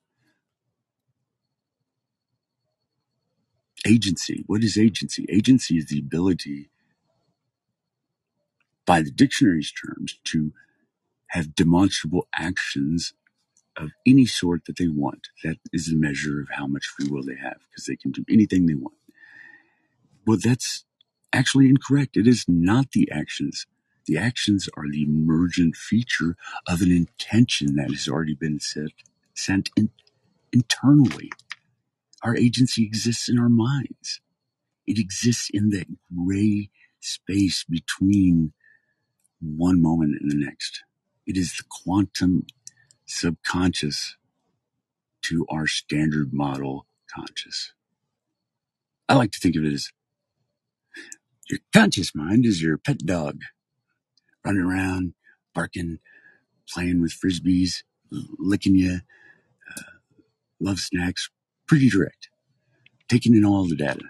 Agency. 3.87 4.45
What 4.47 4.65
is 4.65 4.79
agency? 4.79 5.27
Agency 5.31 5.79
is 5.79 5.87
the 5.87 6.01
ability, 6.01 6.71
by 8.87 9.03
the 9.03 9.11
dictionary's 9.13 9.73
terms, 9.73 10.19
to 10.27 10.53
have 11.31 11.55
demonstrable 11.57 12.29
actions 12.35 13.15
of 13.77 13.91
any 14.07 14.27
sort 14.27 14.67
that 14.67 14.79
they 14.79 14.89
want. 14.89 15.29
That 15.45 15.59
is 15.73 15.93
a 15.93 15.97
measure 15.97 16.41
of 16.41 16.49
how 16.53 16.67
much 16.69 16.87
free 16.87 17.09
will 17.11 17.25
they 17.25 17.37
have 17.43 17.59
because 17.71 17.87
they 17.87 17.97
can 17.97 18.13
do 18.13 18.25
anything 18.31 18.67
they 18.67 18.75
want. 18.75 18.97
Well, 20.27 20.39
that's 20.43 20.85
actually 21.33 21.69
incorrect. 21.69 22.17
It 22.17 22.29
is 22.29 22.45
not 22.49 22.93
the 22.93 23.11
actions 23.13 23.67
the 24.07 24.19
actions 24.19 24.69
are 24.77 24.89
the 24.91 25.03
emergent 25.05 25.77
feature 25.77 26.37
of 26.69 26.83
an 26.83 26.93
intention 26.93 27.77
that 27.77 27.91
has 27.91 28.09
already 28.09 28.35
been 28.35 28.61
set, 28.61 28.89
sent 29.35 29.71
in, 29.77 29.91
internally. 30.53 31.31
Our 32.23 32.37
agency 32.37 32.85
exists 32.85 33.29
in 33.29 33.39
our 33.39 33.49
minds. 33.51 34.21
It 34.87 34.99
exists 34.99 35.51
in 35.53 35.71
that 35.71 35.87
gray 36.17 36.71
space 37.01 37.65
between 37.69 38.53
one 39.41 39.83
moment 39.83 40.17
and 40.21 40.31
the 40.31 40.37
next. 40.47 40.83
It 41.27 41.37
is 41.37 41.57
the 41.57 41.65
quantum 41.69 42.47
subconscious 43.07 44.17
to 45.23 45.47
our 45.51 45.67
standard 45.67 46.33
model 46.33 46.87
conscious. 47.15 47.73
I 49.09 49.15
like 49.17 49.33
to 49.33 49.41
think 49.41 49.57
of 49.57 49.65
it 49.65 49.73
as 49.73 49.91
your 51.51 51.61
conscious 51.75 52.15
mind 52.15 52.47
is 52.47 52.63
your 52.63 52.79
pet 52.79 53.01
dog 53.01 53.43
running 54.47 54.63
around, 54.63 55.15
barking, 55.55 55.99
playing 56.73 57.03
with 57.03 57.13
frisbees, 57.13 57.83
licking 58.39 58.77
you, 58.77 59.01
uh, 59.77 59.83
love 60.61 60.79
snacks, 60.79 61.29
pretty 61.67 61.91
direct, 61.91 62.29
taking 63.09 63.35
in 63.35 63.45
all 63.45 63.67
the 63.67 63.77
data. 63.77 64.05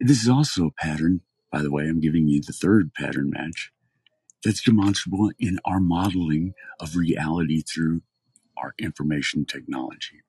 This 0.00 0.22
is 0.22 0.28
also 0.28 0.66
a 0.66 0.72
pattern, 0.72 1.20
by 1.52 1.62
the 1.62 1.70
way, 1.70 1.84
I'm 1.84 2.00
giving 2.00 2.28
you 2.28 2.42
the 2.42 2.52
third 2.52 2.92
pattern 2.94 3.30
match 3.30 3.70
that's 4.44 4.62
demonstrable 4.62 5.30
in 5.38 5.58
our 5.64 5.80
modeling 5.80 6.54
of 6.80 6.96
reality 6.96 7.62
through 7.62 8.02
our 8.56 8.74
information 8.78 9.44
technology. 9.46 10.22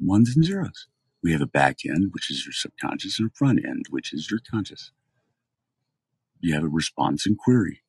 Ones 0.00 0.34
and 0.36 0.44
zeros. 0.44 0.86
We 1.22 1.32
have 1.32 1.40
a 1.40 1.46
back 1.46 1.78
end, 1.84 2.10
which 2.12 2.30
is 2.30 2.46
your 2.46 2.52
subconscious, 2.52 3.18
and 3.18 3.30
a 3.30 3.34
front 3.34 3.64
end, 3.64 3.86
which 3.90 4.12
is 4.12 4.30
your 4.30 4.40
conscious 4.48 4.92
you 6.40 6.54
have 6.54 6.64
a 6.64 6.68
response 6.68 7.26
and 7.26 7.38
query, 7.38 7.82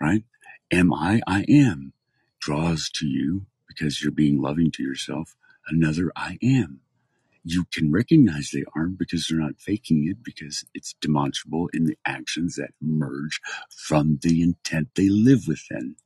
right? 0.00 0.24
Am 0.72 0.94
I? 0.94 1.22
I 1.26 1.44
am 1.48 1.94
draws 2.40 2.90
to 2.90 3.06
you 3.06 3.46
because 3.68 4.02
you're 4.02 4.12
being 4.12 4.40
loving 4.40 4.70
to 4.72 4.82
yourself. 4.82 5.36
Another 5.68 6.12
I 6.16 6.38
am. 6.42 6.80
You 7.44 7.66
can 7.72 7.92
recognize 7.92 8.50
they 8.50 8.64
aren't 8.76 8.98
because 8.98 9.26
they're 9.28 9.38
not 9.40 9.60
faking 9.60 10.06
it 10.08 10.22
because 10.22 10.64
it's 10.74 10.94
demonstrable 11.00 11.70
in 11.72 11.84
the 11.86 11.96
actions 12.06 12.56
that 12.56 12.72
emerge 12.82 13.40
from 13.70 14.18
the 14.22 14.42
intent 14.42 14.90
they 14.94 15.08
live 15.08 15.48
within. 15.48 15.96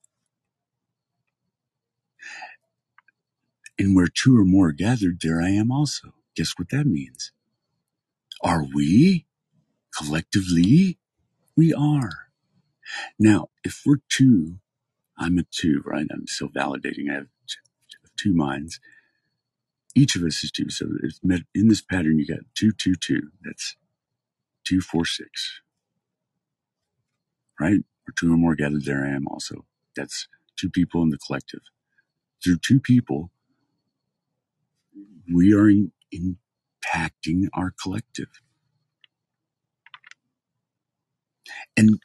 And 3.78 3.96
where 3.96 4.08
two 4.08 4.38
or 4.38 4.44
more 4.44 4.68
are 4.68 4.72
gathered, 4.72 5.20
there 5.22 5.40
I 5.42 5.50
am 5.50 5.72
also. 5.72 6.14
Guess 6.36 6.54
what 6.58 6.70
that 6.70 6.86
means? 6.86 7.32
Are 8.42 8.64
we 8.74 9.26
collectively, 9.96 10.98
we 11.56 11.74
are. 11.74 12.28
Now, 13.18 13.48
if 13.64 13.82
we're 13.86 14.00
two, 14.10 14.56
I'm 15.18 15.38
a 15.38 15.44
two, 15.50 15.82
right? 15.86 16.06
I'm 16.12 16.26
still 16.28 16.48
validating. 16.48 17.10
I 17.10 17.14
have 17.16 17.28
two 18.18 18.34
minds. 18.34 18.80
Each 19.94 20.16
of 20.16 20.22
us 20.22 20.44
is 20.44 20.50
two. 20.52 20.70
So 20.70 20.86
it's 21.02 21.20
in 21.54 21.68
this 21.68 21.82
pattern, 21.82 22.18
you 22.18 22.26
got 22.26 22.40
two, 22.56 22.72
two, 22.72 22.94
two. 22.96 23.30
That's 23.44 23.76
two, 24.66 24.80
four, 24.80 25.06
six. 25.06 25.60
Right? 27.60 27.80
Or 28.08 28.12
two 28.18 28.32
or 28.32 28.36
more 28.36 28.56
gathered, 28.56 28.84
there 28.84 29.04
I 29.06 29.10
am 29.10 29.28
also. 29.28 29.66
That's 29.96 30.28
two 30.58 30.70
people 30.70 31.02
in 31.02 31.10
the 31.10 31.18
collective. 31.18 31.62
Through 32.44 32.58
two 32.58 32.80
people, 32.80 33.30
we 35.32 35.54
are 35.54 35.68
in, 35.68 35.92
impacting 36.14 37.48
our 37.54 37.74
collective. 37.82 38.28
And 41.76 42.00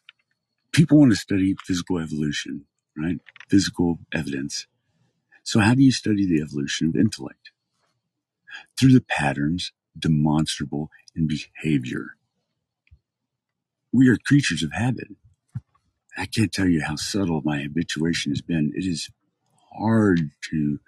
people 0.74 1.00
want 1.00 1.12
to 1.12 1.18
study 1.18 1.56
physical 1.66 2.00
evolution, 2.00 2.66
right? 2.98 3.20
Physical 3.50 4.00
evidence. 4.14 4.68
So 5.44 5.60
how 5.62 5.76
do 5.76 5.84
you 5.84 5.92
study 5.92 6.28
the 6.28 6.42
evolution 6.42 6.90
of 6.90 6.96
intellect? 6.96 7.52
Through 8.80 8.94
the 8.94 9.06
patterns 9.08 9.72
demonstrable 9.98 10.90
in 11.16 11.28
behavior. 11.28 12.18
We 13.94 14.10
are 14.10 14.18
creatures 14.18 14.64
of 14.64 14.74
habit. 14.74 15.10
I 16.18 16.26
can't 16.28 16.52
tell 16.54 16.68
you 16.68 16.84
how 16.84 16.96
subtle 16.98 17.42
my 17.46 17.62
habituation 17.62 18.32
has 18.32 18.42
been. 18.42 18.74
It 18.76 18.86
is 18.86 19.10
hard 19.78 20.32
to 20.52 20.80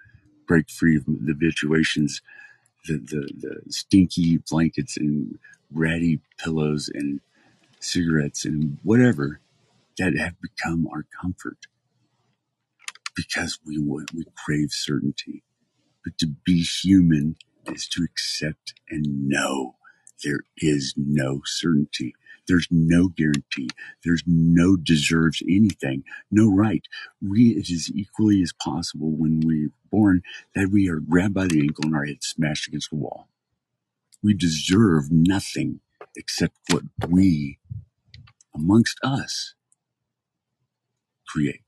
break 0.48 0.70
free 0.70 0.96
of 0.96 1.06
the 1.06 1.18
habituations, 1.34 2.22
the, 2.86 2.94
the, 2.98 3.30
the 3.38 3.72
stinky 3.72 4.38
blankets 4.50 4.96
and 4.96 5.38
ratty 5.72 6.20
pillows 6.38 6.90
and 6.92 7.20
cigarettes 7.80 8.44
and 8.44 8.78
whatever 8.82 9.40
that 9.98 10.16
have 10.16 10.34
become 10.40 10.86
our 10.92 11.04
comfort 11.20 11.66
because 13.16 13.58
we 13.66 13.78
we 13.78 14.24
crave 14.36 14.70
certainty. 14.70 15.42
But 16.04 16.18
to 16.18 16.28
be 16.44 16.62
human 16.62 17.36
is 17.66 17.88
to 17.88 18.04
accept 18.04 18.74
and 18.88 19.28
know 19.28 19.76
there 20.24 20.40
is 20.56 20.94
no 20.96 21.42
certainty. 21.44 22.14
There's 22.46 22.68
no 22.70 23.08
guarantee. 23.08 23.68
There's 24.04 24.22
no 24.26 24.76
deserves 24.76 25.42
anything, 25.48 26.04
no 26.30 26.48
right. 26.50 26.82
We, 27.20 27.50
it 27.50 27.70
is 27.70 27.90
equally 27.94 28.42
as 28.42 28.52
possible 28.52 29.10
when 29.10 29.40
we're 29.44 29.70
born 29.90 30.22
that 30.54 30.70
we 30.72 30.88
are 30.88 31.00
grabbed 31.00 31.34
by 31.34 31.46
the 31.46 31.60
ankle 31.60 31.84
and 31.86 31.94
our 31.94 32.06
head 32.06 32.22
smashed 32.22 32.68
against 32.68 32.90
the 32.90 32.96
wall. 32.96 33.28
We 34.22 34.34
deserve 34.34 35.10
nothing 35.10 35.80
except 36.18 36.56
what 36.72 36.84
we, 37.08 37.60
amongst 38.54 38.98
us, 39.04 39.54
create. 41.28 41.62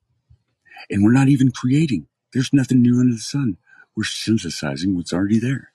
And 0.90 1.04
we're 1.04 1.12
not 1.12 1.28
even 1.28 1.52
creating. 1.52 2.08
There's 2.32 2.52
nothing 2.52 2.82
new 2.82 3.00
under 3.00 3.14
the 3.14 3.20
sun. 3.20 3.58
We're 3.96 4.04
synthesizing 4.04 4.96
what's 4.96 5.12
already 5.12 5.38
there. 5.40 5.72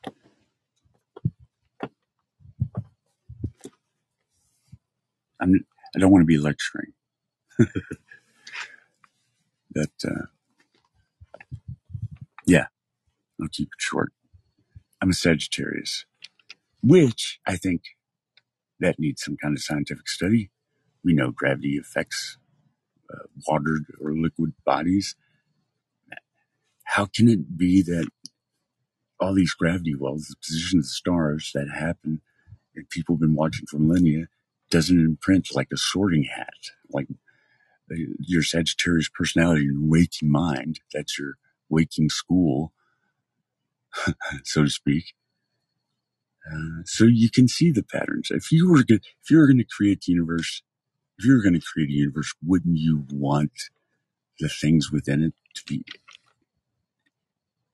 I'm, 5.42 5.66
I 5.96 6.00
don't 6.00 6.12
want 6.12 6.24
to 6.24 6.28
be 6.28 6.38
lecturing. 6.38 6.94
but, 9.72 9.92
uh, 10.06 10.28
yeah, 12.48 12.68
I'll 13.42 13.50
keep 13.50 13.68
it 13.70 13.82
short. 13.82 14.14
I'm 15.02 15.12
a 15.12 15.14
Sagittarius, 15.14 16.06
which 16.84 17.40
I 17.48 17.58
think 17.58 17.84
that 18.80 19.00
needs 19.00 19.24
some 19.24 19.38
kind 19.38 19.56
of 19.56 19.64
scientific 19.64 20.10
study. 20.10 20.52
We 21.04 21.14
know 21.14 21.32
gravity 21.32 21.78
affects 21.78 22.38
uh, 23.14 23.26
watered 23.48 23.86
or 24.02 24.14
liquid 24.14 24.54
bodies. 24.66 25.16
How 26.86 27.06
can 27.06 27.30
it 27.30 27.58
be 27.58 27.82
that 27.84 28.10
all 29.20 29.36
these 29.36 29.54
gravity 29.56 29.96
wells, 29.96 30.28
the 30.30 30.38
position 30.46 30.80
of 30.80 30.86
the 30.86 30.90
stars 30.90 31.52
that 31.56 31.70
happen, 31.70 32.22
and 32.76 32.90
people 32.90 33.16
have 33.16 33.22
been 33.22 33.36
watching 33.36 33.66
for 33.70 33.80
millennia, 33.80 34.28
doesn't 34.72 35.00
imprint 35.00 35.50
like 35.54 35.70
a 35.74 35.78
sorting 35.78 36.26
hat, 36.26 36.54
like 36.92 37.08
uh, 37.92 37.96
your 38.20 38.44
Sagittarius 38.44 39.10
personality, 39.10 39.66
your 39.66 39.76
waking 39.78 40.32
mind. 40.32 40.82
That's 40.94 41.20
your 41.20 41.36
waking 41.70 42.10
school, 42.10 42.74
so 44.44 44.64
to 44.64 44.70
speak. 44.70 45.14
Uh, 46.52 46.84
so 46.86 47.06
you 47.06 47.30
can 47.32 47.48
see 47.48 47.72
the 47.72 47.84
patterns. 47.84 48.30
If 48.32 48.52
you 48.52 48.72
were 48.72 48.84
to, 48.84 48.96
if 48.96 49.32
you 49.32 49.39
were 49.39 49.48
going 49.48 49.60
to 49.60 49.66
create 49.66 50.02
the 50.04 50.14
universe, 50.14 50.64
if 51.20 51.26
you 51.26 51.36
were 51.36 51.43
going 51.43 51.60
to 51.60 51.62
create 51.66 51.89
a 51.89 51.93
universe, 51.93 52.34
wouldn't 52.46 52.78
you 52.78 53.06
want 53.12 53.52
the 54.39 54.50
things 54.50 54.91
within 54.91 55.24
it 55.24 55.34
to 55.56 55.64
be? 55.68 55.86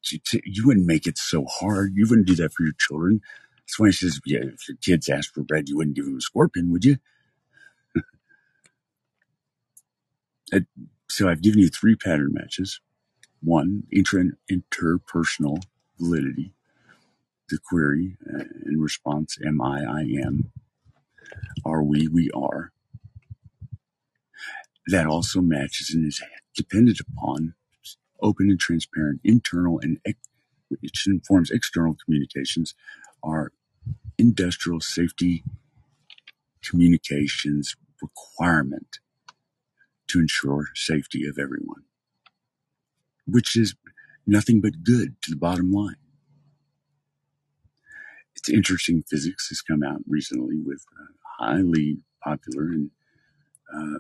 To, 0.06 0.20
to, 0.20 0.42
you 0.46 0.68
wouldn't 0.68 0.88
make 0.88 1.08
it 1.08 1.18
so 1.18 1.46
hard. 1.46 1.94
You 1.96 2.08
wouldn't 2.10 2.28
do 2.28 2.36
that 2.38 2.54
for 2.54 2.64
your 2.64 2.74
children. 2.80 3.22
That's 3.60 3.80
why 3.80 3.88
he 3.88 3.94
says, 3.94 4.22
yeah, 4.26 4.42
if 4.44 4.68
your 4.70 4.78
kids 4.82 5.10
ask 5.10 5.34
for 5.34 5.44
bread, 5.44 5.70
you 5.70 5.78
wouldn't 5.78 5.96
give 5.96 6.06
them 6.06 6.18
a 6.18 6.22
scorpion, 6.22 6.72
would 6.72 6.86
you? 6.86 6.98
so 11.10 11.30
I've 11.30 11.42
given 11.44 11.60
you 11.62 11.70
three 11.70 11.96
pattern 11.96 12.34
matches. 12.34 12.82
One, 13.44 13.84
inter- 13.92 14.38
interpersonal 14.52 15.64
validity. 16.00 16.54
The 17.52 17.60
query 17.64 18.18
uh, 18.34 18.46
in 18.68 18.82
response, 18.82 19.38
am 19.46 19.62
I, 19.62 19.84
I 19.86 20.02
am. 20.26 20.52
Are 21.66 21.84
we, 21.84 22.08
we 22.08 22.32
are. 22.36 22.72
That 24.88 25.08
also 25.08 25.42
matches 25.42 25.92
and 25.94 26.08
is 26.08 26.22
dependent 26.56 27.00
upon 27.02 27.56
open 28.22 28.50
and 28.50 28.60
transparent 28.60 29.22
internal 29.24 29.80
and 29.82 30.00
ex- 30.06 30.20
which 30.82 31.08
informs 31.08 31.52
external 31.52 31.96
communications 32.06 32.76
are 33.24 33.52
industrial 34.18 34.82
safety 34.82 35.44
communications 36.64 37.76
requirement 38.02 39.00
to 40.10 40.20
ensure 40.20 40.68
safety 40.76 41.28
of 41.28 41.38
everyone, 41.40 41.84
which 43.28 43.56
is 43.58 43.76
nothing 44.28 44.62
but 44.62 44.84
good 44.84 45.16
to 45.24 45.32
the 45.32 45.38
bottom 45.38 45.72
line. 45.72 45.96
It's 48.42 48.50
interesting. 48.50 49.04
Physics 49.04 49.50
has 49.50 49.62
come 49.62 49.84
out 49.84 50.02
recently 50.08 50.58
with 50.66 50.86
uh, 51.00 51.46
highly 51.46 52.00
popular 52.24 52.66
and 52.66 52.92
uh, 53.76 54.00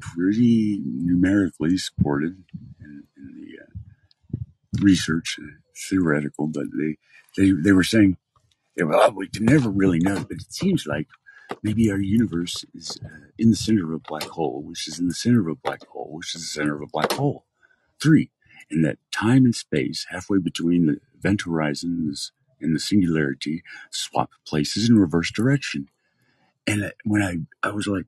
pretty 0.00 0.80
numerically 0.84 1.78
supported 1.78 2.44
in, 2.80 3.04
in 3.16 3.34
the 3.36 3.62
uh, 3.62 4.84
research, 4.84 5.38
uh, 5.42 5.46
theoretical, 5.90 6.48
but 6.48 6.66
they, 6.78 6.96
they, 7.36 7.52
they 7.52 7.72
were 7.72 7.84
saying 7.84 8.16
yeah, 8.76 8.84
well, 8.84 9.12
we 9.12 9.28
can 9.28 9.44
never 9.44 9.70
really 9.70 9.98
know, 9.98 10.16
but 10.16 10.38
it 10.38 10.52
seems 10.52 10.86
like 10.86 11.08
maybe 11.62 11.90
our 11.90 12.00
universe 12.00 12.64
is 12.74 12.98
uh, 13.04 13.28
in 13.38 13.50
the 13.50 13.56
center 13.56 13.84
of 13.84 13.92
a 13.92 13.98
black 14.08 14.24
hole, 14.30 14.62
which 14.64 14.88
is 14.88 14.98
in 14.98 15.08
the 15.08 15.14
center 15.14 15.40
of 15.42 15.48
a 15.48 15.60
black 15.62 15.86
hole, 15.88 16.10
which 16.12 16.34
is 16.34 16.42
the 16.42 16.48
center 16.48 16.74
of 16.76 16.82
a 16.82 16.86
black 16.92 17.12
hole. 17.12 17.44
Three, 18.02 18.30
and 18.70 18.84
that 18.84 18.98
time 19.12 19.44
and 19.44 19.54
space, 19.54 20.06
halfway 20.10 20.38
between 20.38 20.86
the 20.86 21.00
event 21.18 21.42
horizons 21.42 21.98
and 22.00 22.16
the 22.72 22.80
singularity, 22.80 23.62
swap 23.90 24.30
places 24.46 24.88
in 24.88 24.98
reverse 24.98 25.30
direction. 25.32 25.88
And 26.66 26.92
when 27.04 27.22
I, 27.22 27.38
I 27.66 27.72
was 27.72 27.86
like, 27.86 28.06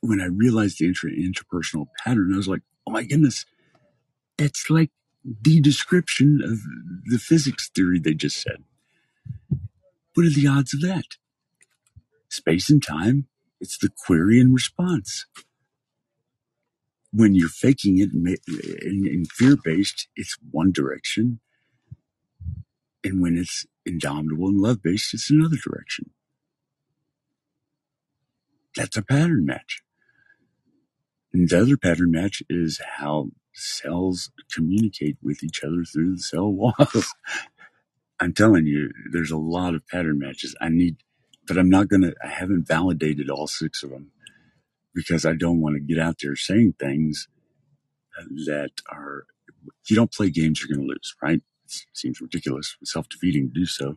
when 0.00 0.20
I 0.20 0.26
realized 0.26 0.78
the 0.78 0.86
inter- 0.86 1.08
interpersonal 1.08 1.86
pattern, 2.04 2.32
I 2.34 2.36
was 2.36 2.48
like, 2.48 2.62
oh 2.86 2.92
my 2.92 3.04
goodness, 3.04 3.44
that's 4.38 4.70
like 4.70 4.90
the 5.24 5.60
description 5.60 6.40
of 6.42 6.60
the 7.10 7.18
physics 7.18 7.70
theory 7.74 8.00
they 8.00 8.14
just 8.14 8.40
said. 8.42 8.64
What 10.14 10.26
are 10.26 10.30
the 10.30 10.48
odds 10.48 10.74
of 10.74 10.82
that? 10.82 11.04
Space 12.30 12.70
and 12.70 12.82
time, 12.84 13.28
it's 13.60 13.78
the 13.78 13.90
query 14.06 14.40
and 14.40 14.54
response. 14.54 15.26
When 17.12 17.34
you're 17.34 17.48
faking 17.48 17.98
it 17.98 18.10
in, 18.12 19.24
fear 19.26 19.56
based, 19.62 20.08
it's 20.16 20.36
one 20.50 20.72
direction. 20.72 21.40
And 23.04 23.22
when 23.22 23.38
it's 23.38 23.66
indomitable 23.88 24.48
and 24.48 24.60
love 24.60 24.82
based, 24.82 25.14
it's 25.14 25.30
another 25.30 25.58
direction. 25.58 26.10
That's 28.76 28.96
a 28.96 29.02
pattern 29.02 29.46
match. 29.46 29.82
And 31.34 31.48
the 31.48 31.60
other 31.62 31.78
pattern 31.78 32.12
match 32.12 32.42
is 32.50 32.80
how 32.98 33.30
cells 33.54 34.30
communicate 34.54 35.18
with 35.22 35.44
each 35.44 35.64
other 35.64 35.84
through 35.84 36.16
the 36.16 36.22
cell 36.22 36.50
walls. 36.52 37.14
I'm 38.20 38.34
telling 38.34 38.66
you, 38.66 38.90
there's 39.12 39.30
a 39.30 39.36
lot 39.38 39.74
of 39.74 39.86
pattern 39.88 40.18
matches. 40.18 40.56
I 40.60 40.70
need, 40.70 40.96
but 41.46 41.58
I'm 41.58 41.70
not 41.70 41.88
going 41.88 42.02
to, 42.02 42.14
I 42.24 42.28
haven't 42.28 42.68
validated 42.68 43.30
all 43.30 43.46
six 43.46 43.82
of 43.82 43.90
them 43.90 44.12
because 44.94 45.26
I 45.26 45.34
don't 45.34 45.60
want 45.60 45.76
to 45.76 45.80
get 45.80 45.98
out 46.02 46.16
there 46.22 46.36
saying 46.36 46.74
things 46.80 47.28
that 48.46 48.70
are, 48.90 49.24
you 49.88 49.96
don't 49.96 50.12
play 50.12 50.30
games, 50.30 50.60
you're 50.62 50.76
going 50.76 50.86
to 50.88 50.92
lose, 50.92 51.14
right? 51.22 51.42
Seems 51.94 52.20
ridiculous, 52.20 52.76
self 52.84 53.08
defeating 53.08 53.48
to 53.48 53.54
do 53.60 53.66
so. 53.66 53.96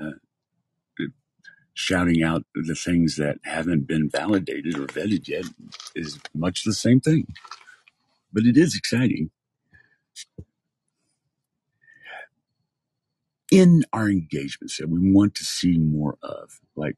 Uh, 0.00 0.12
shouting 1.74 2.22
out 2.22 2.44
the 2.54 2.74
things 2.74 3.16
that 3.16 3.38
haven't 3.44 3.86
been 3.88 4.10
validated 4.10 4.76
or 4.78 4.86
vetted 4.86 5.28
yet 5.28 5.44
is 5.96 6.20
much 6.34 6.64
the 6.64 6.74
same 6.74 7.00
thing. 7.00 7.26
But 8.32 8.44
it 8.44 8.56
is 8.56 8.76
exciting. 8.76 9.30
in 13.52 13.84
our 13.92 14.10
engagements 14.10 14.78
that 14.78 14.90
we 14.90 15.12
want 15.12 15.34
to 15.36 15.44
see 15.44 15.78
more 15.78 16.18
of. 16.22 16.60
Like 16.76 16.96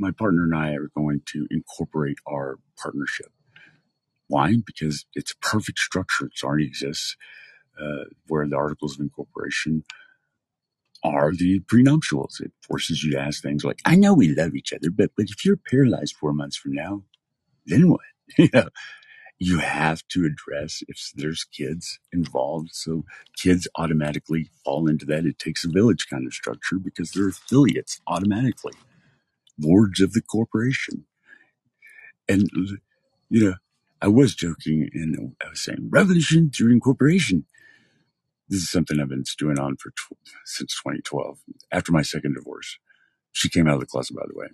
my 0.00 0.12
partner 0.12 0.44
and 0.44 0.54
I 0.54 0.72
are 0.74 0.90
going 0.96 1.22
to 1.28 1.46
incorporate 1.50 2.18
our 2.26 2.58
partnership 2.82 3.26
Why? 4.28 4.54
Because 4.64 5.04
it's 5.14 5.32
a 5.32 5.38
perfect 5.46 5.78
structure. 5.78 6.26
It 6.26 6.44
already 6.44 6.66
exists, 6.66 7.16
uh, 7.80 8.04
where 8.28 8.46
the 8.48 8.56
articles 8.56 8.94
of 8.94 9.00
incorporation 9.00 9.84
are 11.04 11.32
the 11.32 11.60
prenuptials. 11.60 12.40
It 12.40 12.52
forces 12.62 13.04
you 13.04 13.12
to 13.12 13.20
ask 13.20 13.42
things 13.42 13.64
like, 13.64 13.80
I 13.84 13.96
know 13.96 14.14
we 14.14 14.34
love 14.34 14.54
each 14.54 14.72
other, 14.72 14.90
but, 14.90 15.12
but 15.16 15.26
if 15.28 15.44
you're 15.44 15.56
paralyzed 15.56 16.16
four 16.16 16.32
months 16.32 16.56
from 16.56 16.72
now, 16.72 17.04
then 17.66 17.90
what? 17.90 18.00
you 18.38 18.48
know, 18.52 18.68
you 19.38 19.58
have 19.58 20.06
to 20.08 20.24
address 20.24 20.82
if 20.88 21.12
there's 21.14 21.44
kids 21.44 22.00
involved. 22.12 22.70
So 22.72 23.04
kids 23.36 23.68
automatically 23.76 24.50
fall 24.64 24.88
into 24.88 25.06
that. 25.06 25.26
It 25.26 25.38
takes 25.38 25.64
a 25.64 25.70
village 25.70 26.08
kind 26.10 26.26
of 26.26 26.34
structure 26.34 26.78
because 26.78 27.12
they're 27.12 27.28
affiliates 27.28 28.00
automatically, 28.06 28.74
lords 29.60 30.00
of 30.00 30.12
the 30.12 30.22
corporation. 30.22 31.06
And, 32.28 32.50
you 33.30 33.44
know, 33.44 33.54
I 34.02 34.08
was 34.08 34.34
joking 34.34 34.90
and 34.92 35.34
I 35.44 35.50
was 35.50 35.60
saying 35.60 35.88
revolution 35.90 36.50
through 36.50 36.72
incorporation. 36.72 37.46
This 38.48 38.62
is 38.62 38.70
something 38.70 39.00
I've 39.00 39.08
been 39.10 39.26
stewing 39.26 39.58
on 39.60 39.76
for 39.76 39.90
tw- 39.90 40.18
since 40.46 40.74
2012 40.82 41.38
after 41.72 41.92
my 41.92 42.02
second 42.02 42.34
divorce. 42.34 42.78
She 43.32 43.48
came 43.50 43.68
out 43.68 43.74
of 43.76 43.80
the 43.80 43.86
closet, 43.86 44.16
by 44.16 44.24
the 44.28 44.38
way. 44.38 44.48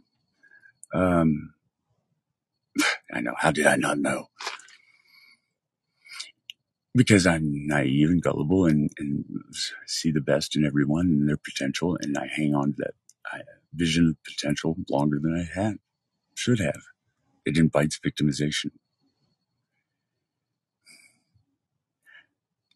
Um, 0.94 1.54
I 3.14 3.20
know. 3.20 3.34
How 3.38 3.52
did 3.52 3.66
I 3.66 3.76
not 3.76 3.98
know? 3.98 4.26
because 6.94 7.26
I'm 7.26 7.66
naive 7.68 8.10
and 8.10 8.22
gullible 8.22 8.66
and, 8.66 8.90
and 8.98 9.24
see 9.86 10.12
the 10.12 10.22
best 10.22 10.56
in 10.56 10.66
everyone 10.66 11.06
and 11.08 11.30
their 11.30 11.38
potential. 11.38 11.98
And 12.02 12.18
I 12.18 12.28
hang 12.28 12.54
on 12.54 12.74
to 12.74 12.76
that 12.80 12.94
vision 13.74 14.08
of 14.10 14.16
potential 14.24 14.76
longer 14.90 15.18
than 15.22 15.34
I 15.34 15.60
had, 15.60 15.78
should 16.36 16.60
have. 16.60 16.82
It 17.46 17.58
invites 17.58 17.98
victimization. 17.98 18.72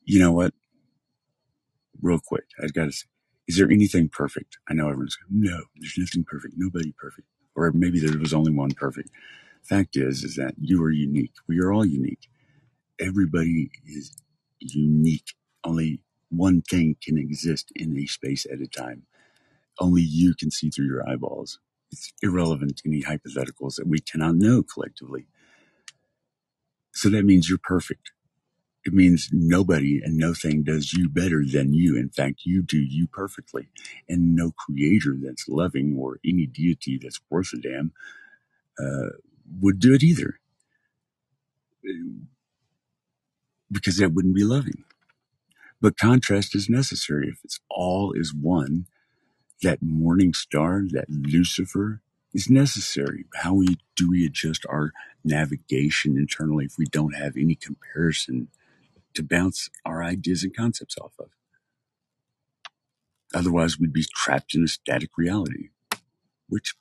You 0.05 0.21
know 0.21 0.33
what? 0.33 0.55
Real 2.03 2.21
quick, 2.25 2.47
I've 2.63 2.75
got 2.75 2.87
to 2.87 2.93
say, 2.93 3.07
is 3.49 3.59
there 3.59 3.71
anything 3.71 4.09
perfect? 4.11 4.59
I 4.69 4.75
know 4.75 4.89
everyone's 4.89 5.17
going, 5.17 5.43
no, 5.43 5.65
there's 5.81 5.97
nothing 5.99 6.25
perfect. 6.25 6.55
Nobody 6.57 6.95
perfect. 6.99 7.29
Or 7.57 7.73
maybe 7.73 8.01
there 8.01 8.19
was 8.19 8.35
only 8.35 8.53
one 8.53 8.73
perfect. 8.73 9.11
Fact 9.65 9.97
is, 9.97 10.25
is 10.25 10.37
that 10.37 10.55
you 10.61 10.83
are 10.85 10.91
unique. 10.93 11.35
We 11.49 11.61
are 11.61 11.73
all 11.73 11.87
unique 11.87 12.21
everybody 13.01 13.71
is 13.87 14.17
unique. 14.61 15.35
Only 15.65 16.01
one 16.31 16.63
thing 16.63 16.97
can 17.03 17.19
exist 17.19 17.73
in 17.77 17.99
a 17.99 18.07
space 18.07 18.47
at 18.53 18.61
a 18.61 18.69
time. 18.69 19.05
Only 19.81 20.03
you 20.03 20.35
can 20.35 20.51
see 20.51 20.71
through 20.71 20.87
your 20.87 21.09
eyeballs. 21.09 21.61
It's 21.93 22.13
irrelevant 22.23 22.79
to 22.79 22.89
any 22.89 23.03
hypotheticals 23.03 23.77
that 23.77 23.89
we 23.89 24.01
cannot 24.01 24.37
know 24.37 24.63
collectively. 24.63 25.27
So 26.95 27.09
that 27.11 27.25
means 27.25 27.49
you're 27.49 27.61
perfect. 27.63 28.13
It 28.85 28.95
means 28.95 29.31
nobody 29.33 30.01
and 30.05 30.17
no 30.19 30.35
thing 30.35 30.65
does 30.65 30.93
you 30.95 31.09
better 31.09 31.45
than 31.47 31.75
you. 31.75 31.97
In 31.97 32.11
fact, 32.11 32.43
you 32.45 32.63
do 32.63 32.79
you 32.79 33.07
perfectly. 33.09 33.69
And 34.09 34.35
no 34.37 34.53
creator 34.53 35.17
that's 35.23 35.49
loving 35.49 35.97
or 35.99 36.19
any 36.27 36.47
deity 36.47 36.99
that's 37.03 37.21
worth 37.31 37.53
a 37.55 37.59
damn 37.59 37.93
uh, 38.81 39.11
would 39.61 39.81
do 39.81 39.95
it 39.95 40.03
either 40.05 40.41
because 43.73 43.99
that 43.99 44.13
wouldn't 44.15 44.37
be 44.37 44.45
loving. 44.45 44.85
But 45.81 45.99
contrast 45.99 46.57
is 46.57 46.69
necessary. 46.71 47.29
If 47.29 47.41
it's 47.45 47.61
all 47.71 48.13
is 48.15 48.35
one, 48.35 48.87
that 49.63 49.83
morning 49.83 50.35
star, 50.35 50.83
that 50.93 51.07
Lucifer 51.11 52.03
is 52.35 52.51
necessary. 52.51 53.27
How 53.37 53.55
we 53.55 53.79
do 53.97 54.11
we 54.11 54.27
adjust 54.27 54.67
our 54.69 54.93
navigation 55.25 56.17
internally 56.19 56.67
if 56.67 56.75
we 56.79 56.87
don't 56.87 57.15
have 57.17 57.37
any 57.37 57.57
comparison 57.57 58.49
to 59.19 59.25
bounce 59.25 59.71
our 59.87 60.05
ideas 60.05 60.45
and 60.45 60.57
concepts 60.57 60.97
off 60.99 61.15
of? 61.21 61.31
Otherwise, 63.35 63.79
we'd 63.81 63.93
be 63.93 64.07
trapped 64.17 64.55
in 64.55 64.65
a 64.65 64.69
static 64.69 65.11
reality, 65.19 65.71
which 66.49 66.75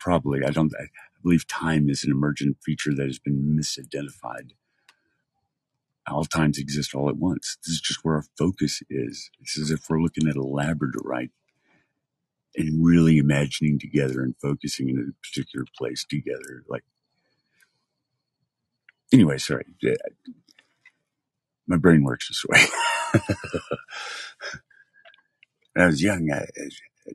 probably 0.00 0.44
I 0.44 0.50
don't. 0.50 0.72
I 0.80 0.86
believe 1.22 1.48
time 1.48 1.90
is 1.90 2.04
an 2.04 2.12
emergent 2.12 2.58
feature 2.64 2.94
that 2.94 3.06
has 3.06 3.18
been 3.20 3.58
misidentified 3.60 4.50
all 6.08 6.26
times 6.26 6.58
exist 6.58 6.94
all 6.94 7.10
at 7.10 7.18
once. 7.18 7.58
This 7.66 7.76
is 7.76 7.82
just 7.82 8.04
where 8.04 8.16
our 8.16 8.24
focus 8.38 8.82
is. 8.90 9.30
It's 9.40 9.58
as 9.58 9.72
if 9.72 9.90
we're 9.90 10.02
looking 10.02 10.28
at 10.28 10.36
a 10.36 10.40
labradorite 10.42 11.30
and 12.56 12.84
really 12.86 13.18
imagining 13.18 13.78
together 13.78 14.22
and 14.22 14.34
focusing 14.42 14.90
in 14.90 14.98
a 14.98 15.26
particular 15.26 15.66
place 15.78 16.04
together. 16.08 16.64
Like, 16.68 16.84
anyway, 19.12 19.38
sorry. 19.38 19.66
My 21.66 21.76
brain 21.76 22.04
works 22.04 22.28
this 22.28 22.44
way. 22.48 23.20
when 25.74 25.84
I 25.84 25.86
was 25.86 26.02
young, 26.02 26.30
I, 26.32 26.42
I, 26.42 26.68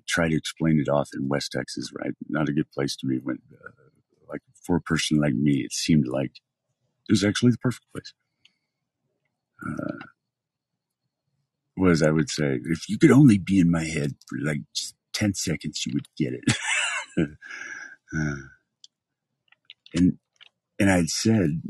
tried 0.08 0.30
to 0.30 0.38
explain 0.38 0.80
it 0.80 0.90
off 0.90 1.10
in 1.14 1.28
West 1.28 1.52
Texas, 1.52 1.92
right? 1.98 2.14
Not 2.30 2.50
a 2.50 2.54
good 2.54 2.72
place 2.72 2.96
to 2.98 3.08
be 3.08 3.18
when, 3.18 3.40
uh, 3.54 3.72
like, 4.30 4.42
for 4.66 4.78
a 4.78 4.82
person 4.82 5.20
like 5.20 5.34
me, 5.34 5.62
it 5.66 5.74
seemed 5.74 6.08
like 6.08 6.32
it 7.10 7.12
was 7.12 7.24
actually 7.24 7.52
the 7.52 7.58
perfect 7.58 7.86
place 7.92 8.14
uh, 9.66 9.98
was 11.78 12.02
I 12.02 12.12
would 12.12 12.30
say, 12.30 12.60
if 12.66 12.90
you 12.90 12.98
could 12.98 13.12
only 13.12 13.38
be 13.38 13.60
in 13.60 13.72
my 13.72 13.84
head 13.84 14.16
for 14.28 14.38
like 14.42 14.60
just 14.76 14.96
10 15.14 15.34
seconds, 15.36 15.84
you 15.86 15.94
would 15.94 16.08
get 16.18 16.34
it. 16.34 16.58
uh, 18.18 18.36
and, 19.94 20.18
and 20.80 20.92
I'd 20.92 21.10
said 21.10 21.62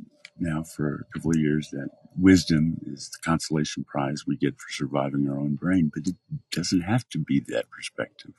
now 0.41 0.63
for 0.63 0.95
a 1.09 1.13
couple 1.13 1.31
of 1.31 1.37
years 1.37 1.71
that 1.71 1.89
wisdom 2.17 2.77
is 2.87 3.11
the 3.11 3.19
consolation 3.23 3.85
prize 3.85 4.25
we 4.27 4.37
get 4.37 4.55
for 4.59 4.69
surviving 4.71 5.29
our 5.29 5.39
own 5.39 5.55
brain, 5.55 5.91
but 5.93 6.07
it 6.07 6.15
doesn't 6.51 6.81
have 6.83 7.09
to 7.11 7.19
be 7.19 7.41
that 7.49 7.69
perspective. 7.71 8.33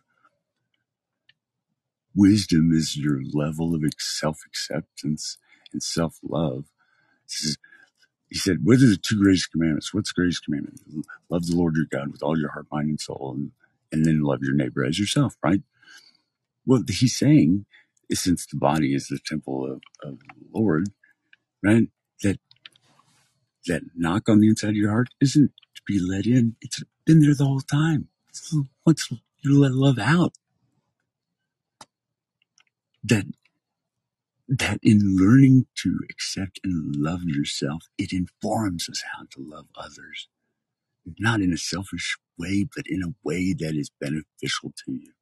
Wisdom 2.16 2.72
is 2.72 2.96
your 2.96 3.20
level 3.32 3.74
of 3.74 3.84
self 3.98 4.40
acceptance 4.46 5.38
and 5.72 5.82
self 5.82 6.18
love. 6.22 6.66
He 8.30 8.38
said, 8.38 8.58
What 8.64 8.76
are 8.82 8.88
the 8.88 8.98
two 9.02 9.22
greatest 9.22 9.52
commandments? 9.52 9.94
What's 9.94 10.10
the 10.12 10.20
greatest 10.22 10.44
commandment? 10.44 10.80
Love 11.30 11.46
the 11.46 11.56
Lord 11.56 11.76
your 11.76 11.86
God 11.90 12.12
with 12.12 12.22
all 12.22 12.38
your 12.38 12.50
heart, 12.52 12.66
mind, 12.72 12.90
and 12.90 13.00
soul, 13.00 13.34
and, 13.36 13.52
and 13.92 14.04
then 14.04 14.22
love 14.22 14.40
your 14.42 14.54
neighbor 14.54 14.84
as 14.84 14.98
yourself, 14.98 15.36
right? 15.42 15.62
Well, 16.66 16.84
he's 16.88 17.18
saying, 17.18 17.66
since 18.12 18.46
the 18.46 18.56
body 18.56 18.94
is 18.94 19.08
the 19.08 19.18
temple 19.24 19.64
of, 19.64 19.82
of 20.02 20.18
the 20.20 20.26
Lord, 20.52 20.90
right, 21.62 21.88
that 22.22 22.38
that 23.66 23.82
knock 23.96 24.28
on 24.28 24.40
the 24.40 24.48
inside 24.48 24.70
of 24.70 24.76
your 24.76 24.90
heart 24.90 25.08
isn't 25.20 25.52
to 25.76 25.82
be 25.86 26.00
let 26.00 26.26
in. 26.26 26.56
It's 26.62 26.82
been 27.06 27.20
there 27.20 27.34
the 27.34 27.44
whole 27.46 27.60
time. 27.60 28.08
once 28.86 29.10
you 29.42 29.58
let 29.60 29.72
love 29.72 29.98
out, 29.98 30.34
that 33.04 33.26
that 34.48 34.78
in 34.82 35.16
learning 35.18 35.66
to 35.76 35.98
accept 36.10 36.60
and 36.64 36.96
love 36.96 37.22
yourself, 37.24 37.84
it 37.98 38.12
informs 38.12 38.88
us 38.90 39.02
how 39.16 39.24
to 39.32 39.40
love 39.40 39.66
others. 39.76 40.28
Not 41.18 41.40
in 41.40 41.52
a 41.52 41.58
selfish 41.58 42.16
way, 42.38 42.66
but 42.74 42.86
in 42.88 43.02
a 43.02 43.14
way 43.24 43.54
that 43.54 43.74
is 43.76 43.90
beneficial 44.00 44.72
to 44.86 44.92
you. 44.92 45.12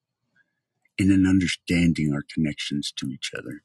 In 0.99 1.11
an 1.13 1.27
understanding 1.27 2.13
our 2.15 2.25
connections 2.35 2.93
to 2.99 3.09
each 3.09 3.33
other. 3.37 3.63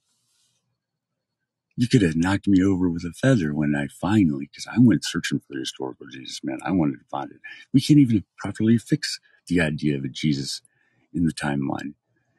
You 1.77 1.87
could 1.87 2.01
have 2.03 2.15
knocked 2.15 2.47
me 2.47 2.63
over 2.63 2.89
with 2.89 3.03
a 3.03 3.13
feather 3.13 3.53
when 3.53 3.75
I 3.75 3.87
finally, 3.87 4.47
because 4.51 4.67
I 4.67 4.79
went 4.79 5.05
searching 5.05 5.39
for 5.39 5.53
the 5.53 5.59
historical 5.59 6.07
Jesus, 6.07 6.41
man. 6.43 6.59
I 6.65 6.71
wanted 6.71 6.99
to 6.99 7.05
find 7.11 7.31
it. 7.31 7.39
We 7.73 7.81
can't 7.81 7.99
even 7.99 8.23
properly 8.37 8.77
fix 8.77 9.19
the 9.47 9.61
idea 9.61 9.97
of 9.97 10.05
a 10.05 10.09
Jesus 10.09 10.61
in 11.13 11.25
the 11.25 11.33
timeline. 11.33 11.93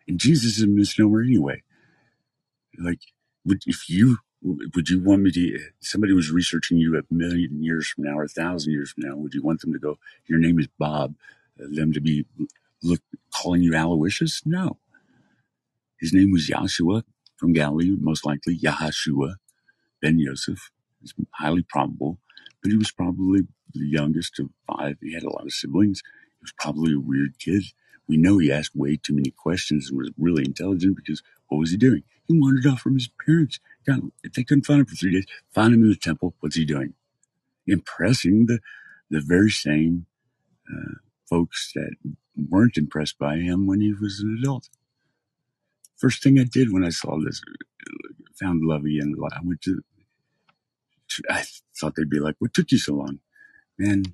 And 0.08 0.18
Jesus 0.18 0.58
is 0.58 0.64
a 0.64 0.68
misnomer 0.68 1.22
anyway. 1.22 1.62
Like, 2.78 3.00
would 3.44 3.62
if 3.66 3.88
you 3.88 4.18
would 4.42 4.88
you 4.88 5.02
want 5.02 5.22
me 5.22 5.32
to 5.32 5.58
somebody 5.80 6.12
was 6.12 6.30
researching 6.30 6.78
you 6.78 6.96
a 6.98 7.02
million 7.14 7.62
years 7.62 7.88
from 7.88 8.04
now 8.04 8.18
or 8.18 8.24
a 8.24 8.28
thousand 8.28 8.72
years 8.72 8.92
from 8.92 9.08
now 9.08 9.16
would 9.16 9.34
you 9.34 9.42
want 9.42 9.60
them 9.60 9.72
to 9.72 9.78
go 9.78 9.98
your 10.26 10.38
name 10.38 10.58
is 10.60 10.68
bob 10.78 11.14
uh, 11.60 11.66
them 11.70 11.92
to 11.92 12.00
be 12.00 12.26
look 12.82 13.00
calling 13.34 13.62
you 13.62 13.74
aloysius 13.74 14.42
no 14.44 14.78
his 15.98 16.12
name 16.12 16.30
was 16.32 16.48
Yahshua 16.48 17.02
from 17.38 17.52
Galilee, 17.54 17.96
most 18.00 18.26
likely 18.26 18.58
Yahashua 18.58 19.34
ben 20.02 20.18
Yosef. 20.18 20.70
It's 21.02 21.14
highly 21.32 21.62
probable, 21.68 22.18
but 22.62 22.70
he 22.70 22.76
was 22.76 22.90
probably 22.90 23.42
the 23.74 23.86
youngest 23.86 24.38
of 24.40 24.50
five. 24.66 24.96
He 25.00 25.14
had 25.14 25.22
a 25.22 25.30
lot 25.30 25.44
of 25.46 25.52
siblings. 25.52 26.02
He 26.40 26.42
was 26.42 26.52
probably 26.58 26.94
a 26.94 27.00
weird 27.00 27.38
kid. 27.38 27.64
We 28.08 28.16
know 28.16 28.38
he 28.38 28.50
asked 28.52 28.74
way 28.74 28.96
too 28.96 29.14
many 29.14 29.30
questions 29.30 29.88
and 29.90 29.98
was 29.98 30.10
really 30.18 30.44
intelligent 30.44 30.96
because 30.96 31.22
what 31.48 31.58
was 31.58 31.70
he 31.70 31.76
doing? 31.76 32.02
He 32.26 32.38
wandered 32.38 32.66
off 32.66 32.80
from 32.80 32.94
his 32.94 33.08
parents. 33.26 33.60
God, 33.86 34.00
if 34.24 34.32
they 34.32 34.44
couldn't 34.44 34.66
find 34.66 34.80
him 34.80 34.86
for 34.86 34.96
three 34.96 35.12
days, 35.12 35.26
find 35.54 35.74
him 35.74 35.82
in 35.82 35.90
the 35.90 35.96
temple. 35.96 36.34
What's 36.40 36.56
he 36.56 36.64
doing? 36.64 36.94
Impressing 37.66 38.46
the, 38.46 38.60
the 39.10 39.20
very 39.20 39.50
same 39.50 40.06
uh, 40.72 40.94
folks 41.28 41.72
that 41.74 41.96
weren't 42.36 42.78
impressed 42.78 43.18
by 43.18 43.36
him 43.38 43.66
when 43.66 43.80
he 43.80 43.92
was 43.94 44.20
an 44.20 44.38
adult. 44.42 44.68
First 45.98 46.22
thing 46.22 46.38
I 46.38 46.44
did 46.44 46.72
when 46.72 46.84
I 46.84 46.90
saw 46.90 47.18
this, 47.24 47.42
found 48.40 48.62
Lovey 48.64 48.98
and 49.00 49.16
I 49.32 49.40
went 49.44 49.62
to 49.62 49.82
I 51.30 51.44
thought 51.80 51.94
they'd 51.96 52.10
be 52.10 52.20
like, 52.20 52.36
"What 52.40 52.54
took 52.54 52.72
you 52.72 52.78
so 52.78 52.94
long?" 52.94 53.20
Man, 53.78 54.04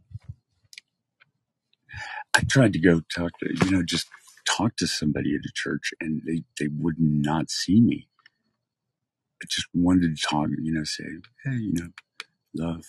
I 2.35 2.43
tried 2.43 2.72
to 2.74 2.80
go 2.80 3.03
talk 3.14 3.33
to 3.41 3.66
you 3.66 3.70
know 3.72 3.83
just 3.85 4.09
talk 4.47 4.76
to 4.78 4.87
somebody 4.89 5.35
at 5.35 5.47
a 5.47 5.53
church, 5.55 5.93
and 6.01 6.22
they 6.26 6.45
they 6.59 6.68
would 6.78 6.97
not 7.01 7.51
see 7.51 7.80
me. 7.80 8.09
I 9.43 9.47
just 9.49 9.68
wanted 9.74 10.16
to 10.16 10.22
talk, 10.28 10.49
you 10.62 10.72
know, 10.74 10.85
say, 10.85 11.05
"Hey, 11.45 11.53
you 11.57 11.72
know, 11.74 11.89
love," 12.57 12.87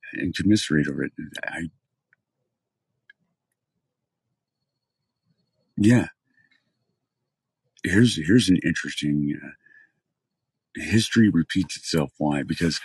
and 0.14 0.34
commiserate 0.34 0.88
over 0.88 1.04
it. 1.04 1.12
I 1.44 1.70
yeah. 5.76 6.08
Here's 7.84 8.16
here's 8.26 8.50
an 8.50 8.58
interesting. 8.64 9.38
Uh, 9.42 9.48
history 10.76 11.28
repeats 11.30 11.76
itself. 11.76 12.12
Why? 12.18 12.42
Because 12.44 12.80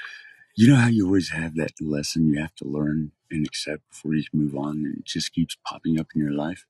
you 0.56 0.70
know 0.70 0.78
how 0.78 0.90
you 0.90 1.06
always 1.06 1.30
have 1.32 1.56
that 1.56 1.74
lesson 1.82 2.30
you 2.34 2.40
have 2.42 2.56
to 2.56 2.66
learn 2.66 3.12
and 3.32 3.46
accept 3.46 3.84
before 3.90 4.16
you 4.16 4.24
can 4.30 4.42
move 4.42 4.56
on, 4.56 4.86
and 4.86 5.00
it 5.00 5.06
just 5.06 5.34
keeps 5.34 5.58
popping 5.68 6.00
up 6.00 6.08
in 6.16 6.22
your 6.22 6.34
life. 6.34 6.66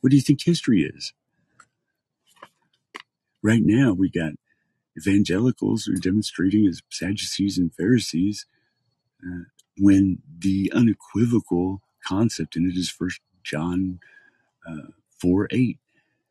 What 0.00 0.10
do 0.10 0.16
you 0.16 0.22
think 0.22 0.42
history 0.44 0.82
is? 0.84 1.14
Right 3.42 3.62
now, 3.64 3.92
we 3.94 4.10
got 4.10 4.32
evangelicals 4.98 5.84
who 5.84 5.94
are 5.94 6.00
demonstrating 6.00 6.66
as 6.66 6.82
Sadducees 6.90 7.58
and 7.58 7.74
Pharisees 7.74 8.46
uh, 9.26 9.44
when 9.78 10.20
the 10.38 10.72
unequivocal 10.74 11.82
concept 12.06 12.56
in 12.56 12.68
it 12.70 12.76
is 12.76 12.90
First 12.90 13.20
John 13.44 14.00
uh, 14.68 14.88
4 15.20 15.48
8. 15.52 15.78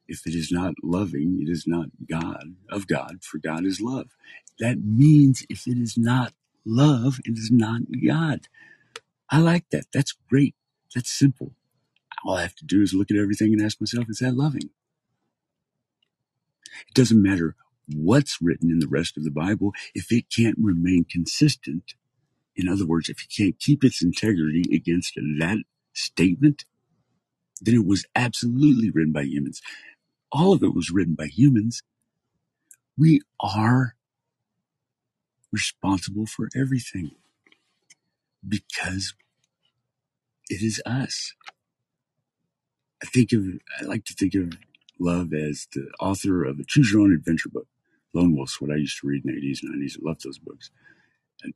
If 0.07 0.27
it 0.27 0.35
is 0.35 0.51
not 0.51 0.75
loving, 0.83 1.39
it 1.41 1.49
is 1.49 1.65
not 1.67 1.87
God 2.09 2.55
of 2.69 2.87
God, 2.87 3.23
for 3.23 3.37
God 3.39 3.65
is 3.65 3.81
love. 3.81 4.09
That 4.59 4.79
means 4.83 5.45
if 5.49 5.67
it 5.67 5.77
is 5.77 5.97
not 5.97 6.33
love, 6.65 7.19
it 7.25 7.37
is 7.37 7.51
not 7.51 7.81
God. 8.05 8.47
I 9.29 9.39
like 9.39 9.69
that. 9.71 9.85
That's 9.93 10.13
great. 10.29 10.55
That's 10.95 11.11
simple. 11.11 11.53
All 12.25 12.35
I 12.37 12.43
have 12.43 12.55
to 12.57 12.65
do 12.65 12.81
is 12.81 12.93
look 12.93 13.11
at 13.11 13.17
everything 13.17 13.53
and 13.53 13.61
ask 13.61 13.81
myself, 13.81 14.05
is 14.09 14.19
that 14.19 14.35
loving? 14.35 14.71
It 16.87 16.93
doesn't 16.95 17.21
matter 17.21 17.55
what's 17.93 18.41
written 18.41 18.71
in 18.71 18.79
the 18.79 18.87
rest 18.87 19.17
of 19.17 19.23
the 19.23 19.31
Bible 19.31 19.73
if 19.95 20.11
it 20.11 20.25
can't 20.35 20.57
remain 20.61 21.05
consistent. 21.09 21.95
In 22.55 22.69
other 22.69 22.85
words, 22.85 23.09
if 23.09 23.21
it 23.23 23.33
can't 23.35 23.59
keep 23.59 23.83
its 23.83 24.03
integrity 24.03 24.63
against 24.75 25.15
that 25.15 25.63
statement, 25.93 26.65
then 27.61 27.75
it 27.75 27.85
was 27.85 28.05
absolutely 28.15 28.89
written 28.91 29.13
by 29.13 29.23
humans. 29.23 29.61
All 30.33 30.53
of 30.53 30.63
it 30.63 30.75
was 30.75 30.91
written 30.91 31.15
by 31.15 31.27
humans. 31.27 31.83
We 32.97 33.21
are 33.39 33.95
responsible 35.51 36.25
for 36.25 36.49
everything 36.55 37.11
because 38.47 39.13
it 40.49 40.63
is 40.63 40.81
us. 40.85 41.33
I 43.03 43.05
think 43.07 43.33
of, 43.33 43.43
I 43.79 43.83
like 43.85 44.05
to 44.05 44.13
think 44.13 44.33
of 44.35 44.53
love 44.99 45.33
as 45.33 45.67
the 45.73 45.89
author 45.99 46.43
of 46.43 46.59
a 46.59 46.63
choose 46.65 46.91
your 46.91 47.01
own 47.01 47.13
adventure 47.13 47.49
book. 47.49 47.67
Lone 48.13 48.35
Wolf's 48.35 48.61
what 48.61 48.71
I 48.71 48.75
used 48.75 48.99
to 49.01 49.07
read 49.07 49.23
in 49.25 49.35
the 49.35 49.41
80s 49.41 49.59
and 49.63 49.81
90s. 49.81 49.97
I 49.97 50.09
loved 50.09 50.23
those 50.23 50.39
books. 50.39 50.71
I'd 51.45 51.53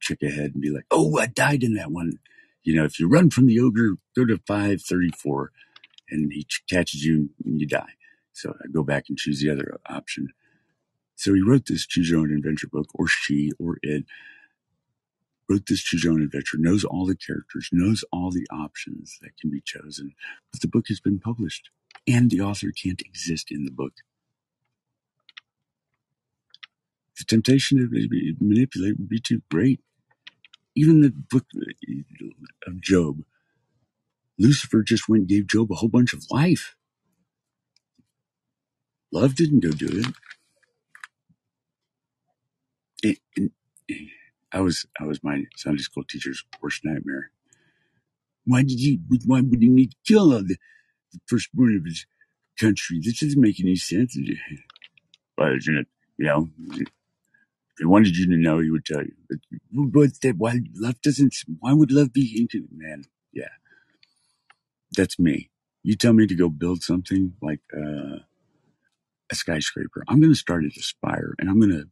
check 0.00 0.22
ahead 0.22 0.52
and 0.54 0.62
be 0.62 0.70
like, 0.70 0.86
oh, 0.90 1.18
I 1.18 1.26
died 1.26 1.62
in 1.62 1.74
that 1.74 1.90
one. 1.90 2.14
You 2.62 2.76
know, 2.76 2.84
if 2.84 3.00
you 3.00 3.08
run 3.08 3.30
from 3.30 3.46
the 3.46 3.60
ogre, 3.60 3.96
go 4.16 4.24
to 4.26 4.38
534 4.46 5.50
and 6.10 6.32
he 6.32 6.46
catches 6.68 7.04
you 7.04 7.30
and 7.44 7.60
you 7.60 7.66
die. 7.66 7.94
So 8.32 8.54
I 8.62 8.68
go 8.72 8.82
back 8.82 9.04
and 9.08 9.18
choose 9.18 9.40
the 9.40 9.50
other 9.50 9.80
option. 9.88 10.28
So 11.16 11.34
he 11.34 11.42
wrote 11.42 11.66
this 11.66 11.86
choose 11.86 12.10
your 12.10 12.20
own 12.20 12.32
adventure 12.34 12.68
book, 12.68 12.88
or 12.94 13.08
she, 13.08 13.52
or 13.58 13.78
it, 13.82 14.04
wrote 15.48 15.66
this 15.66 15.82
choose 15.82 16.04
your 16.04 16.14
own 16.14 16.22
adventure, 16.22 16.58
knows 16.58 16.84
all 16.84 17.06
the 17.06 17.16
characters, 17.16 17.68
knows 17.72 18.04
all 18.12 18.30
the 18.30 18.46
options 18.50 19.18
that 19.22 19.36
can 19.38 19.50
be 19.50 19.60
chosen. 19.60 20.14
But 20.52 20.62
the 20.62 20.68
book 20.68 20.86
has 20.88 21.00
been 21.00 21.20
published 21.20 21.70
and 22.06 22.30
the 22.30 22.40
author 22.40 22.72
can't 22.72 23.02
exist 23.02 23.48
in 23.50 23.64
the 23.64 23.70
book. 23.72 23.94
The 27.18 27.24
temptation 27.24 27.78
to 27.78 28.34
manipulate 28.40 28.98
would 28.98 29.08
be 29.08 29.20
too 29.20 29.42
great. 29.50 29.80
Even 30.74 31.02
the 31.02 31.10
book 31.10 31.46
uh, 31.56 32.26
of 32.66 32.80
Job, 32.80 33.24
Lucifer 34.40 34.82
just 34.82 35.08
went 35.08 35.20
and 35.20 35.28
gave 35.28 35.46
Job 35.46 35.70
a 35.70 35.76
whole 35.76 35.90
bunch 35.90 36.14
of 36.14 36.24
life. 36.30 36.74
Love 39.12 39.34
didn't 39.36 39.60
go 39.60 39.70
do 39.70 40.04
it. 43.02 43.16
And, 43.36 43.50
and 43.88 44.00
I 44.52 44.60
was 44.60 44.86
I 45.00 45.04
was 45.04 45.22
my 45.22 45.44
Sunday 45.56 45.82
school 45.82 46.04
teacher's 46.08 46.44
worst 46.62 46.84
nightmare. 46.84 47.30
Why 48.46 48.62
did 48.62 48.78
he? 48.80 49.00
Why 49.26 49.42
would 49.42 49.62
he 49.62 49.68
need 49.68 49.92
to 49.92 49.96
kill 50.06 50.30
the, 50.30 50.56
the 51.12 51.20
firstborn 51.26 51.76
of 51.76 51.84
his 51.84 52.06
country? 52.58 53.00
This 53.04 53.20
doesn't 53.20 53.40
make 53.40 53.60
any 53.60 53.76
sense. 53.76 54.16
It? 54.16 54.38
You 56.18 56.26
know, 56.26 56.50
if 56.70 56.88
he 57.78 57.84
wanted 57.86 58.16
you 58.16 58.26
to 58.28 58.36
know, 58.36 58.60
he 58.60 58.70
would 58.70 58.84
tell 58.86 59.02
you. 59.02 59.14
But, 59.28 59.38
but 59.72 60.20
that 60.22 60.36
why 60.38 60.60
love 60.74 61.00
doesn't? 61.02 61.34
Why 61.60 61.72
would 61.74 61.92
love 61.92 62.12
be 62.12 62.36
into 62.40 62.66
man? 62.74 63.04
Yeah, 63.32 63.48
that's 64.96 65.18
me. 65.18 65.50
You 65.82 65.96
tell 65.96 66.12
me 66.12 66.26
to 66.26 66.34
go 66.34 66.48
build 66.48 66.82
something 66.82 67.34
like 67.42 67.60
uh, 67.74 68.20
a 69.30 69.34
skyscraper. 69.34 70.04
I'm 70.08 70.20
going 70.20 70.32
to 70.32 70.38
start 70.38 70.64
at 70.64 70.74
the 70.74 70.82
spire, 70.82 71.34
and 71.38 71.48
I'm 71.48 71.60
going 71.60 71.72
to 71.72 71.88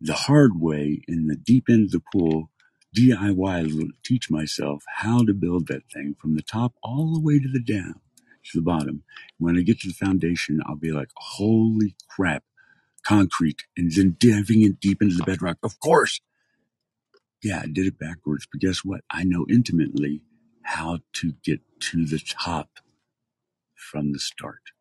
the 0.00 0.14
hard 0.14 0.60
way 0.60 1.02
in 1.08 1.28
the 1.28 1.36
deep 1.36 1.66
end 1.68 1.86
of 1.86 1.92
the 1.92 2.02
pool, 2.12 2.50
DIY, 2.96 3.90
teach 4.04 4.30
myself 4.30 4.82
how 4.96 5.24
to 5.24 5.32
build 5.32 5.68
that 5.68 5.84
thing 5.92 6.16
from 6.20 6.34
the 6.34 6.42
top 6.42 6.74
all 6.82 7.14
the 7.14 7.20
way 7.20 7.38
to 7.38 7.48
the 7.48 7.60
down 7.62 8.00
to 8.44 8.58
the 8.58 8.62
bottom. 8.62 9.04
When 9.38 9.56
I 9.56 9.62
get 9.62 9.80
to 9.80 9.88
the 9.88 9.94
foundation, 9.94 10.60
I'll 10.66 10.76
be 10.76 10.92
like, 10.92 11.10
holy 11.16 11.94
crap, 12.08 12.42
concrete, 13.06 13.62
and 13.76 13.92
then 13.92 14.16
diving 14.18 14.62
in 14.62 14.78
deep 14.80 15.00
into 15.00 15.16
the 15.16 15.24
bedrock. 15.24 15.58
Of 15.62 15.78
course. 15.80 16.20
Yeah, 17.42 17.60
I 17.62 17.66
did 17.66 17.86
it 17.86 17.98
backwards, 17.98 18.46
but 18.50 18.60
guess 18.60 18.80
what? 18.84 19.02
I 19.10 19.24
know 19.24 19.46
intimately 19.48 20.22
how 20.64 21.00
to 21.14 21.34
get 21.44 21.60
to 21.80 22.04
the 22.06 22.18
top 22.20 22.80
from 23.74 24.12
the 24.12 24.18
start. 24.20 24.72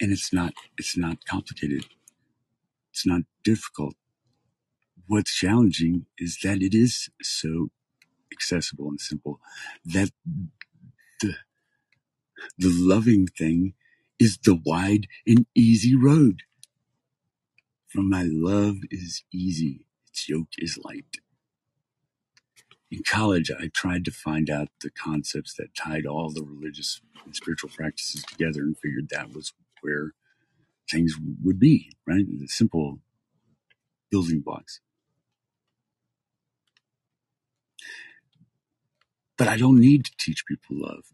And 0.00 0.12
it's 0.12 0.32
not, 0.32 0.54
it's 0.78 0.96
not 0.96 1.24
complicated. 1.26 1.86
It's 2.92 3.06
not 3.06 3.22
difficult. 3.44 3.94
What's 5.06 5.34
challenging 5.34 6.06
is 6.18 6.38
that 6.44 6.62
it 6.62 6.74
is 6.74 7.10
so 7.22 7.68
accessible 8.32 8.88
and 8.88 9.00
simple 9.00 9.40
that 9.84 10.10
the, 11.20 11.34
the 12.58 12.70
loving 12.70 13.26
thing 13.26 13.74
is 14.18 14.38
the 14.38 14.60
wide 14.64 15.06
and 15.26 15.46
easy 15.54 15.96
road. 15.96 16.42
For 17.88 18.02
my 18.02 18.24
love 18.26 18.76
is 18.90 19.24
easy, 19.32 19.86
its 20.08 20.28
yoke 20.28 20.50
is 20.58 20.78
light. 20.84 21.18
In 22.90 23.02
college, 23.04 23.50
I 23.50 23.68
tried 23.74 24.04
to 24.06 24.12
find 24.12 24.50
out 24.50 24.68
the 24.82 24.90
concepts 24.90 25.54
that 25.54 25.74
tied 25.74 26.06
all 26.06 26.30
the 26.30 26.42
religious 26.44 27.00
and 27.24 27.36
spiritual 27.36 27.70
practices 27.76 28.22
together 28.24 28.62
and 28.62 28.78
figured 28.78 29.08
that 29.10 29.34
was 29.34 29.52
where 29.82 30.12
things 30.90 31.14
would 31.44 31.60
be, 31.60 31.92
right? 32.06 32.26
The 32.40 32.48
simple 32.48 33.00
building 34.10 34.40
blocks. 34.40 34.80
But 39.38 39.48
I 39.48 39.56
don't 39.58 39.80
need 39.80 40.04
to 40.06 40.12
teach 40.18 40.46
people 40.46 40.78
love. 40.80 41.04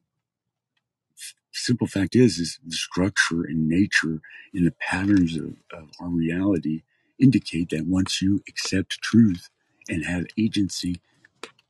Simple 1.53 1.87
fact 1.87 2.17
is, 2.17 2.39
is 2.39 2.61
the 2.67 2.77
structure 2.77 3.45
and 3.45 3.69
nature 3.69 4.21
and 4.55 4.67
the 4.67 4.73
patterns 4.73 5.37
of, 5.37 5.57
of 5.73 5.91
our 6.01 6.09
reality 6.09 6.83
indicate 7.19 7.71
that 7.71 7.87
once 7.87 8.23
you 8.23 8.43
accept 8.49 9.03
truth 9.03 9.51
and 9.89 10.05
have 10.05 10.27
agency, 10.39 11.01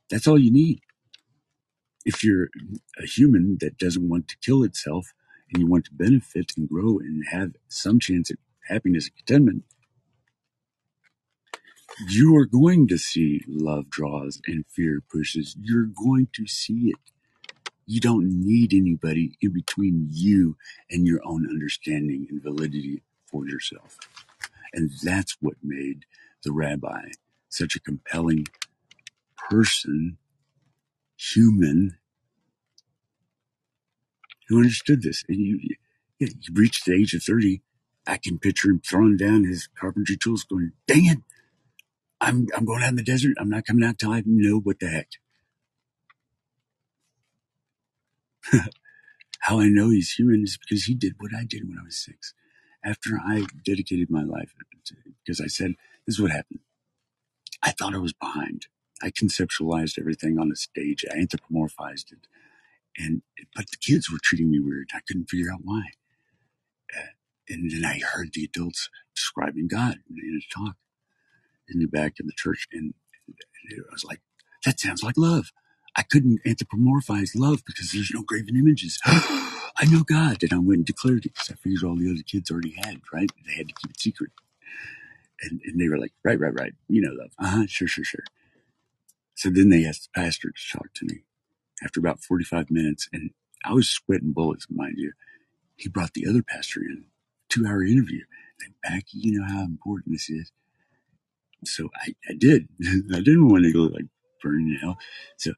that's 0.09 0.27
all 0.27 0.39
you 0.39 0.51
need. 0.51 0.81
If 2.05 2.23
you're 2.23 2.49
a 3.01 3.05
human 3.05 3.57
that 3.61 3.77
doesn't 3.77 4.07
want 4.09 4.27
to 4.29 4.37
kill 4.43 4.63
itself 4.63 5.13
and 5.53 5.61
you 5.61 5.67
want 5.67 5.85
to 5.85 5.93
benefit 5.93 6.53
and 6.57 6.69
grow 6.69 6.99
and 6.99 7.25
have 7.31 7.53
some 7.69 7.99
chance 7.99 8.31
at 8.31 8.37
happiness 8.67 9.07
and 9.07 9.17
contentment, 9.17 9.63
you 12.09 12.35
are 12.37 12.45
going 12.45 12.87
to 12.89 12.97
see 12.97 13.41
love 13.47 13.89
draws 13.89 14.41
and 14.47 14.65
fear 14.69 15.01
pushes. 15.11 15.55
You're 15.61 15.87
going 15.87 16.29
to 16.35 16.47
see 16.47 16.89
it. 16.89 17.11
You 17.87 18.01
don't 18.01 18.29
need 18.41 18.73
anybody 18.73 19.37
in 19.41 19.53
between 19.53 20.07
you 20.11 20.57
and 20.91 21.07
your 21.07 21.21
own 21.25 21.47
understanding 21.49 22.27
and 22.29 22.41
validity 22.43 23.03
for 23.27 23.47
yourself. 23.47 23.97
And 24.73 24.91
that's 25.03 25.37
what 25.41 25.55
made 25.63 26.05
the 26.43 26.53
rabbi 26.53 27.09
such 27.49 27.75
a 27.75 27.81
compelling 27.81 28.47
person, 29.49 30.17
human, 31.17 31.97
who 34.49 34.57
understood 34.59 35.03
this. 35.03 35.23
And 35.29 35.39
you, 35.39 35.59
you 36.19 36.29
reached 36.53 36.85
the 36.85 36.93
age 36.95 37.13
of 37.13 37.23
30 37.23 37.61
I 38.07 38.17
can 38.17 38.39
picture 38.39 38.69
him 38.69 38.81
throwing 38.85 39.17
down 39.17 39.45
his 39.45 39.69
carpentry 39.79 40.17
tools, 40.17 40.43
going, 40.43 40.73
"Dang 40.87 41.05
it, 41.07 41.19
I'm 42.21 42.47
I'm 42.55 42.65
going 42.65 42.83
out 42.83 42.89
in 42.89 42.95
the 42.97 43.03
desert. 43.03 43.37
I'm 43.39 43.49
not 43.49 43.65
coming 43.65 43.83
out 43.83 43.99
till 43.99 44.11
I 44.11 44.23
know 44.25 44.59
what 44.59 44.79
the 44.79 44.87
heck." 44.89 45.09
How 49.41 49.59
I 49.61 49.69
know 49.69 49.89
he's 49.91 50.13
human 50.13 50.43
is 50.43 50.57
because 50.57 50.85
he 50.85 50.95
did 50.95 51.15
what 51.19 51.33
I 51.35 51.45
did 51.45 51.67
when 51.67 51.79
I 51.79 51.83
was 51.83 51.97
six. 51.97 52.33
After 52.83 53.19
I 53.25 53.45
dedicated 53.65 54.09
my 54.09 54.23
life, 54.23 54.53
because 55.25 55.41
I 55.41 55.47
said, 55.47 55.75
"This 56.05 56.15
is 56.15 56.21
what 56.21 56.31
happened." 56.31 56.61
I 57.63 57.71
thought 57.71 57.95
I 57.95 57.99
was 57.99 58.13
behind. 58.13 58.67
I 59.03 59.11
conceptualized 59.11 59.99
everything 59.99 60.39
on 60.39 60.51
a 60.51 60.55
stage. 60.55 61.05
I 61.11 61.17
anthropomorphized 61.17 62.11
it, 62.13 62.27
and 62.97 63.23
but 63.55 63.71
the 63.71 63.77
kids 63.77 64.11
were 64.11 64.19
treating 64.23 64.51
me 64.51 64.59
weird. 64.59 64.89
I 64.95 65.01
couldn't 65.07 65.29
figure 65.29 65.51
out 65.53 65.61
why. 65.63 65.83
Uh, 66.95 67.07
and 67.49 67.71
then 67.71 67.85
I 67.85 67.99
heard 67.99 68.31
the 68.33 68.45
adults 68.45 68.89
describing 69.15 69.67
God 69.69 69.97
in 70.09 70.41
a 70.41 70.55
talk 70.59 70.75
in 71.69 71.79
the 71.79 71.87
back 71.87 72.15
of 72.19 72.27
the 72.27 72.33
church, 72.35 72.67
and, 72.73 72.93
I 73.71 73.93
was 73.93 74.05
like, 74.05 74.21
"That 74.65 74.79
sounds 74.79 75.03
like 75.03 75.17
love." 75.17 75.51
I 75.97 76.03
couldn't 76.03 76.41
anthropomorphize 76.45 77.31
love 77.35 77.63
because 77.65 77.91
there's 77.91 78.11
no 78.13 78.23
graven 78.23 78.57
images. 78.57 78.99
I 79.05 79.85
know 79.91 80.03
God, 80.03 80.43
and 80.43 80.53
I 80.53 80.57
went 80.59 80.79
and 80.79 80.85
declared 80.85 81.25
it 81.25 81.33
because 81.33 81.51
I 81.51 81.55
figured 81.55 81.83
all 81.83 81.95
the 81.97 82.11
other 82.11 82.23
kids 82.23 82.51
already 82.51 82.75
had. 82.77 83.01
Right? 83.13 83.31
They 83.47 83.53
had 83.53 83.69
to 83.69 83.75
keep 83.75 83.91
it 83.91 83.99
secret, 84.01 84.31
and, 85.41 85.61
and 85.65 85.79
they 85.79 85.89
were 85.89 85.99
like, 85.99 86.13
"Right, 86.25 86.39
right, 86.39 86.53
right. 86.53 86.73
You 86.89 87.01
know 87.01 87.11
love. 87.13 87.31
Uh 87.39 87.47
huh. 87.61 87.65
Sure, 87.67 87.87
sure, 87.87 88.05
sure." 88.05 88.25
So 89.35 89.49
then 89.49 89.69
they 89.69 89.85
asked 89.85 90.09
the 90.13 90.21
pastor 90.21 90.49
to 90.51 90.77
talk 90.77 90.93
to 90.95 91.05
me 91.05 91.23
after 91.83 91.99
about 91.99 92.23
45 92.23 92.71
minutes, 92.71 93.09
and 93.13 93.31
I 93.65 93.73
was 93.73 93.89
sweating 93.89 94.33
bullets, 94.33 94.67
mind 94.69 94.95
you. 94.97 95.13
He 95.77 95.89
brought 95.89 96.13
the 96.13 96.27
other 96.29 96.43
pastor 96.43 96.81
in, 96.81 97.05
two 97.49 97.65
hour 97.67 97.83
interview. 97.83 98.23
And 98.63 98.75
Becky, 98.83 99.19
you 99.19 99.39
know 99.39 99.47
how 99.47 99.63
important 99.63 100.13
this 100.13 100.29
is. 100.29 100.51
So 101.65 101.89
I, 101.95 102.13
I 102.29 102.33
did. 102.37 102.69
I 103.13 103.19
didn't 103.21 103.49
want 103.49 103.65
to 103.65 103.73
go 103.73 103.81
like 103.83 104.05
burn 104.43 104.61
in 104.71 104.77
hell. 104.81 104.97
So 105.37 105.53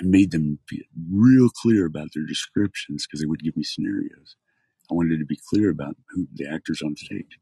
I 0.00 0.04
made 0.04 0.32
them 0.32 0.60
be 0.68 0.84
real 1.10 1.50
clear 1.50 1.86
about 1.86 2.10
their 2.14 2.24
descriptions 2.26 3.06
because 3.06 3.20
they 3.20 3.26
would 3.28 3.42
give 3.42 3.56
me 3.56 3.64
scenarios. 3.64 4.36
I 4.90 4.94
wanted 4.94 5.18
to 5.20 5.26
be 5.26 5.40
clear 5.50 5.70
about 5.70 5.96
who 6.10 6.28
the 6.34 6.48
actors 6.48 6.82
on 6.82 6.96
stage. 6.96 7.38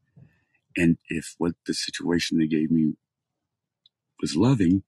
And 0.77 0.97
if 1.09 1.35
what 1.39 1.53
the 1.67 1.73
situation 1.75 2.39
they 2.39 2.47
gave 2.47 2.71
me 2.71 2.95
was 4.21 4.35
loving, 4.35 4.83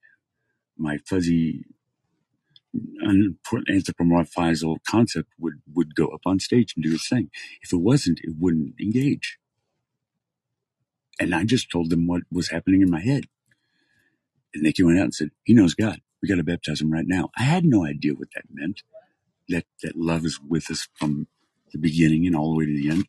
my 0.78 0.98
fuzzy 1.08 1.64
anthropomorphizal 3.06 4.78
concept 4.88 5.30
would, 5.38 5.54
would 5.74 5.94
go 5.94 6.08
up 6.08 6.22
on 6.26 6.40
stage 6.40 6.74
and 6.76 6.84
do 6.84 6.94
its 6.94 7.08
thing. 7.08 7.30
If 7.62 7.72
it 7.72 7.78
wasn't, 7.78 8.20
it 8.22 8.34
wouldn't 8.38 8.74
engage. 8.80 9.38
And 11.20 11.34
I 11.34 11.44
just 11.44 11.70
told 11.70 11.90
them 11.90 12.06
what 12.06 12.22
was 12.32 12.50
happening 12.50 12.82
in 12.82 12.90
my 12.90 13.00
head. 13.00 13.26
And 14.54 14.64
they 14.66 14.72
went 14.84 14.98
out 14.98 15.04
and 15.04 15.14
said, 15.14 15.30
He 15.44 15.54
knows 15.54 15.74
God. 15.74 16.00
We 16.22 16.28
got 16.28 16.36
to 16.36 16.44
baptize 16.44 16.80
him 16.80 16.92
right 16.92 17.06
now. 17.06 17.30
I 17.38 17.42
had 17.44 17.64
no 17.64 17.86
idea 17.86 18.14
what 18.14 18.28
that 18.34 18.44
meant. 18.52 18.82
That 19.48 19.66
that 19.82 19.96
love 19.96 20.24
is 20.26 20.40
with 20.40 20.70
us 20.70 20.88
from 20.94 21.28
the 21.72 21.78
beginning 21.78 22.26
and 22.26 22.36
all 22.36 22.52
the 22.52 22.58
way 22.58 22.66
to 22.66 22.76
the 22.76 22.90
end. 22.90 23.06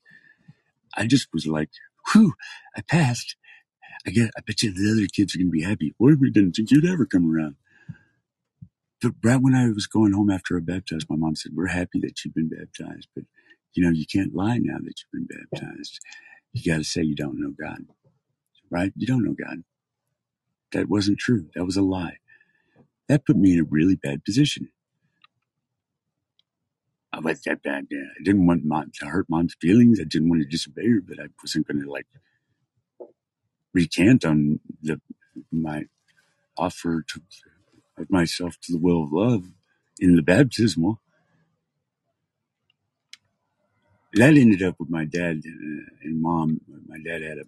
I 0.98 1.08
just 1.08 1.30
was 1.34 1.48
like, 1.48 1.70
whew, 2.14 2.34
I 2.78 2.82
passed. 2.82 3.36
I 4.08 4.12
get 4.12 4.32
I 4.38 4.42
bet 4.46 4.64
you 4.64 4.72
the 4.74 4.92
other 4.92 5.08
kids 5.08 5.36
are 5.36 5.40
gonna 5.40 5.52
be 5.52 5.64
happy. 5.64 5.96
Well, 6.00 6.16
we 6.20 6.32
didn't 6.32 6.54
think 6.54 6.72
you'd 6.72 6.86
ever 6.86 7.06
come 7.06 7.32
around. 7.34 7.56
But 9.02 9.14
right 9.24 9.42
when 9.42 9.56
I 9.56 9.70
was 9.70 9.88
going 9.88 10.14
home 10.14 10.30
after 10.32 10.58
I 10.58 10.62
baptized, 10.62 11.08
my 11.10 11.16
mom 11.16 11.36
said, 11.36 11.52
We're 11.56 11.68
happy 11.68 12.00
that 12.02 12.24
you've 12.26 12.34
been 12.34 12.50
baptized, 12.50 13.10
but 13.16 13.26
you 13.74 13.84
know, 13.84 13.92
you 13.92 14.06
can't 14.08 14.34
lie 14.36 14.58
now 14.60 14.78
that 14.84 14.96
you've 15.02 15.28
been 15.28 15.28
baptized. 15.52 16.00
You 16.54 16.72
got 16.72 16.80
to 16.80 16.84
say 16.84 17.04
you 17.04 17.16
don't 17.16 17.40
know 17.40 17.52
God, 17.60 17.86
right? 18.72 18.94
You 18.96 19.08
don't 19.08 19.24
know 19.26 19.34
God. 19.36 19.64
That 20.74 20.90
wasn't 20.90 21.20
true. 21.20 21.48
That 21.56 21.66
was 21.66 21.78
a 21.78 21.82
lie. 21.84 22.18
That 23.10 23.26
put 23.26 23.38
me 23.38 23.54
in 23.54 23.60
a 23.62 23.64
really 23.70 23.96
bad 23.96 24.26
position. 24.26 24.70
I 27.14 27.20
was 27.20 27.42
that 27.44 27.64
bad. 27.64 27.88
I 27.92 28.24
didn't 28.24 28.48
want 28.48 28.66
mom 28.66 28.92
to 29.00 29.08
hurt 29.08 29.28
mom's 29.30 29.56
feelings. 29.62 30.00
I 30.00 30.04
didn't 30.06 30.30
want 30.30 30.42
to 30.44 30.48
disobey 30.48 30.88
her, 30.90 31.02
but 31.02 31.20
I 31.20 31.28
wasn't 31.44 31.68
going 31.68 31.82
to 31.82 31.92
like 31.92 32.08
recant 33.74 34.26
on 34.26 34.60
the 34.82 35.02
my 35.52 35.86
offer 36.58 37.04
to 37.08 37.22
of 37.98 38.12
myself 38.12 38.58
to 38.64 38.74
the 38.74 38.80
will 38.80 39.04
of 39.04 39.14
love 39.14 39.46
in 40.00 40.16
the 40.18 40.24
baptismal. 40.24 41.02
That 44.14 44.36
ended 44.38 44.64
up 44.64 44.78
with 44.80 44.90
my 44.90 45.06
dad 45.06 45.42
uh, 45.46 45.84
and 46.04 46.22
mom. 46.22 46.62
My 46.88 47.00
dad 47.00 47.24
had 47.24 47.40
a 47.40 47.44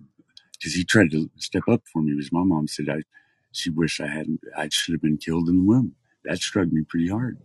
because 0.59 0.75
he 0.75 0.83
tried 0.85 1.11
to 1.11 1.29
step 1.37 1.63
up 1.69 1.83
for 1.91 2.01
me. 2.01 2.13
Because 2.15 2.31
my 2.33 2.43
mom 2.43 2.67
said 2.67 2.89
I, 2.89 3.03
she 3.51 3.69
wished 3.71 4.01
I 4.01 4.07
hadn't. 4.07 4.41
I 4.57 4.69
should 4.71 4.93
have 4.93 5.01
been 5.01 5.17
killed 5.17 5.49
in 5.49 5.57
the 5.59 5.63
womb. 5.65 5.95
That 6.25 6.39
struck 6.39 6.69
me 6.71 6.83
pretty 6.87 7.09
hard. 7.09 7.39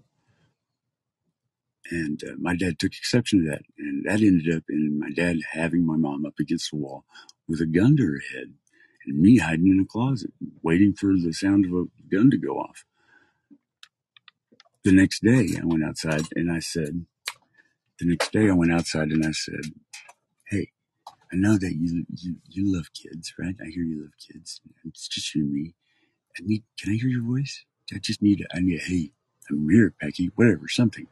And 1.91 2.23
uh, 2.25 2.33
my 2.39 2.57
dad 2.57 2.79
took 2.79 2.93
exception 2.95 3.45
to 3.45 3.51
that, 3.51 3.63
and 3.79 4.05
that 4.07 4.21
ended 4.23 4.55
up 4.57 4.65
in 4.71 4.99
my 4.99 5.11
dad 5.11 5.39
having 5.53 5.87
my 5.87 5.97
mom 5.97 6.27
up 6.27 6.35
against 6.41 6.71
the 6.73 6.79
wall 6.79 7.05
with 7.49 7.61
a 7.61 7.67
gun 7.67 7.97
to 7.97 8.05
her 8.05 8.23
head, 8.35 8.55
and 9.07 9.21
me 9.21 9.39
hiding 9.39 9.69
in 9.69 9.81
a 9.81 9.87
closet, 9.87 10.33
waiting 10.63 10.95
for 10.95 11.09
the 11.15 11.33
sound 11.33 11.67
of 11.67 11.73
a 11.73 11.85
gun 12.15 12.31
to 12.31 12.39
go 12.39 12.59
off. 12.59 12.85
The 14.85 14.93
next 14.93 15.23
day, 15.23 15.51
I 15.61 15.67
went 15.67 15.85
outside 15.85 16.23
and 16.37 16.53
I 16.53 16.61
said, 16.61 17.07
the 18.01 18.07
next 18.07 18.33
day 18.33 18.49
I 18.51 18.55
went 18.55 18.73
outside 18.73 19.11
and 19.11 19.25
I 19.27 19.33
said, 19.33 19.73
"Hey, 20.47 20.73
I 21.33 21.37
know 21.37 21.59
that 21.59 21.75
you 21.77 22.07
you, 22.17 22.37
you 22.49 22.75
love 22.75 22.89
kids, 22.95 23.35
right? 23.39 23.57
I 23.63 23.71
hear 23.71 23.85
you 23.85 24.03
love 24.03 24.13
kids. 24.21 24.61
It's 24.87 25.09
just 25.09 25.35
you 25.35 25.45
and 25.45 25.53
me. 25.55 25.75
I 26.39 26.43
need. 26.45 26.65
Can 26.81 26.93
I 26.95 26.97
hear 26.97 27.09
your 27.11 27.25
voice? 27.25 27.65
I 27.95 27.99
just 27.99 28.23
need. 28.23 28.47
I 28.55 28.61
need. 28.61 28.81
Hey, 28.83 29.13
I'm 29.51 29.69
here, 29.71 29.95
Becky. 30.01 30.33
Whatever, 30.37 30.69
something." 30.69 31.09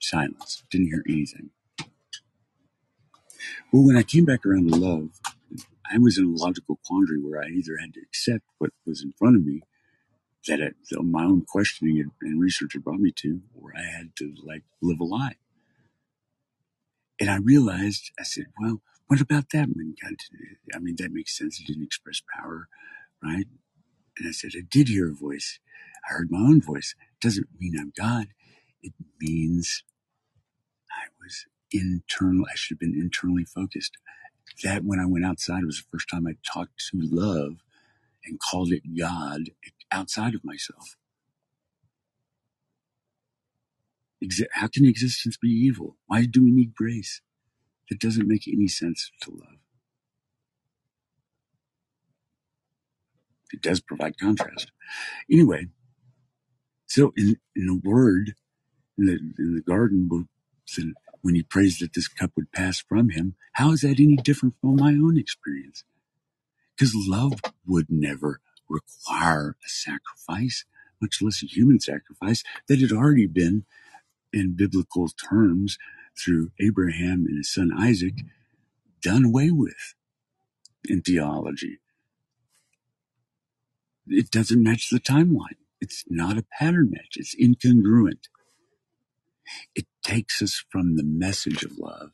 Silence. 0.00 0.64
Didn't 0.70 0.88
hear 0.88 1.04
anything. 1.08 1.50
Well, 3.72 3.84
when 3.86 3.96
I 3.96 4.02
came 4.04 4.24
back 4.26 4.46
around 4.46 4.70
to 4.70 4.76
love, 4.76 5.10
I 5.92 5.98
was 5.98 6.18
in 6.18 6.26
a 6.26 6.30
logical 6.30 6.80
quandary 6.86 7.20
where 7.22 7.42
I 7.42 7.48
either 7.48 7.78
had 7.80 7.94
to 7.94 8.00
accept 8.02 8.44
what 8.58 8.70
was 8.86 9.02
in 9.02 9.12
front 9.12 9.36
of 9.36 9.46
me, 9.46 9.62
that, 10.48 10.60
uh, 10.60 10.66
it, 10.66 10.76
that 10.90 11.02
my 11.02 11.24
own 11.24 11.44
questioning 11.46 12.10
and 12.22 12.40
research 12.40 12.72
had 12.74 12.84
brought 12.84 13.00
me 13.00 13.12
to, 13.18 13.42
or 13.54 13.72
I 13.76 13.82
had 13.82 14.16
to 14.18 14.34
like 14.44 14.64
live 14.82 15.00
a 15.00 15.04
lie. 15.04 15.36
And 17.20 17.30
I 17.30 17.38
realized, 17.38 18.12
I 18.20 18.24
said, 18.24 18.46
well, 18.60 18.82
what 19.08 19.20
about 19.20 19.50
that 19.52 19.68
I 20.74 20.78
mean, 20.80 20.96
that 20.98 21.12
makes 21.12 21.36
sense. 21.36 21.60
It 21.60 21.66
didn't 21.66 21.84
express 21.84 22.22
power, 22.38 22.68
right? 23.22 23.46
And 24.18 24.28
I 24.28 24.32
said, 24.32 24.52
I 24.56 24.62
did 24.68 24.88
hear 24.88 25.10
a 25.10 25.14
voice. 25.14 25.60
I 26.08 26.14
heard 26.14 26.30
my 26.30 26.40
own 26.40 26.62
voice. 26.62 26.94
It 27.14 27.20
doesn't 27.26 27.48
mean 27.60 27.76
I'm 27.80 27.92
God. 27.96 28.28
It 28.82 28.94
means 29.20 29.84
I 30.90 31.08
was 31.20 31.46
internal. 31.72 32.46
I 32.50 32.56
should 32.56 32.76
have 32.76 32.80
been 32.80 33.00
internally 33.00 33.44
focused. 33.44 33.98
That 34.64 34.84
when 34.84 35.00
I 35.00 35.06
went 35.06 35.24
outside, 35.26 35.62
it 35.62 35.66
was 35.66 35.78
the 35.78 35.88
first 35.92 36.08
time 36.10 36.26
I 36.26 36.36
talked 36.46 36.78
to 36.90 36.98
love 37.02 37.56
and 38.26 38.40
called 38.40 38.72
it 38.72 38.82
God 38.98 39.50
outside 39.92 40.34
of 40.34 40.44
myself. 40.44 40.96
How 44.52 44.68
can 44.68 44.86
existence 44.86 45.36
be 45.36 45.48
evil? 45.50 45.96
Why 46.06 46.26
do 46.26 46.44
we 46.44 46.52
need 46.52 46.74
grace? 46.74 47.22
That 47.90 48.00
doesn't 48.00 48.28
make 48.28 48.48
any 48.48 48.68
sense 48.68 49.10
to 49.22 49.30
love. 49.32 49.58
It 53.52 53.62
does 53.62 53.80
provide 53.80 54.18
contrast. 54.18 54.72
Anyway, 55.30 55.68
so 56.86 57.12
in, 57.16 57.36
in 57.56 57.66
the 57.66 57.80
word, 57.84 58.34
in 58.98 59.06
the, 59.06 59.18
in 59.38 59.54
the 59.56 59.62
garden, 59.62 60.08
when 61.26 61.34
he 61.34 61.42
prays 61.42 61.80
that 61.80 61.92
this 61.94 62.06
cup 62.06 62.30
would 62.36 62.52
pass 62.52 62.78
from 62.78 63.08
him, 63.10 63.34
how 63.54 63.72
is 63.72 63.80
that 63.80 63.98
any 63.98 64.14
different 64.14 64.54
from 64.60 64.76
my 64.76 64.92
own 64.92 65.18
experience? 65.18 65.82
Because 66.76 66.94
love 66.94 67.40
would 67.66 67.86
never 67.90 68.40
require 68.68 69.56
a 69.64 69.68
sacrifice, 69.68 70.64
much 71.02 71.20
less 71.20 71.42
a 71.42 71.46
human 71.46 71.80
sacrifice 71.80 72.44
that 72.68 72.78
had 72.78 72.92
already 72.92 73.26
been, 73.26 73.64
in 74.32 74.54
biblical 74.54 75.08
terms, 75.08 75.78
through 76.16 76.52
Abraham 76.60 77.26
and 77.26 77.38
his 77.38 77.52
son 77.52 77.72
Isaac, 77.76 78.14
done 79.02 79.24
away 79.24 79.50
with 79.50 79.96
in 80.88 81.02
theology. 81.02 81.80
It 84.06 84.30
doesn't 84.30 84.62
match 84.62 84.90
the 84.90 85.00
timeline. 85.00 85.58
It's 85.80 86.04
not 86.08 86.38
a 86.38 86.46
pattern 86.60 86.90
match. 86.92 87.16
It's 87.16 87.34
incongruent. 87.34 88.28
It 89.74 89.86
takes 90.06 90.42
us 90.42 90.64
from 90.70 90.96
the 90.96 91.04
message 91.04 91.64
of 91.64 91.78
love 91.78 92.12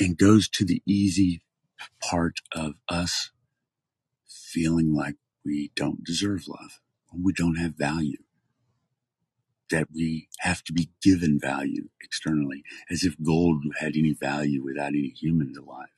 and 0.00 0.18
goes 0.18 0.48
to 0.48 0.64
the 0.66 0.82
easy 0.86 1.42
part 2.02 2.36
of 2.54 2.74
us 2.88 3.30
feeling 4.28 4.94
like 4.94 5.16
we 5.44 5.72
don't 5.76 6.04
deserve 6.04 6.48
love, 6.48 6.80
we 7.24 7.32
don't 7.34 7.56
have 7.56 7.74
value. 7.76 8.16
that 9.70 9.88
we 9.94 10.28
have 10.40 10.64
to 10.64 10.74
be 10.74 10.90
given 11.02 11.40
value 11.40 11.88
externally, 12.02 12.64
as 12.90 13.04
if 13.04 13.16
gold 13.24 13.64
had 13.80 13.96
any 13.96 14.14
value 14.14 14.64
without 14.64 14.90
any 14.90 15.10
humans 15.20 15.58
alive. 15.58 15.88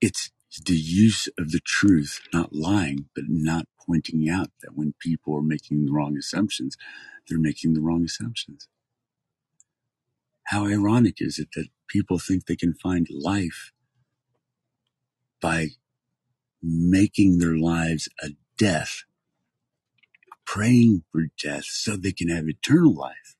It's 0.00 0.30
the 0.60 0.76
use 0.76 1.28
of 1.38 1.52
the 1.52 1.60
truth, 1.64 2.20
not 2.32 2.54
lying, 2.54 3.06
but 3.14 3.24
not 3.28 3.66
pointing 3.86 4.28
out 4.30 4.50
that 4.62 4.76
when 4.76 4.94
people 5.00 5.36
are 5.36 5.42
making 5.42 5.86
the 5.86 5.92
wrong 5.92 6.16
assumptions, 6.16 6.76
they're 7.28 7.38
making 7.38 7.74
the 7.74 7.80
wrong 7.80 8.04
assumptions. 8.04 8.68
How 10.46 10.66
ironic 10.66 11.16
is 11.20 11.38
it 11.38 11.50
that 11.54 11.68
people 11.88 12.18
think 12.18 12.46
they 12.46 12.56
can 12.56 12.74
find 12.74 13.08
life 13.10 13.72
by 15.40 15.68
making 16.62 17.38
their 17.38 17.56
lives 17.56 18.08
a 18.22 18.30
death, 18.58 19.04
praying 20.46 21.04
for 21.12 21.24
death 21.42 21.64
so 21.66 21.96
they 21.96 22.12
can 22.12 22.28
have 22.28 22.48
eternal 22.48 22.94
life? 22.94 23.36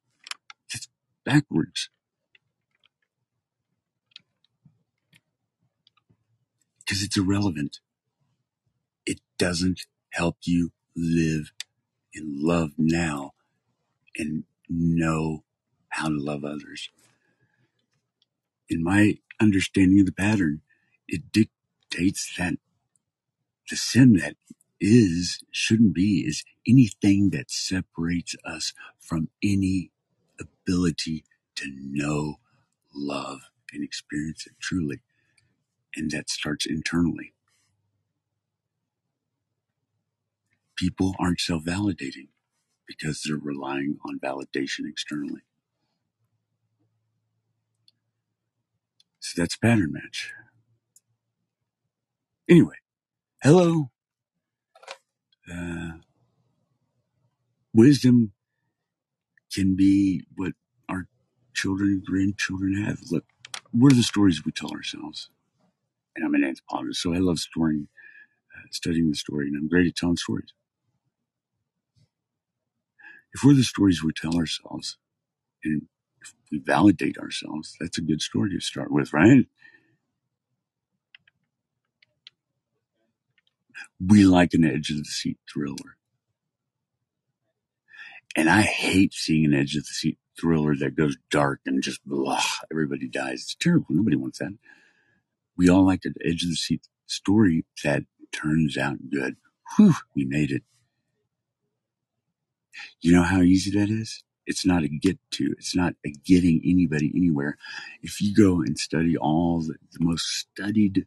That's 0.72 0.88
backwards. 1.24 1.90
Because 6.84 7.02
it's 7.02 7.16
irrelevant. 7.16 7.80
It 9.06 9.20
doesn't 9.38 9.86
help 10.12 10.38
you 10.44 10.72
live 10.96 11.52
in 12.14 12.44
love 12.44 12.72
now 12.78 13.32
and 14.16 14.44
know 14.68 15.44
how 15.90 16.08
to 16.08 16.18
love 16.18 16.44
others. 16.44 16.90
In 18.68 18.82
my 18.82 19.18
understanding 19.40 20.00
of 20.00 20.06
the 20.06 20.12
pattern, 20.12 20.62
it 21.08 21.32
dictates 21.32 22.34
that 22.38 22.54
the 23.70 23.76
sin 23.76 24.14
that 24.14 24.36
is, 24.80 25.42
shouldn't 25.52 25.94
be, 25.94 26.24
is 26.26 26.44
anything 26.66 27.30
that 27.30 27.50
separates 27.50 28.34
us 28.44 28.72
from 28.98 29.28
any 29.42 29.90
ability 30.40 31.24
to 31.56 31.66
know, 31.74 32.36
love, 32.94 33.40
and 33.72 33.84
experience 33.84 34.46
it 34.46 34.54
truly. 34.60 35.00
And 35.96 36.10
that 36.12 36.30
starts 36.30 36.66
internally. 36.66 37.34
People 40.76 41.14
aren't 41.20 41.40
self 41.40 41.64
validating 41.64 42.28
because 42.88 43.22
they're 43.22 43.36
relying 43.38 43.98
on 44.06 44.20
validation 44.20 44.88
externally. 44.88 45.42
So 49.20 49.40
that's 49.40 49.56
pattern 49.56 49.92
match. 49.92 50.32
Anyway, 52.48 52.76
hello. 53.42 53.90
Uh, 55.52 55.92
wisdom 57.74 58.32
can 59.52 59.76
be 59.76 60.24
what 60.36 60.52
our 60.88 61.06
children 61.54 61.90
and 61.90 62.04
grandchildren 62.04 62.74
have. 62.84 62.98
Look, 63.10 63.24
we're 63.74 63.90
the 63.90 64.02
stories 64.02 64.44
we 64.44 64.52
tell 64.52 64.72
ourselves. 64.72 65.30
And 66.16 66.24
I'm 66.24 66.34
an 66.34 66.44
anthropologist, 66.44 67.02
so 67.02 67.14
I 67.14 67.18
love 67.18 67.38
storing, 67.38 67.88
uh, 68.54 68.68
studying 68.72 69.10
the 69.10 69.16
story, 69.16 69.48
and 69.48 69.56
I'm 69.56 69.68
great 69.68 69.88
at 69.88 69.96
telling 69.96 70.16
stories. 70.18 70.52
If 73.34 73.44
we're 73.44 73.54
the 73.54 73.64
stories 73.64 74.02
we 74.04 74.12
tell 74.14 74.36
ourselves, 74.36 74.98
and 75.64 75.84
if 76.22 76.34
we 76.52 76.60
validate 76.60 77.18
ourselves, 77.18 77.76
that's 77.80 77.98
a 77.98 78.02
good 78.02 78.22
story 78.22 78.50
to 78.52 78.60
start 78.60 78.92
with, 78.92 79.12
right? 79.12 79.46
We 84.04 84.24
like 84.24 84.54
an 84.54 84.64
edge 84.64 84.90
of 84.90 84.98
the 84.98 85.04
seat 85.04 85.38
thriller. 85.52 85.96
And 88.36 88.50
I 88.50 88.62
hate 88.62 89.14
seeing 89.14 89.46
an 89.46 89.54
edge 89.54 89.76
of 89.76 89.84
the 89.84 89.94
seat 89.94 90.18
thriller 90.40 90.74
that 90.76 90.96
goes 90.96 91.16
dark 91.30 91.60
and 91.66 91.82
just 91.82 92.06
blah, 92.06 92.42
everybody 92.70 93.08
dies. 93.08 93.42
It's 93.42 93.56
terrible. 93.56 93.86
Nobody 93.90 94.16
wants 94.16 94.38
that. 94.40 94.54
We 95.62 95.70
all 95.70 95.86
like 95.86 96.06
an 96.06 96.16
edge 96.24 96.44
of 96.44 96.50
the 96.50 96.56
seat 96.56 96.88
story 97.06 97.66
that 97.84 98.04
turns 98.32 98.78
out 98.78 98.98
good. 99.12 99.36
Whew, 99.76 99.94
we 100.16 100.26
made 100.26 100.52
it. 100.52 100.64
You 103.02 103.12
know 103.12 103.24
how 103.24 103.42
easy 103.42 103.70
that 103.78 103.90
is? 103.90 104.24
It's 104.46 104.66
not 104.66 104.84
a 104.84 104.88
get 104.88 105.18
to. 105.32 105.54
It's 105.58 105.76
not 105.76 105.94
a 106.06 106.10
getting 106.10 106.62
anybody 106.66 107.12
anywhere. 107.16 107.58
If 108.02 108.20
you 108.22 108.34
go 108.34 108.62
and 108.62 108.78
study 108.78 109.16
all 109.16 109.62
the, 109.62 109.76
the 109.92 110.04
most 110.04 110.26
studied 110.26 111.06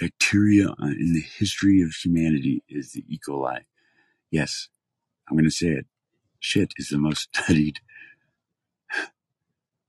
bacteria 0.00 0.70
uh, 0.70 0.86
in 0.86 1.14
the 1.14 1.22
history 1.38 1.82
of 1.82 1.92
humanity 1.92 2.64
is 2.68 2.92
the 2.92 3.04
E. 3.08 3.20
coli. 3.26 3.60
Yes, 4.30 4.68
I'm 5.28 5.36
going 5.36 5.46
to 5.46 5.52
say 5.52 5.68
it. 5.68 5.86
Shit 6.40 6.72
is 6.78 6.90
the 6.90 6.98
most 6.98 7.28
studied 7.34 7.80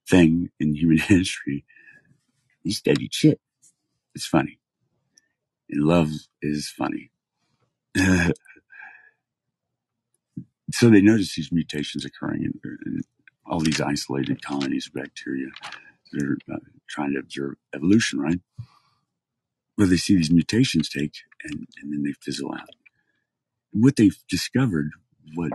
thing 0.10 0.52
in 0.60 0.76
human 0.76 0.98
history. 1.00 1.66
He 2.64 2.72
studied 2.72 3.14
shit. 3.14 3.40
It's 4.16 4.26
funny. 4.26 4.60
And 5.70 5.86
love 5.86 6.10
is 6.42 6.70
funny. 6.70 7.12
so 10.74 10.90
they 10.90 11.02
notice 11.02 11.36
these 11.36 11.52
mutations 11.52 12.06
occurring 12.06 12.44
in, 12.44 12.60
in, 12.86 13.02
all 13.46 13.60
these 13.60 13.82
isolated 13.82 14.44
colonies 14.44 14.88
of 14.88 14.94
bacteria 14.94 15.48
that 16.14 16.24
are 16.24 16.38
uh, 16.54 16.60
trying 16.88 17.14
to 17.14 17.20
observe 17.20 17.56
evolution, 17.74 18.20
right? 18.20 18.40
Well, 19.78 19.88
they 19.88 19.98
see 19.98 20.16
these 20.16 20.32
mutations 20.32 20.90
take 20.90 21.14
and, 21.44 21.68
and 21.82 21.94
then 21.94 22.04
they 22.04 22.14
fizzle 22.22 22.54
out. 22.54 22.70
And 23.74 23.84
what 23.84 23.96
they've 23.96 24.18
discovered, 24.30 24.92
what 25.36 25.54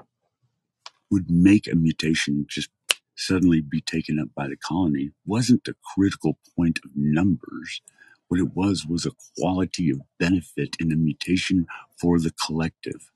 would 1.10 1.30
make 1.30 1.68
a 1.68 1.76
mutation 1.76 2.46
just 2.48 2.70
suddenly 3.16 3.60
be 3.62 3.80
taken 3.80 4.18
up 4.20 4.28
by 4.36 4.48
the 4.48 4.56
colony 4.56 5.12
wasn't 5.26 5.64
the 5.64 5.76
critical 5.94 6.38
point 6.56 6.80
of 6.84 6.90
numbers. 6.96 7.82
What 8.28 8.40
it 8.40 8.54
was 8.56 8.86
was 8.86 9.06
a 9.06 9.12
quality 9.38 9.90
of 9.90 10.00
benefit 10.20 10.76
in 10.80 10.90
the 10.90 10.96
mutation 10.96 11.66
for 12.00 12.18
the 12.20 12.32
collective. 12.46 13.10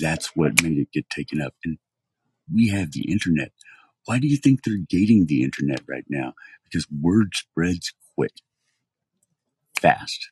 That's 0.00 0.36
what 0.36 0.62
made 0.62 0.78
it 0.78 0.92
get 0.92 1.10
taken 1.10 1.40
up. 1.42 1.54
And 1.64 1.78
we 2.52 2.68
have 2.70 2.92
the 2.92 3.10
internet. 3.10 3.52
Why 4.06 4.18
do 4.20 4.28
you 4.28 4.36
think 4.38 4.64
they're 4.64 4.76
gating 4.78 5.26
the 5.26 5.44
internet 5.44 5.80
right 5.88 6.06
now? 6.08 6.34
Because 6.64 6.86
word 6.90 7.32
spreads 7.34 7.94
quick, 8.16 8.32
fast. 9.80 10.30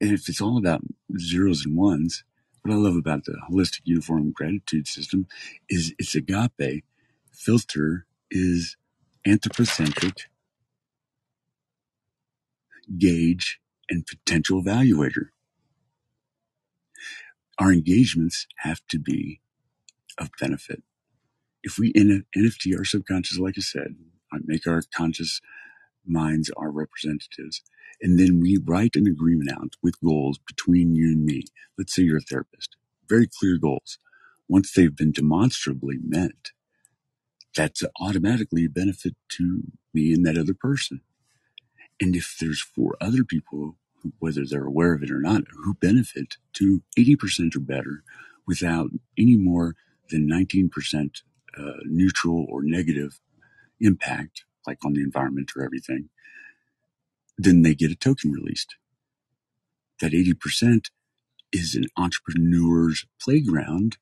And 0.00 0.12
if 0.12 0.28
it's 0.28 0.40
all 0.42 0.58
about 0.58 0.82
zeros 1.18 1.66
and 1.66 1.76
ones, 1.76 2.24
what 2.64 2.74
I 2.74 2.78
love 2.78 2.96
about 2.96 3.26
the 3.26 3.38
holistic 3.50 3.82
uniform 3.84 4.32
gratitude 4.32 4.88
system 4.88 5.28
is 5.70 5.94
its 5.98 6.14
agape 6.16 6.84
filter 7.32 8.06
is 8.30 8.76
anthropocentric, 9.26 10.30
gauge, 12.98 13.60
and 13.90 14.06
potential 14.06 14.62
evaluator. 14.62 15.28
Our 17.58 17.72
engagements 17.72 18.46
have 18.58 18.80
to 18.90 18.98
be 18.98 19.40
of 20.18 20.30
benefit. 20.40 20.82
If 21.62 21.78
we 21.78 21.92
NFT 22.36 22.76
our 22.78 22.84
subconscious, 22.84 23.38
like 23.38 23.54
I 23.58 23.62
said, 23.62 23.96
make 24.46 24.66
our 24.66 24.82
conscious 24.96 25.40
minds 26.06 26.50
our 26.56 26.70
representatives, 26.70 27.62
and 28.00 28.18
then 28.18 28.40
we 28.40 28.58
write 28.62 28.96
an 28.96 29.06
agreement 29.06 29.50
out 29.52 29.74
with 29.82 30.00
goals 30.00 30.38
between 30.46 30.94
you 30.94 31.08
and 31.08 31.24
me. 31.24 31.44
Let's 31.78 31.94
say 31.94 32.02
you're 32.02 32.18
a 32.18 32.20
therapist, 32.20 32.76
very 33.08 33.28
clear 33.28 33.58
goals. 33.58 33.98
Once 34.48 34.72
they've 34.72 34.94
been 34.94 35.12
demonstrably 35.12 35.96
met, 36.02 36.50
that's 37.56 37.82
automatically 38.00 38.66
a 38.66 38.70
benefit 38.70 39.14
to 39.30 39.62
me 39.92 40.12
and 40.12 40.26
that 40.26 40.36
other 40.36 40.54
person. 40.54 41.00
And 42.00 42.16
if 42.16 42.36
there's 42.40 42.60
four 42.60 42.96
other 43.00 43.24
people, 43.24 43.76
whether 44.18 44.44
they're 44.44 44.66
aware 44.66 44.94
of 44.94 45.02
it 45.02 45.10
or 45.10 45.20
not, 45.20 45.44
who 45.64 45.74
benefit 45.74 46.36
to 46.54 46.82
80% 46.98 47.56
or 47.56 47.60
better 47.60 48.02
without 48.46 48.90
any 49.18 49.36
more 49.36 49.74
than 50.10 50.28
19% 50.28 51.22
uh, 51.56 51.62
neutral 51.84 52.44
or 52.48 52.62
negative 52.62 53.20
impact, 53.80 54.44
like 54.66 54.84
on 54.84 54.94
the 54.94 55.02
environment 55.02 55.52
or 55.56 55.64
everything, 55.64 56.10
then 57.38 57.62
they 57.62 57.74
get 57.74 57.90
a 57.92 57.96
token 57.96 58.32
released. 58.32 58.76
That 60.00 60.12
80% 60.12 60.90
is 61.52 61.74
an 61.74 61.86
entrepreneur's 61.98 63.06
playground 63.22 63.98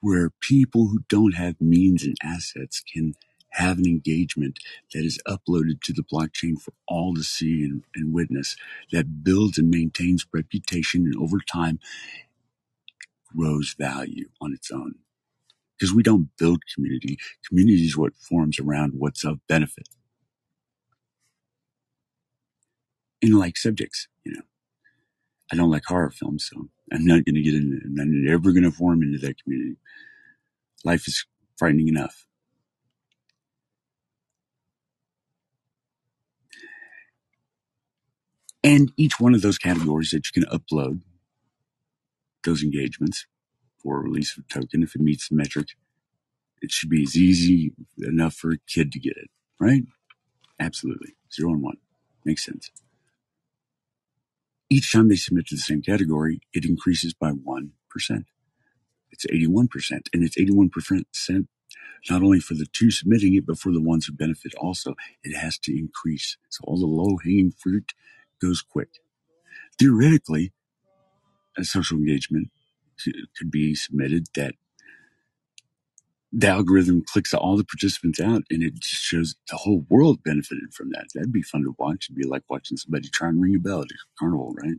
where 0.00 0.30
people 0.42 0.88
who 0.88 1.00
don't 1.08 1.34
have 1.34 1.60
means 1.60 2.04
and 2.04 2.16
assets 2.24 2.82
can 2.92 3.14
have 3.52 3.78
an 3.78 3.86
engagement 3.86 4.60
that 4.94 5.04
is 5.04 5.20
uploaded 5.28 5.82
to 5.82 5.92
the 5.92 6.04
blockchain 6.04 6.60
for 6.60 6.72
all 6.88 7.14
to 7.14 7.24
see 7.24 7.64
and, 7.64 7.84
and 7.96 8.14
witness 8.14 8.56
that 8.92 9.24
builds 9.24 9.58
and 9.58 9.70
maintains 9.70 10.26
reputation 10.32 11.04
and 11.06 11.16
over 11.16 11.38
time 11.40 11.80
grows 13.36 13.74
value 13.78 14.28
on 14.40 14.52
its 14.54 14.70
own. 14.72 14.96
Because 15.78 15.94
we 15.94 16.02
don't 16.04 16.30
build 16.38 16.62
community. 16.74 17.18
Community 17.48 17.84
is 17.84 17.96
what 17.96 18.16
forms 18.16 18.60
around 18.60 18.94
what's 18.96 19.24
of 19.24 19.40
benefit. 19.48 19.88
In 23.22 23.32
like 23.38 23.56
subjects. 23.56 24.08
You 24.24 24.32
know, 24.34 24.42
I 25.52 25.56
don't 25.56 25.70
like 25.70 25.84
horror 25.86 26.10
films, 26.10 26.48
so 26.50 26.68
I'm 26.92 27.06
not 27.06 27.24
going 27.24 27.36
to 27.36 27.42
get 27.42 27.54
into. 27.54 27.80
I'm 27.84 27.94
not 27.94 28.32
ever 28.32 28.52
going 28.52 28.64
to 28.64 28.70
form 28.72 29.02
into 29.02 29.18
that 29.20 29.42
community. 29.42 29.76
Life 30.84 31.08
is 31.08 31.26
frightening 31.58 31.88
enough. 31.88 32.26
And 38.64 38.92
each 38.96 39.20
one 39.20 39.34
of 39.34 39.42
those 39.42 39.58
categories 39.58 40.10
that 40.10 40.26
you 40.26 40.42
can 40.42 40.50
upload 40.52 41.00
those 42.44 42.62
engagements 42.62 43.26
for 43.82 44.02
release 44.02 44.36
of 44.38 44.48
token, 44.48 44.82
if 44.82 44.94
it 44.94 45.02
meets 45.02 45.28
the 45.28 45.36
metric, 45.36 45.68
it 46.62 46.72
should 46.72 46.90
be 46.90 47.02
as 47.04 47.16
easy 47.16 47.72
enough 47.98 48.34
for 48.34 48.52
a 48.52 48.58
kid 48.68 48.92
to 48.92 49.00
get 49.00 49.16
it, 49.16 49.30
right? 49.60 49.84
Absolutely. 50.60 51.14
Zero 51.32 51.52
and 51.52 51.62
one. 51.62 51.78
Makes 52.24 52.46
sense. 52.46 52.70
Each 54.70 54.92
time 54.92 55.08
they 55.08 55.16
submit 55.16 55.46
to 55.48 55.54
the 55.54 55.60
same 55.60 55.82
category, 55.82 56.40
it 56.52 56.64
increases 56.64 57.14
by 57.14 57.32
1%. 57.32 57.70
It's 59.10 59.26
81%. 59.26 59.90
And 60.12 60.24
it's 60.24 60.36
81% 60.38 61.46
not 62.10 62.22
only 62.22 62.40
for 62.40 62.54
the 62.54 62.66
two 62.66 62.90
submitting 62.90 63.34
it, 63.34 63.46
but 63.46 63.58
for 63.58 63.72
the 63.72 63.80
ones 63.80 64.06
who 64.06 64.12
benefit 64.12 64.54
also. 64.54 64.94
It 65.22 65.36
has 65.36 65.58
to 65.60 65.76
increase. 65.76 66.36
So 66.48 66.62
all 66.64 66.78
the 66.78 66.86
low 66.86 67.18
hanging 67.22 67.52
fruit 67.52 67.92
goes 68.40 68.62
quick. 68.62 69.00
Theoretically, 69.78 70.52
a 71.56 71.64
social 71.64 71.98
engagement 71.98 72.50
could 73.36 73.50
be 73.50 73.74
submitted 73.74 74.26
that 74.34 74.54
the 76.32 76.48
algorithm 76.48 77.04
clicks 77.06 77.34
all 77.34 77.56
the 77.56 77.64
participants 77.64 78.20
out 78.20 78.42
and 78.50 78.62
it 78.62 78.74
just 78.76 79.02
shows 79.02 79.36
the 79.50 79.56
whole 79.56 79.86
world 79.90 80.22
benefited 80.24 80.74
from 80.74 80.90
that. 80.90 81.06
That'd 81.14 81.32
be 81.32 81.42
fun 81.42 81.62
to 81.64 81.74
watch. 81.78 82.06
It'd 82.10 82.16
be 82.16 82.26
like 82.28 82.44
watching 82.50 82.76
somebody 82.78 83.08
try 83.08 83.28
and 83.28 83.42
ring 83.42 83.56
a 83.56 83.60
bell 83.60 83.82
at 83.82 83.90
a 83.90 83.96
carnival, 84.18 84.54
right? 84.62 84.76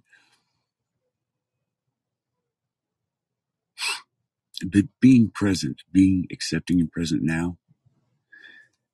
But 4.65 4.85
being 5.01 5.31
present, 5.33 5.83
being 5.91 6.27
accepting 6.31 6.79
and 6.81 6.91
present 6.91 7.23
now, 7.23 7.57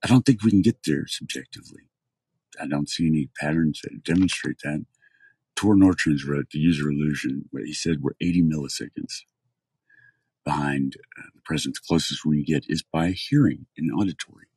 I 0.04 0.08
don't 0.08 0.26
think 0.26 0.44
we 0.44 0.52
can 0.52 0.62
get 0.64 0.80
there 0.86 1.08
subjectively. 1.08 1.84
I 2.62 2.68
don't 2.68 2.90
see 2.90 3.08
any 3.08 3.30
patterns 3.40 3.82
that 3.84 4.04
demonstrate 4.04 4.58
that. 4.64 4.86
Tor 5.56 5.76
Nørretranders 5.76 6.28
wrote 6.28 6.50
The 6.52 6.60
User 6.60 6.90
Illusion, 6.90 7.46
where 7.52 7.66
he 7.66 7.74
said 7.74 8.02
we're 8.02 8.14
80 8.22 8.44
milliseconds 8.44 9.22
behind 10.46 10.98
uh, 11.20 11.24
the 11.36 11.42
presence. 11.44 11.80
The 11.80 11.88
closest 11.88 12.26
we 12.26 12.44
get 12.44 12.66
is 12.70 12.84
by 12.84 13.12
hearing 13.12 13.68
and 13.78 13.92
auditory. 13.92 14.48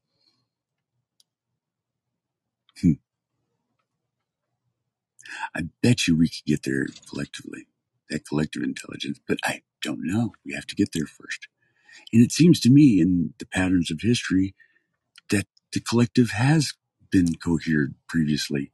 Hmm. 2.81 2.93
I 5.56 5.62
bet 5.82 6.06
you 6.09 6.16
we 6.16 6.28
could 6.28 6.47
get 6.47 6.62
there 6.65 6.86
collectively, 7.10 7.69
that 8.10 8.27
collective 8.27 8.62
intelligence, 8.62 9.20
but 9.28 9.39
I 9.44 9.62
don't 9.82 10.01
know. 10.05 10.32
We 10.44 10.55
have 10.55 10.66
to 10.69 10.77
get 10.77 10.90
there 10.94 11.06
first. 11.06 11.48
And 12.12 12.23
it 12.23 12.32
seems 12.32 12.60
to 12.60 12.70
me 12.70 13.01
in 13.01 13.35
the 13.39 13.47
patterns 13.47 13.90
of 13.90 14.01
history 14.02 14.55
that 15.31 15.47
the 15.73 15.81
collective 15.81 16.32
has 16.32 16.74
been 17.10 17.36
cohered 17.36 17.94
previously, 18.09 18.73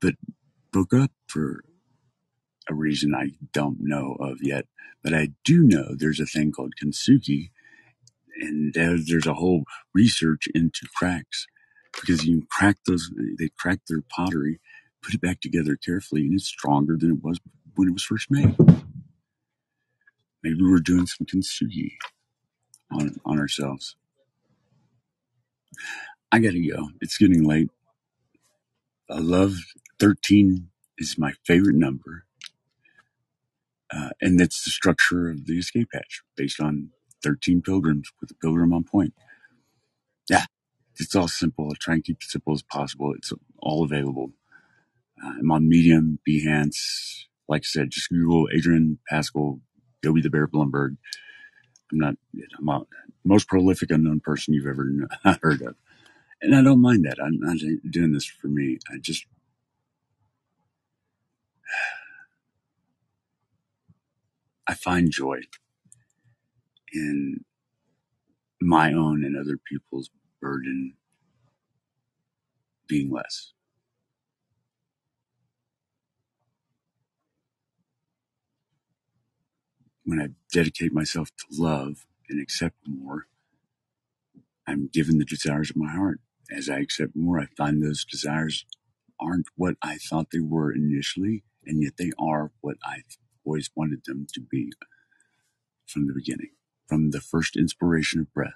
but 0.00 0.14
broke 0.72 0.94
up 0.94 1.12
for 1.28 1.64
a 2.70 2.74
reason 2.74 3.14
I 3.14 3.32
don't 3.52 3.78
know 3.80 4.16
of 4.20 4.38
yet. 4.42 4.66
But 5.04 5.14
I 5.14 5.30
do 5.44 5.62
know 5.64 5.94
there's 5.96 6.20
a 6.20 6.26
thing 6.26 6.52
called 6.52 6.74
kintsugi, 6.82 7.50
and 8.40 8.74
there's 8.74 9.26
a 9.26 9.34
whole 9.34 9.64
research 9.94 10.48
into 10.54 10.86
cracks 10.96 11.46
because 12.00 12.26
you 12.26 12.44
crack 12.50 12.78
those, 12.86 13.10
they 13.38 13.50
crack 13.58 13.80
their 13.88 14.02
pottery, 14.02 14.60
put 15.02 15.14
it 15.14 15.22
back 15.22 15.40
together 15.40 15.76
carefully, 15.76 16.22
and 16.22 16.34
it's 16.34 16.46
stronger 16.48 16.96
than 16.98 17.12
it 17.12 17.24
was 17.24 17.40
when 17.76 17.88
it 17.88 17.94
was 17.94 18.04
first 18.04 18.30
made. 18.30 18.56
Maybe 20.42 20.58
we're 20.62 20.80
doing 20.80 21.06
some 21.06 21.26
kintsugi 21.26 21.92
on, 22.92 23.16
on 23.26 23.38
ourselves. 23.40 23.96
I 26.32 26.40
gotta 26.40 26.60
go. 26.60 26.90
It's 27.00 27.18
getting 27.18 27.44
late. 27.44 27.70
I 29.10 29.18
love 29.18 29.54
13 30.00 30.68
is 30.98 31.18
my 31.18 31.32
favorite 31.46 31.76
number. 31.76 32.24
Uh, 33.94 34.10
and 34.20 34.40
that's 34.40 34.64
the 34.64 34.70
structure 34.70 35.30
of 35.30 35.46
the 35.46 35.58
escape 35.58 35.88
hatch 35.92 36.22
based 36.36 36.60
on 36.60 36.90
13 37.24 37.62
pilgrims 37.62 38.10
with 38.20 38.30
a 38.30 38.34
pilgrim 38.34 38.72
on 38.72 38.84
point. 38.84 39.14
Yeah, 40.30 40.46
it's 40.98 41.16
all 41.16 41.28
simple. 41.28 41.70
I 41.72 41.76
try 41.80 41.94
and 41.94 42.04
keep 42.04 42.18
it 42.22 42.30
simple 42.30 42.54
as 42.54 42.62
possible. 42.62 43.14
It's 43.14 43.32
all 43.60 43.84
available. 43.84 44.32
Uh, 45.22 45.34
I'm 45.40 45.50
on 45.52 45.68
Medium, 45.68 46.18
Behance. 46.28 47.24
Like 47.48 47.62
I 47.62 47.66
said, 47.66 47.90
just 47.90 48.10
Google 48.10 48.48
Adrian 48.54 48.98
Pascal, 49.08 49.60
Yobi 50.04 50.22
the 50.22 50.30
Bear 50.30 50.48
Blumberg. 50.48 50.96
I'm 51.92 51.98
not, 51.98 52.16
I'm 52.58 52.68
a 52.68 52.82
most 53.24 53.48
prolific 53.48 53.90
unknown 53.90 54.20
person 54.20 54.54
you've 54.54 54.66
ever 54.66 54.86
heard 55.42 55.62
of. 55.62 55.76
And 56.42 56.56
I 56.56 56.62
don't 56.62 56.82
mind 56.82 57.04
that. 57.06 57.18
I'm 57.22 57.38
not 57.40 57.58
doing 57.90 58.12
this 58.12 58.26
for 58.26 58.48
me. 58.48 58.78
I 58.92 58.98
just 59.00 59.26
I 64.70 64.74
find 64.74 65.10
joy 65.10 65.40
in 66.92 67.44
my 68.60 68.92
own 68.92 69.24
and 69.24 69.36
other 69.36 69.58
people's 69.58 70.10
burden 70.40 70.94
being 72.88 73.10
less. 73.10 73.52
When 80.04 80.20
I 80.20 80.28
dedicate 80.52 80.92
myself 80.92 81.30
to 81.38 81.62
love 81.62 82.06
and 82.30 82.40
accept 82.42 82.76
more, 82.86 83.26
I'm 84.66 84.88
given 84.92 85.18
the 85.18 85.26
desires 85.26 85.70
of 85.70 85.76
my 85.76 85.92
heart. 85.92 86.20
As 86.56 86.68
I 86.70 86.78
accept 86.80 87.16
more, 87.16 87.40
I 87.40 87.46
find 87.56 87.82
those 87.82 88.04
desires 88.04 88.66
aren't 89.20 89.46
what 89.56 89.76
I 89.82 89.98
thought 89.98 90.28
they 90.32 90.40
were 90.40 90.72
initially, 90.72 91.44
and 91.66 91.82
yet 91.82 91.94
they 91.98 92.12
are 92.18 92.52
what 92.62 92.78
I 92.84 93.02
always 93.46 93.70
wanted 93.76 94.02
them 94.06 94.26
to 94.34 94.40
be 94.40 94.72
from 95.86 96.06
the 96.08 96.14
beginning, 96.14 96.50
from 96.88 97.10
the 97.12 97.20
first 97.20 97.56
inspiration 97.56 98.20
of 98.20 98.32
breath. 98.34 98.54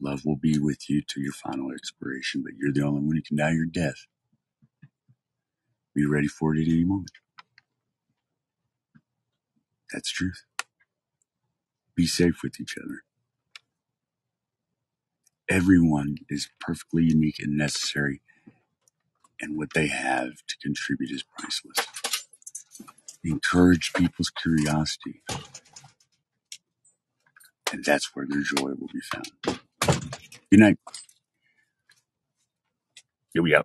Love 0.00 0.22
will 0.26 0.36
be 0.36 0.58
with 0.58 0.90
you 0.90 1.02
to 1.08 1.20
your 1.20 1.32
final 1.32 1.72
expiration, 1.72 2.42
but 2.44 2.54
you're 2.58 2.72
the 2.72 2.82
only 2.82 3.02
one 3.02 3.16
who 3.16 3.22
can 3.22 3.38
die 3.38 3.52
your 3.52 3.66
death. 3.66 4.06
Be 5.94 6.06
ready 6.06 6.28
for 6.28 6.54
it 6.54 6.62
at 6.62 6.68
any 6.68 6.84
moment. 6.84 7.12
That's 9.92 10.10
truth. 10.12 10.44
Be 11.96 12.06
safe 12.06 12.40
with 12.42 12.60
each 12.60 12.76
other. 12.78 13.02
Everyone 15.50 16.18
is 16.30 16.48
perfectly 16.60 17.04
unique 17.04 17.38
and 17.40 17.56
necessary, 17.56 18.22
and 19.40 19.58
what 19.58 19.74
they 19.74 19.88
have 19.88 20.32
to 20.48 20.56
contribute 20.62 21.10
is 21.12 21.24
priceless. 21.38 21.86
Encourage 23.24 23.92
people's 23.94 24.30
curiosity, 24.30 25.22
and 27.72 27.84
that's 27.84 28.14
where 28.14 28.26
their 28.28 28.42
joy 28.42 28.70
will 28.78 28.88
be 28.92 29.00
found. 29.12 29.32
Good 30.50 30.60
night. 30.60 30.78
Here 33.34 33.42
we 33.42 33.50
go. 33.52 33.64